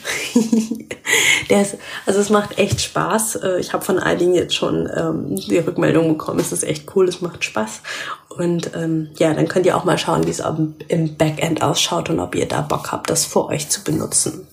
Der 1.49 1.63
ist, 1.63 1.77
also 2.05 2.19
es 2.19 2.29
macht 2.29 2.59
echt 2.59 2.79
Spaß. 2.79 3.37
Äh, 3.37 3.59
ich 3.59 3.73
habe 3.73 3.83
von 3.83 3.97
einigen 3.97 4.35
jetzt 4.35 4.53
schon 4.53 4.87
ähm, 4.95 5.35
die 5.35 5.57
Rückmeldung 5.57 6.09
bekommen. 6.09 6.39
Es 6.39 6.51
ist 6.51 6.63
echt 6.63 6.95
cool, 6.95 7.07
es 7.07 7.21
macht 7.21 7.43
Spaß. 7.43 7.81
Und 8.29 8.75
ähm, 8.75 9.09
ja, 9.17 9.33
dann 9.33 9.47
könnt 9.47 9.65
ihr 9.65 9.75
auch 9.75 9.83
mal 9.83 9.97
schauen, 9.97 10.27
wie 10.27 10.31
es 10.31 10.43
im 10.87 11.17
Backend 11.17 11.63
ausschaut 11.63 12.11
und 12.11 12.19
ob 12.19 12.35
ihr 12.35 12.47
da 12.47 12.61
Bock 12.61 12.91
habt, 12.91 13.09
das 13.09 13.25
für 13.25 13.47
euch 13.47 13.69
zu 13.69 13.83
benutzen. 13.83 14.47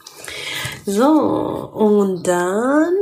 So, 0.86 1.04
und 1.04 2.26
dann 2.26 2.94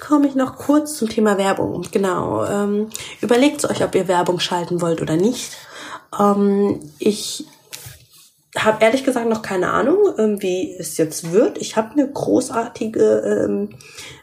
komme 0.00 0.28
ich 0.28 0.34
noch 0.34 0.56
kurz 0.56 0.96
zum 0.96 1.10
Thema 1.10 1.36
Werbung. 1.36 1.84
Genau. 1.92 2.46
Ähm, 2.46 2.88
überlegt 3.20 3.66
euch, 3.66 3.84
ob 3.84 3.94
ihr 3.94 4.08
Werbung 4.08 4.40
schalten 4.40 4.80
wollt 4.80 5.02
oder 5.02 5.16
nicht. 5.16 5.58
Ähm, 6.18 6.80
ich 6.98 7.46
habe 8.56 8.84
ehrlich 8.84 9.04
gesagt 9.04 9.28
noch 9.28 9.40
keine 9.40 9.70
Ahnung, 9.70 9.98
ähm, 10.18 10.42
wie 10.42 10.74
es 10.78 10.98
jetzt 10.98 11.32
wird. 11.32 11.58
Ich 11.58 11.76
habe 11.76 11.92
eine 11.92 12.10
großartige 12.10 13.46
ähm, 13.46 13.70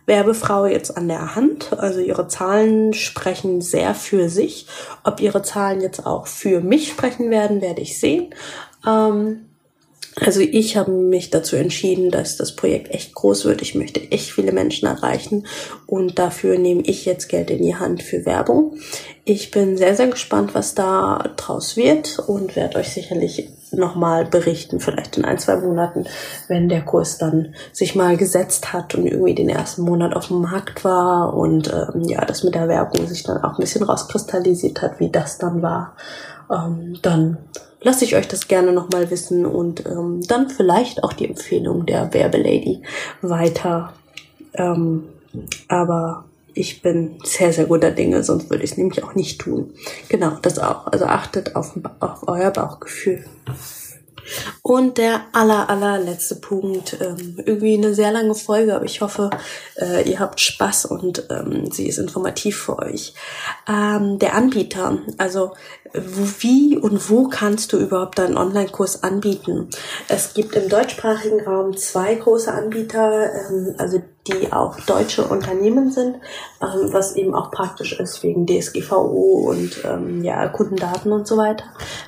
Werbefrau 0.05 0.67
jetzt 0.67 0.95
an 0.95 1.07
der 1.07 1.35
Hand. 1.35 1.73
Also 1.79 1.99
ihre 1.99 2.27
Zahlen 2.27 2.93
sprechen 2.93 3.61
sehr 3.61 3.95
für 3.95 4.29
sich. 4.29 4.67
Ob 5.03 5.19
ihre 5.19 5.41
Zahlen 5.41 5.81
jetzt 5.81 6.05
auch 6.05 6.27
für 6.27 6.61
mich 6.61 6.89
sprechen 6.89 7.31
werden, 7.31 7.61
werde 7.61 7.81
ich 7.81 7.99
sehen. 7.99 8.35
Ähm, 8.85 9.48
also 10.15 10.41
ich 10.41 10.75
habe 10.75 10.91
mich 10.91 11.29
dazu 11.29 11.55
entschieden, 11.55 12.11
dass 12.11 12.35
das 12.35 12.55
Projekt 12.55 12.93
echt 12.93 13.13
groß 13.13 13.45
wird. 13.45 13.61
Ich 13.61 13.75
möchte 13.75 14.11
echt 14.11 14.31
viele 14.31 14.51
Menschen 14.51 14.87
erreichen 14.87 15.45
und 15.85 16.19
dafür 16.19 16.57
nehme 16.57 16.81
ich 16.81 17.05
jetzt 17.05 17.29
Geld 17.29 17.49
in 17.49 17.61
die 17.61 17.75
Hand 17.75 18.03
für 18.03 18.25
Werbung. 18.25 18.77
Ich 19.23 19.51
bin 19.51 19.77
sehr, 19.77 19.95
sehr 19.95 20.07
gespannt, 20.07 20.55
was 20.55 20.73
da 20.73 21.31
draus 21.37 21.77
wird 21.77 22.19
und 22.19 22.55
werde 22.55 22.79
euch 22.79 22.89
sicherlich 22.89 23.49
nochmal 23.71 24.25
berichten, 24.25 24.79
vielleicht 24.79 25.17
in 25.17 25.25
ein, 25.25 25.37
zwei 25.37 25.57
Monaten, 25.57 26.05
wenn 26.47 26.69
der 26.69 26.81
Kurs 26.81 27.19
dann 27.19 27.53
sich 27.71 27.95
mal 27.95 28.17
gesetzt 28.17 28.73
hat 28.73 28.95
und 28.95 29.05
irgendwie 29.05 29.35
den 29.35 29.49
ersten 29.49 29.83
Monat 29.83 30.15
auf 30.15 30.27
dem 30.27 30.41
Markt 30.41 30.83
war 30.83 31.35
und 31.35 31.71
ähm, 31.71 32.03
ja, 32.05 32.25
das 32.25 32.43
mit 32.43 32.55
der 32.55 32.67
Werbung 32.67 33.07
sich 33.07 33.23
dann 33.23 33.43
auch 33.43 33.53
ein 33.53 33.61
bisschen 33.61 33.83
rauskristallisiert 33.83 34.81
hat, 34.81 34.99
wie 34.99 35.11
das 35.11 35.37
dann 35.37 35.61
war. 35.61 35.95
Ähm, 36.51 36.97
dann 37.03 37.37
lasse 37.81 38.05
ich 38.05 38.15
euch 38.15 38.27
das 38.27 38.47
gerne 38.47 38.71
nochmal 38.71 39.09
wissen 39.09 39.45
und 39.45 39.85
ähm, 39.85 40.21
dann 40.27 40.49
vielleicht 40.49 41.03
auch 41.03 41.13
die 41.13 41.27
Empfehlung 41.27 41.85
der 41.85 42.13
Werbelady 42.13 42.81
weiter. 43.21 43.93
Ähm, 44.53 45.05
aber 45.67 46.25
ich 46.53 46.81
bin 46.81 47.19
sehr, 47.23 47.53
sehr 47.53 47.65
guter 47.65 47.91
Dinge, 47.91 48.23
sonst 48.23 48.49
würde 48.49 48.63
ich 48.63 48.71
es 48.71 48.77
nämlich 48.77 49.03
auch 49.03 49.15
nicht 49.15 49.39
tun. 49.39 49.73
Genau, 50.09 50.37
das 50.41 50.59
auch. 50.59 50.87
Also 50.87 51.05
achtet 51.05 51.55
auf, 51.55 51.77
auf 51.99 52.27
euer 52.27 52.51
Bauchgefühl. 52.51 53.23
Und 54.61 54.97
der 54.97 55.21
aller, 55.33 55.69
allerletzte 55.69 56.35
Punkt, 56.35 56.97
ähm, 57.01 57.41
irgendwie 57.45 57.75
eine 57.75 57.93
sehr 57.93 58.11
lange 58.11 58.35
Folge, 58.35 58.75
aber 58.75 58.85
ich 58.85 59.01
hoffe, 59.01 59.29
äh, 59.77 60.07
ihr 60.09 60.19
habt 60.19 60.39
Spaß 60.39 60.85
und 60.85 61.27
ähm, 61.29 61.71
sie 61.71 61.87
ist 61.87 61.97
informativ 61.97 62.57
für 62.57 62.79
euch. 62.79 63.13
Ähm, 63.67 64.19
der 64.19 64.35
Anbieter, 64.35 64.99
also 65.17 65.53
wie 65.93 66.77
und 66.77 67.09
wo 67.09 67.27
kannst 67.27 67.73
du 67.73 67.77
überhaupt 67.77 68.19
deinen 68.19 68.37
Online-Kurs 68.37 69.03
anbieten? 69.03 69.69
Es 70.07 70.33
gibt 70.33 70.55
im 70.55 70.69
deutschsprachigen 70.69 71.41
Raum 71.41 71.75
zwei 71.77 72.15
große 72.15 72.51
Anbieter, 72.51 73.31
ähm, 73.33 73.75
also 73.77 74.01
die 74.27 74.51
auch 74.51 74.79
deutsche 74.81 75.25
Unternehmen 75.25 75.91
sind, 75.91 76.15
ähm, 76.61 76.93
was 76.93 77.15
eben 77.15 77.33
auch 77.33 77.51
praktisch 77.51 77.99
ist 77.99 78.21
wegen 78.23 78.45
DSGVO 78.45 79.49
und 79.49 79.83
ähm, 79.85 80.23
ja, 80.23 80.47
Kundendaten 80.47 81.11
und 81.11 81.27
so 81.27 81.37
weiter. 81.37 81.65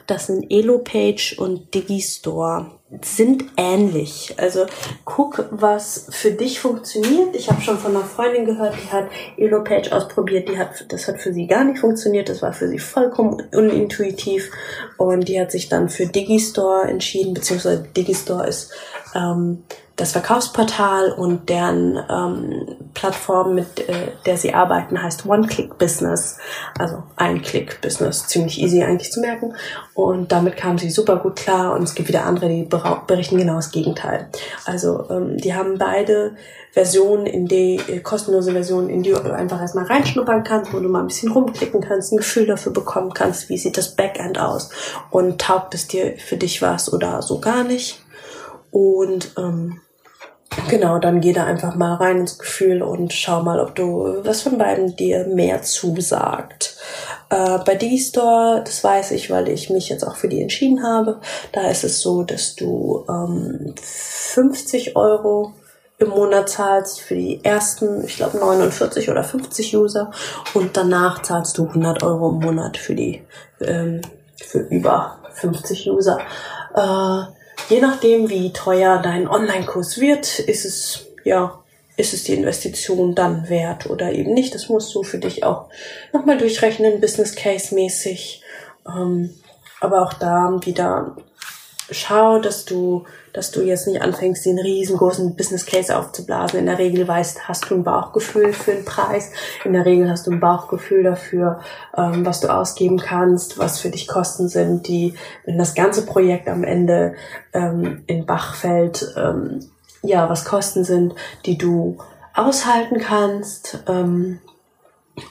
Das 0.07 0.27
sind 0.27 0.45
Elopage 0.49 1.35
und 1.37 1.73
Digistore 1.73 2.71
sind 3.01 3.45
ähnlich. 3.55 4.35
Also 4.37 4.65
guck, 5.05 5.45
was 5.51 6.07
für 6.09 6.31
dich 6.31 6.59
funktioniert. 6.59 7.35
Ich 7.35 7.49
habe 7.49 7.61
schon 7.61 7.77
von 7.77 7.95
einer 7.95 8.05
Freundin 8.05 8.45
gehört, 8.45 8.75
die 8.75 8.91
hat 8.91 9.09
Elopage 9.37 9.91
ausprobiert, 9.93 10.49
die 10.49 10.57
hat, 10.57 10.85
das 10.89 11.07
hat 11.07 11.21
für 11.21 11.31
sie 11.31 11.47
gar 11.47 11.63
nicht 11.63 11.79
funktioniert, 11.79 12.27
das 12.27 12.41
war 12.41 12.51
für 12.51 12.67
sie 12.67 12.79
vollkommen 12.79 13.41
unintuitiv 13.53 14.51
und 14.97 15.29
die 15.29 15.39
hat 15.39 15.51
sich 15.51 15.69
dann 15.69 15.89
für 15.89 16.05
Digistore 16.05 16.89
entschieden, 16.89 17.33
beziehungsweise 17.33 17.83
Digistore 17.95 18.47
ist 18.47 18.73
ähm, 19.15 19.63
das 20.01 20.13
Verkaufsportal 20.13 21.11
und 21.11 21.47
deren 21.49 21.99
ähm, 22.09 22.75
Plattform, 22.95 23.53
mit 23.53 23.87
äh, 23.87 24.07
der 24.25 24.35
sie 24.35 24.53
arbeiten, 24.53 25.01
heißt 25.01 25.27
One-Click-Business. 25.27 26.37
Also 26.79 27.03
Ein-Click-Business. 27.17 28.27
Ziemlich 28.27 28.59
easy 28.59 28.81
eigentlich 28.81 29.11
zu 29.11 29.19
merken. 29.19 29.53
Und 29.93 30.31
damit 30.31 30.57
kamen 30.57 30.79
sie 30.79 30.89
super 30.89 31.17
gut 31.17 31.35
klar. 31.35 31.73
Und 31.73 31.83
es 31.83 31.93
gibt 31.93 32.07
wieder 32.07 32.25
andere, 32.25 32.49
die 32.49 32.67
berichten 33.05 33.37
genau 33.37 33.57
das 33.57 33.71
Gegenteil. 33.71 34.29
Also 34.65 35.05
ähm, 35.11 35.37
die 35.37 35.53
haben 35.53 35.77
beide 35.77 36.35
Versionen, 36.71 37.25
in 37.25 37.47
die 37.47 37.75
äh, 37.87 37.99
kostenlose 37.99 38.53
Versionen, 38.53 38.89
in 38.89 39.03
die 39.03 39.11
du 39.11 39.21
einfach 39.31 39.61
erstmal 39.61 39.85
reinschnuppern 39.85 40.43
kannst, 40.43 40.73
wo 40.73 40.79
du 40.79 40.87
mal 40.87 41.01
ein 41.01 41.07
bisschen 41.07 41.31
rumklicken 41.31 41.81
kannst, 41.81 42.11
ein 42.11 42.17
Gefühl 42.17 42.47
dafür 42.47 42.71
bekommen 42.71 43.13
kannst, 43.13 43.49
wie 43.49 43.57
sieht 43.57 43.77
das 43.77 43.95
Backend 43.95 44.39
aus 44.39 44.69
und 45.11 45.39
taugt 45.39 45.75
es 45.75 45.87
dir 45.87 46.15
für 46.17 46.37
dich 46.37 46.61
was 46.61 46.91
oder 46.91 47.21
so 47.21 47.39
gar 47.39 47.63
nicht. 47.63 48.01
Und 48.71 49.33
ähm, 49.37 49.81
Genau, 50.69 50.99
dann 50.99 51.21
geh 51.21 51.31
da 51.31 51.45
einfach 51.45 51.75
mal 51.75 51.95
rein 51.95 52.19
ins 52.19 52.37
Gefühl 52.37 52.81
und 52.81 53.13
schau 53.13 53.41
mal, 53.41 53.59
ob 53.59 53.73
du 53.73 54.19
was 54.23 54.41
von 54.41 54.57
beiden 54.57 54.95
dir 54.97 55.25
mehr 55.25 55.61
zusagt. 55.61 56.75
Äh, 57.29 57.59
bei 57.65 57.75
Digistore, 57.75 58.61
das 58.65 58.83
weiß 58.83 59.11
ich, 59.11 59.29
weil 59.29 59.47
ich 59.47 59.69
mich 59.69 59.87
jetzt 59.87 60.03
auch 60.03 60.17
für 60.17 60.27
die 60.27 60.41
entschieden 60.41 60.83
habe, 60.83 61.21
da 61.53 61.69
ist 61.69 61.85
es 61.85 62.01
so, 62.01 62.23
dass 62.23 62.55
du 62.55 63.05
ähm, 63.07 63.73
50 63.81 64.97
Euro 64.97 65.53
im 65.99 66.09
Monat 66.09 66.49
zahlst 66.49 66.99
für 66.99 67.15
die 67.15 67.43
ersten, 67.43 68.03
ich 68.03 68.17
glaube 68.17 68.37
49 68.37 69.09
oder 69.09 69.23
50 69.23 69.77
User 69.77 70.11
und 70.53 70.75
danach 70.75 71.21
zahlst 71.21 71.57
du 71.57 71.67
100 71.67 72.03
Euro 72.03 72.29
im 72.29 72.39
Monat 72.39 72.75
für 72.75 72.95
die 72.95 73.23
ähm, 73.61 74.01
für 74.35 74.59
über 74.59 75.19
50 75.33 75.89
User. 75.89 76.19
Äh, 76.75 77.40
Je 77.69 77.79
nachdem, 77.79 78.29
wie 78.29 78.53
teuer 78.53 78.99
dein 79.01 79.27
Online-Kurs 79.27 79.99
wird, 79.99 80.39
ist 80.39 80.65
es, 80.65 81.07
ja, 81.23 81.61
ist 81.97 82.13
es 82.13 82.23
die 82.23 82.33
Investition 82.33 83.15
dann 83.15 83.49
wert 83.49 83.89
oder 83.89 84.11
eben 84.11 84.33
nicht. 84.33 84.55
Das 84.55 84.69
musst 84.69 84.93
du 84.95 85.03
für 85.03 85.19
dich 85.19 85.43
auch 85.43 85.69
nochmal 86.13 86.37
durchrechnen, 86.37 86.99
Business 86.99 87.35
Case 87.35 87.73
mäßig. 87.73 88.41
Ähm, 88.87 89.33
aber 89.79 90.01
auch 90.03 90.13
da 90.13 90.59
wieder 90.63 91.15
schau, 91.91 92.39
dass 92.39 92.65
du, 92.65 93.05
dass 93.33 93.51
du 93.51 93.61
jetzt 93.61 93.87
nicht 93.87 94.01
anfängst, 94.01 94.45
den 94.45 94.59
riesengroßen 94.59 95.35
Business 95.35 95.65
Case 95.65 95.97
aufzublasen. 95.97 96.59
In 96.59 96.65
der 96.65 96.77
Regel 96.77 97.07
weißt, 97.07 97.47
hast 97.47 97.69
du 97.69 97.75
ein 97.75 97.83
Bauchgefühl 97.83 98.53
für 98.53 98.71
den 98.71 98.85
Preis. 98.85 99.31
In 99.63 99.73
der 99.73 99.85
Regel 99.85 100.09
hast 100.09 100.27
du 100.27 100.31
ein 100.31 100.39
Bauchgefühl 100.39 101.03
dafür, 101.03 101.61
ähm, 101.95 102.25
was 102.25 102.39
du 102.39 102.49
ausgeben 102.49 102.97
kannst, 102.97 103.57
was 103.57 103.79
für 103.79 103.89
dich 103.89 104.07
Kosten 104.07 104.49
sind, 104.49 104.87
die, 104.87 105.15
wenn 105.45 105.57
das 105.57 105.75
ganze 105.75 106.05
Projekt 106.05 106.47
am 106.47 106.63
Ende 106.63 107.15
ähm, 107.53 108.03
in 108.07 108.25
Bach 108.25 108.55
fällt, 108.55 109.13
ähm, 109.17 109.69
ja, 110.03 110.29
was 110.29 110.45
Kosten 110.45 110.83
sind, 110.83 111.15
die 111.45 111.57
du 111.57 111.97
aushalten 112.33 112.99
kannst. 112.99 113.83
Ähm, 113.87 114.39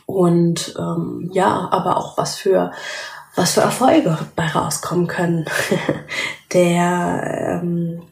und 0.07 0.75
ähm, 0.79 1.31
ja, 1.33 1.69
aber 1.71 1.97
auch 1.97 2.19
was 2.19 2.37
für 2.37 2.73
was 3.37 3.55
für 3.55 3.61
Erfolge 3.61 4.19
bei 4.37 4.47
rauskommen 4.47 5.07
können. 5.07 5.47
der, 6.53 7.61
ähm, 7.63 8.03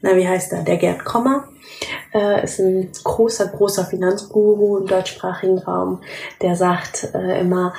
na 0.00 0.16
wie 0.16 0.26
heißt 0.26 0.52
er, 0.52 0.62
der 0.62 0.76
Gerd 0.76 1.04
Kommer, 1.04 1.48
äh, 2.14 2.44
ist 2.44 2.58
ein 2.60 2.90
großer, 3.04 3.48
großer 3.48 3.84
Finanzguru 3.86 4.78
im 4.78 4.86
deutschsprachigen 4.86 5.58
Raum, 5.58 6.00
der 6.40 6.56
sagt 6.56 7.14
äh, 7.14 7.40
immer, 7.40 7.74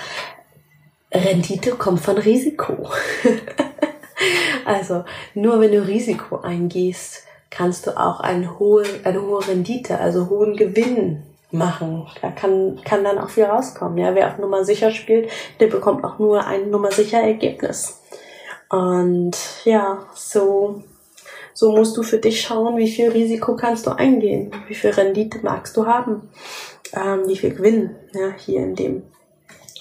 Rendite 1.14 1.72
kommt 1.72 2.02
von 2.02 2.18
Risiko. 2.18 2.90
also 4.66 5.04
nur 5.34 5.60
wenn 5.60 5.72
du 5.72 5.86
Risiko 5.86 6.40
eingehst, 6.42 7.26
kannst 7.50 7.88
du 7.88 7.98
auch 7.98 8.22
eine 8.22 8.60
hohe, 8.60 8.86
eine 9.04 9.22
hohe 9.22 9.46
Rendite, 9.46 10.00
also 10.00 10.30
hohen 10.30 10.56
Gewinn 10.56 11.24
machen. 11.52 12.08
Da 12.22 12.32
kann, 12.32 12.80
kann 12.84 13.04
dann 13.04 13.18
auch 13.18 13.30
viel 13.30 13.46
rauskommen. 13.46 13.98
Ja, 13.98 14.16
wer 14.16 14.28
auf 14.28 14.38
Nummer 14.38 14.64
sicher 14.64 14.92
spielt, 14.92 15.30
der 15.60 15.68
bekommt 15.68 16.04
auch 16.04 16.20
nur 16.20 16.46
ein 16.46 16.70
Nummer 16.70 16.92
sicher 16.92 17.20
Ergebnis. 17.20 18.00
Und 18.70 19.36
ja, 19.66 20.06
so, 20.14 20.84
so 21.54 21.72
musst 21.74 21.98
du 21.98 22.04
für 22.04 22.20
dich 22.20 22.42
schauen, 22.42 22.78
wie 22.78 22.90
viel 22.90 23.10
Risiko 23.10 23.56
kannst 23.56 23.86
du 23.86 23.92
eingehen, 23.92 24.52
wie 24.68 24.76
viel 24.76 24.92
Rendite 24.92 25.40
magst 25.44 25.76
du 25.76 25.86
haben, 25.86 26.30
ähm, 26.94 27.28
wie 27.28 27.38
viel 27.38 27.54
Gewinn, 27.54 27.96
ja, 28.14 28.32
hier 28.38 28.62
in 28.62 28.76
dem, 28.76 29.04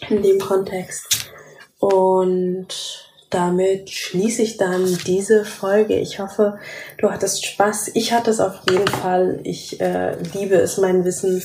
in 0.08 0.22
dem 0.22 0.40
Kontext. 0.40 1.30
Und 1.78 3.09
damit 3.30 3.90
schließe 3.90 4.42
ich 4.42 4.56
dann 4.56 4.98
diese 5.06 5.44
Folge. 5.44 5.94
Ich 5.94 6.18
hoffe, 6.18 6.58
du 6.98 7.10
hattest 7.10 7.46
Spaß. 7.46 7.92
Ich 7.94 8.12
hatte 8.12 8.30
es 8.32 8.40
auf 8.40 8.54
jeden 8.68 8.88
Fall. 8.88 9.38
Ich 9.44 9.80
äh, 9.80 10.16
liebe 10.34 10.56
es, 10.56 10.78
mein 10.78 11.04
Wissen, 11.04 11.40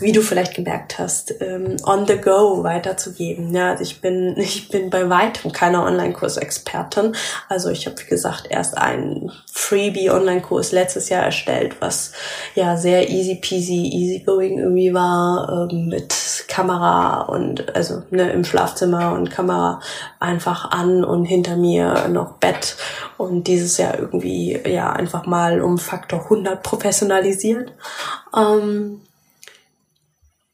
wie 0.00 0.10
du 0.10 0.20
vielleicht 0.20 0.54
gemerkt 0.54 0.98
hast, 0.98 1.40
ähm, 1.40 1.76
on 1.84 2.08
the 2.08 2.16
go 2.16 2.64
weiterzugeben. 2.64 3.54
Ja, 3.54 3.70
also 3.70 3.84
ich 3.84 4.00
bin, 4.00 4.34
ich 4.36 4.68
bin 4.68 4.90
bei 4.90 5.08
weitem 5.08 5.52
keine 5.52 5.84
Online-Kurs-Expertin. 5.84 7.14
Also 7.48 7.70
ich 7.70 7.86
habe, 7.86 7.96
wie 8.00 8.08
gesagt, 8.08 8.48
erst 8.50 8.76
einen 8.76 9.30
Freebie-Online-Kurs 9.52 10.72
letztes 10.72 11.08
Jahr 11.08 11.22
erstellt, 11.22 11.76
was 11.78 12.12
ja 12.56 12.76
sehr 12.76 13.10
easy 13.10 13.36
peasy, 13.36 13.88
easy 13.92 14.24
going 14.26 14.58
irgendwie 14.58 14.92
war, 14.92 15.68
ähm, 15.70 15.86
mit 15.86 16.14
Kamera 16.48 17.22
und 17.22 17.76
also 17.76 18.02
ne, 18.10 18.32
im 18.32 18.44
Schlafzimmer 18.44 19.12
und 19.12 19.30
Kamera 19.30 19.80
einfach 20.18 20.72
an 20.72 21.04
und 21.04 21.27
hinter 21.28 21.56
mir 21.56 22.08
noch 22.08 22.32
Bett 22.38 22.76
und 23.16 23.46
dieses 23.46 23.78
Jahr 23.78 23.98
irgendwie 23.98 24.58
ja 24.66 24.92
einfach 24.92 25.26
mal 25.26 25.60
um 25.60 25.78
Faktor 25.78 26.24
100 26.24 26.62
professionalisiert. 26.62 27.72
Ähm, 28.36 29.02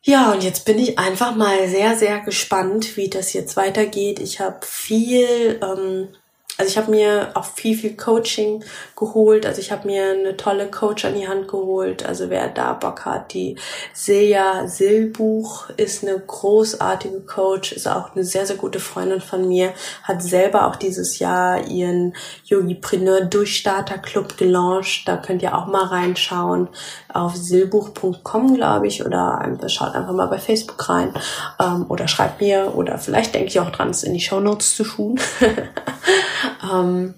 ja, 0.02 0.32
und 0.32 0.44
jetzt 0.44 0.66
bin 0.66 0.78
ich 0.78 0.98
einfach 0.98 1.34
mal 1.34 1.66
sehr, 1.66 1.96
sehr 1.96 2.20
gespannt, 2.20 2.98
wie 2.98 3.08
das 3.08 3.32
jetzt 3.32 3.56
weitergeht. 3.56 4.20
Ich 4.20 4.38
habe 4.38 4.58
viel 4.60 5.58
ähm, 5.62 6.08
also 6.56 6.70
ich 6.70 6.78
habe 6.78 6.90
mir 6.92 7.32
auch 7.34 7.44
viel, 7.44 7.76
viel 7.76 7.96
Coaching 7.96 8.62
geholt. 8.96 9.44
Also 9.44 9.60
ich 9.60 9.72
habe 9.72 9.88
mir 9.88 10.12
eine 10.12 10.36
tolle 10.36 10.70
Coach 10.70 11.04
an 11.04 11.14
die 11.14 11.26
Hand 11.26 11.48
geholt. 11.48 12.06
Also 12.06 12.30
wer 12.30 12.48
da 12.48 12.74
Bock 12.74 13.04
hat, 13.04 13.32
die 13.34 13.56
Silja 13.92 14.68
Silbuch 14.68 15.68
ist 15.76 16.04
eine 16.04 16.18
großartige 16.18 17.22
Coach, 17.22 17.72
ist 17.72 17.88
auch 17.88 18.14
eine 18.14 18.24
sehr, 18.24 18.46
sehr 18.46 18.56
gute 18.56 18.78
Freundin 18.78 19.20
von 19.20 19.48
mir, 19.48 19.72
hat 20.04 20.22
selber 20.22 20.68
auch 20.68 20.76
dieses 20.76 21.18
Jahr 21.18 21.66
ihren 21.66 22.14
Yogipreneur 22.44 23.22
Durchstarter 23.22 23.98
Club 23.98 24.36
gelauncht. 24.36 25.08
Da 25.08 25.16
könnt 25.16 25.42
ihr 25.42 25.58
auch 25.58 25.66
mal 25.66 25.86
reinschauen 25.86 26.68
auf 27.14 27.36
silbuch.com, 27.36 28.54
glaube 28.54 28.88
ich, 28.88 29.06
oder 29.06 29.38
einfach, 29.38 29.70
schaut 29.70 29.94
einfach 29.94 30.12
mal 30.12 30.26
bei 30.26 30.38
Facebook 30.38 30.88
rein 30.88 31.14
ähm, 31.60 31.86
oder 31.88 32.08
schreibt 32.08 32.40
mir 32.40 32.72
oder 32.74 32.98
vielleicht 32.98 33.34
denke 33.34 33.48
ich 33.48 33.60
auch 33.60 33.70
dran, 33.70 33.90
es 33.90 34.02
in 34.02 34.12
die 34.12 34.20
Show 34.20 34.40
Notes 34.40 34.76
zu 34.76 34.82
tun. 34.82 35.18
ähm, 36.72 37.14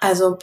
also 0.00 0.36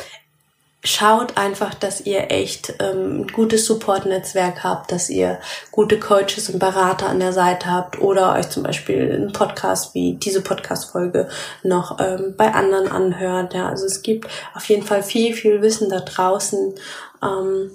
schaut 0.81 1.37
einfach, 1.37 1.73
dass 1.73 1.99
ihr 1.99 2.31
echt 2.31 2.75
ähm, 2.79 3.21
ein 3.21 3.27
gutes 3.27 3.65
Support-Netzwerk 3.65 4.63
habt, 4.63 4.93
dass 4.93 5.09
ihr 5.09 5.39
gute 5.71 5.99
Coaches 5.99 6.49
und 6.49 6.59
Berater 6.59 7.09
an 7.09 7.19
der 7.19 7.33
Seite 7.33 7.69
habt 7.69 7.99
oder 7.99 8.35
euch 8.35 8.49
zum 8.49 8.63
Beispiel 8.63 9.11
einen 9.11 9.33
Podcast 9.33 9.93
wie 9.93 10.13
diese 10.13 10.41
Podcast-Folge 10.41 11.27
noch 11.63 11.99
ähm, 11.99 12.35
bei 12.37 12.53
anderen 12.53 12.87
anhört. 12.87 13.53
Ja, 13.53 13.67
also 13.67 13.85
es 13.85 14.01
gibt 14.01 14.29
auf 14.55 14.63
jeden 14.69 14.83
Fall 14.83 15.03
viel, 15.03 15.33
viel 15.33 15.61
Wissen 15.61 15.89
da 15.89 15.99
draußen. 15.99 16.73
Ähm, 17.21 17.71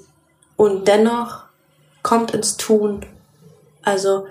und 0.56 0.88
dennoch 0.88 1.44
kommt 2.02 2.32
ins 2.32 2.56
Tun. 2.56 3.06
Also 3.82 4.26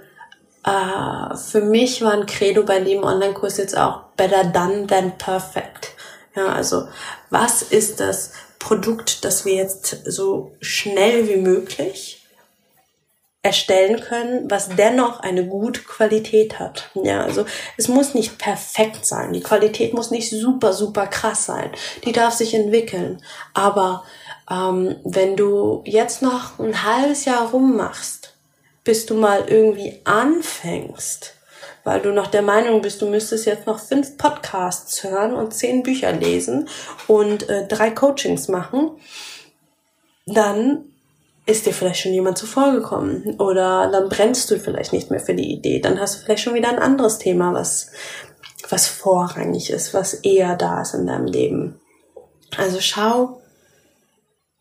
äh, 0.65 1.36
für 1.36 1.61
mich 1.61 2.01
war 2.01 2.13
ein 2.13 2.26
Credo 2.26 2.63
bei 2.63 2.80
dem 2.80 3.03
Online-Kurs 3.03 3.57
jetzt 3.57 3.78
auch 3.78 4.03
better 4.15 4.43
done 4.45 4.88
than 4.88 5.17
perfect. 5.17 5.91
Ja, 6.36 6.47
also 6.47 6.88
was 7.30 7.61
ist 7.61 7.99
das 7.99 8.32
Produkt, 8.59 9.26
das 9.26 9.45
wir 9.45 9.55
jetzt 9.55 10.03
so 10.05 10.55
schnell 10.61 11.28
wie 11.28 11.36
möglich 11.36 12.24
erstellen 13.45 13.99
können, 13.99 14.49
was 14.49 14.69
dennoch 14.69 15.19
eine 15.19 15.45
gute 15.45 15.82
Qualität 15.82 16.59
hat. 16.59 16.89
Ja, 17.03 17.24
also 17.26 17.45
es 17.76 17.89
muss 17.89 18.13
nicht 18.13 18.38
perfekt 18.38 19.05
sein. 19.05 19.34
Die 19.34 19.41
Qualität 19.41 19.93
muss 19.93 20.11
nicht 20.11 20.30
super, 20.30 20.71
super 20.71 21.07
krass 21.07 21.45
sein. 21.45 21.69
Die 22.05 22.13
darf 22.13 22.34
sich 22.34 22.53
entwickeln. 22.53 23.21
Aber 23.53 24.05
ähm, 24.49 24.95
wenn 25.03 25.35
du 25.35 25.81
jetzt 25.85 26.21
noch 26.21 26.59
ein 26.59 26.83
halbes 26.83 27.25
Jahr 27.25 27.51
rummachst, 27.51 28.35
bis 28.83 29.05
du 29.05 29.15
mal 29.15 29.45
irgendwie 29.47 30.01
anfängst, 30.03 31.35
weil 31.83 32.01
du 32.01 32.11
noch 32.11 32.27
der 32.27 32.41
Meinung 32.41 32.81
bist, 32.81 33.01
du 33.01 33.07
müsstest 33.07 33.45
jetzt 33.45 33.67
noch 33.67 33.79
fünf 33.79 34.17
Podcasts 34.17 35.03
hören 35.03 35.33
und 35.33 35.53
zehn 35.53 35.83
Bücher 35.83 36.11
lesen 36.13 36.69
und 37.07 37.49
äh, 37.49 37.67
drei 37.67 37.91
Coachings 37.91 38.47
machen, 38.47 38.91
dann 40.25 40.85
ist 41.45 41.65
dir 41.65 41.73
vielleicht 41.73 42.01
schon 42.01 42.13
jemand 42.13 42.37
zuvor 42.37 42.71
gekommen 42.71 43.35
oder 43.37 43.91
dann 43.91 44.07
brennst 44.07 44.49
du 44.49 44.59
vielleicht 44.59 44.93
nicht 44.93 45.11
mehr 45.11 45.19
für 45.19 45.33
die 45.33 45.51
Idee. 45.51 45.79
Dann 45.79 45.99
hast 45.99 46.15
du 46.15 46.23
vielleicht 46.23 46.43
schon 46.43 46.53
wieder 46.53 46.69
ein 46.69 46.79
anderes 46.79 47.17
Thema, 47.17 47.53
was, 47.53 47.91
was 48.69 48.87
vorrangig 48.87 49.69
ist, 49.69 49.93
was 49.93 50.13
eher 50.13 50.55
da 50.55 50.81
ist 50.81 50.93
in 50.93 51.05
deinem 51.05 51.25
Leben. 51.25 51.81
Also 52.57 52.79
schau, 52.79 53.41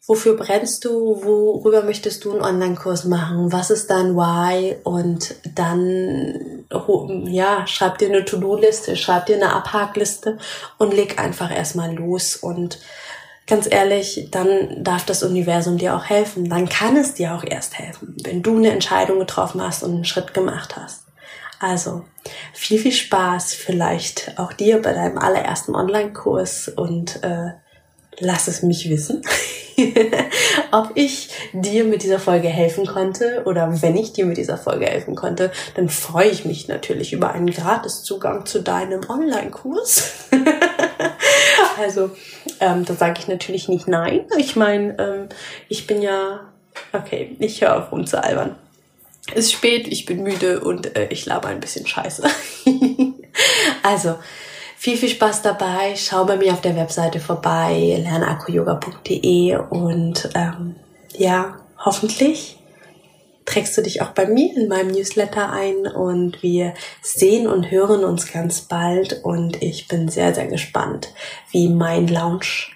wofür 0.06 0.36
brennst 0.36 0.84
du, 0.84 1.22
worüber 1.22 1.82
möchtest 1.82 2.24
du 2.24 2.32
einen 2.32 2.42
Online-Kurs 2.42 3.04
machen, 3.04 3.52
was 3.52 3.70
ist 3.70 3.90
dein 3.90 4.16
Why 4.16 4.76
und 4.82 5.34
dann, 5.54 6.64
ja, 7.26 7.66
schreib 7.66 7.98
dir 7.98 8.08
eine 8.08 8.24
To-Do-Liste, 8.24 8.96
schreib 8.96 9.26
dir 9.26 9.36
eine 9.36 9.54
Abhakliste 9.54 10.38
und 10.78 10.92
leg 10.92 11.20
einfach 11.20 11.54
erstmal 11.54 11.94
los 11.94 12.36
und 12.36 12.80
ganz 13.46 13.68
ehrlich, 13.70 14.28
dann 14.30 14.82
darf 14.82 15.04
das 15.04 15.22
Universum 15.22 15.78
dir 15.78 15.94
auch 15.94 16.04
helfen. 16.04 16.48
Dann 16.48 16.68
kann 16.68 16.96
es 16.96 17.14
dir 17.14 17.34
auch 17.34 17.44
erst 17.44 17.78
helfen, 17.78 18.16
wenn 18.24 18.42
du 18.42 18.56
eine 18.56 18.70
Entscheidung 18.70 19.18
getroffen 19.18 19.62
hast 19.62 19.82
und 19.82 19.92
einen 19.92 20.04
Schritt 20.04 20.34
gemacht 20.34 20.76
hast. 20.76 21.04
Also 21.60 22.04
viel, 22.52 22.80
viel 22.80 22.92
Spaß 22.92 23.54
vielleicht 23.54 24.38
auch 24.38 24.52
dir 24.52 24.82
bei 24.82 24.92
deinem 24.92 25.18
allerersten 25.18 25.76
Online-Kurs 25.76 26.68
und 26.68 27.22
äh, 27.22 27.52
lass 28.22 28.46
es 28.46 28.62
mich 28.62 28.88
wissen, 28.88 29.22
ob 30.70 30.92
ich 30.94 31.28
dir 31.52 31.84
mit 31.84 32.02
dieser 32.02 32.18
Folge 32.18 32.48
helfen 32.48 32.86
konnte 32.86 33.42
oder 33.46 33.82
wenn 33.82 33.96
ich 33.96 34.12
dir 34.12 34.24
mit 34.24 34.36
dieser 34.36 34.56
Folge 34.56 34.86
helfen 34.86 35.14
konnte, 35.14 35.50
dann 35.74 35.88
freue 35.88 36.28
ich 36.28 36.44
mich 36.44 36.68
natürlich 36.68 37.12
über 37.12 37.32
einen 37.32 37.50
Gratiszugang 37.50 38.46
zu 38.46 38.62
deinem 38.62 39.00
Online-Kurs. 39.08 40.28
also 41.78 42.10
ähm, 42.60 42.84
da 42.84 42.94
sage 42.94 43.18
ich 43.18 43.28
natürlich 43.28 43.68
nicht 43.68 43.88
nein. 43.88 44.20
Ich 44.38 44.54
meine, 44.54 44.96
ähm, 44.98 45.28
ich 45.68 45.86
bin 45.86 46.00
ja, 46.00 46.40
okay, 46.92 47.36
ich 47.40 47.60
höre 47.60 47.76
auf 47.76 47.92
rumzualbern. 47.92 48.54
Es 49.34 49.46
ist 49.46 49.52
spät, 49.52 49.88
ich 49.88 50.06
bin 50.06 50.22
müde 50.22 50.60
und 50.60 50.96
äh, 50.96 51.08
ich 51.10 51.26
laber 51.26 51.48
ein 51.48 51.60
bisschen 51.60 51.86
scheiße. 51.86 52.24
also, 53.82 54.16
viel, 54.82 54.96
viel 54.96 55.10
Spaß 55.10 55.42
dabei. 55.42 55.94
Schau 55.94 56.24
bei 56.24 56.36
mir 56.36 56.52
auf 56.52 56.60
der 56.60 56.74
Webseite 56.74 57.20
vorbei, 57.20 58.02
lernakkuyoga.de 58.02 59.56
und 59.70 60.28
ähm, 60.34 60.74
ja, 61.16 61.54
hoffentlich 61.78 62.58
trägst 63.44 63.78
du 63.78 63.82
dich 63.82 64.02
auch 64.02 64.08
bei 64.08 64.26
mir 64.26 64.56
in 64.56 64.66
meinem 64.66 64.90
Newsletter 64.90 65.52
ein 65.52 65.86
und 65.86 66.42
wir 66.42 66.74
sehen 67.00 67.46
und 67.46 67.70
hören 67.70 68.02
uns 68.02 68.32
ganz 68.32 68.62
bald 68.62 69.22
und 69.22 69.62
ich 69.62 69.86
bin 69.86 70.08
sehr, 70.08 70.34
sehr 70.34 70.48
gespannt, 70.48 71.14
wie 71.52 71.68
mein 71.68 72.08
Lounge 72.08 72.72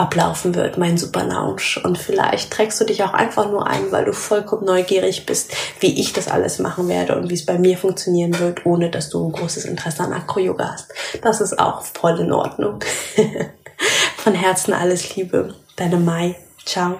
ablaufen 0.00 0.54
wird, 0.54 0.78
mein 0.78 0.96
Super 0.96 1.24
Lounge. 1.24 1.80
Und 1.84 1.98
vielleicht 1.98 2.50
trägst 2.50 2.80
du 2.80 2.84
dich 2.84 3.04
auch 3.04 3.12
einfach 3.12 3.50
nur 3.50 3.66
ein, 3.66 3.92
weil 3.92 4.06
du 4.06 4.12
vollkommen 4.12 4.64
neugierig 4.64 5.26
bist, 5.26 5.52
wie 5.80 6.00
ich 6.00 6.12
das 6.12 6.28
alles 6.28 6.58
machen 6.58 6.88
werde 6.88 7.16
und 7.16 7.28
wie 7.28 7.34
es 7.34 7.46
bei 7.46 7.58
mir 7.58 7.76
funktionieren 7.76 8.38
wird, 8.38 8.64
ohne 8.64 8.90
dass 8.90 9.10
du 9.10 9.26
ein 9.26 9.32
großes 9.32 9.66
Interesse 9.66 10.02
an 10.02 10.12
Acro-Yoga 10.12 10.72
hast. 10.72 10.92
Das 11.22 11.40
ist 11.40 11.58
auch 11.58 11.82
voll 11.82 12.18
in 12.18 12.32
Ordnung. 12.32 12.80
Von 14.16 14.34
Herzen 14.34 14.72
alles 14.72 15.14
Liebe. 15.16 15.54
Deine 15.76 15.96
Mai. 15.96 16.36
Ciao. 16.64 16.96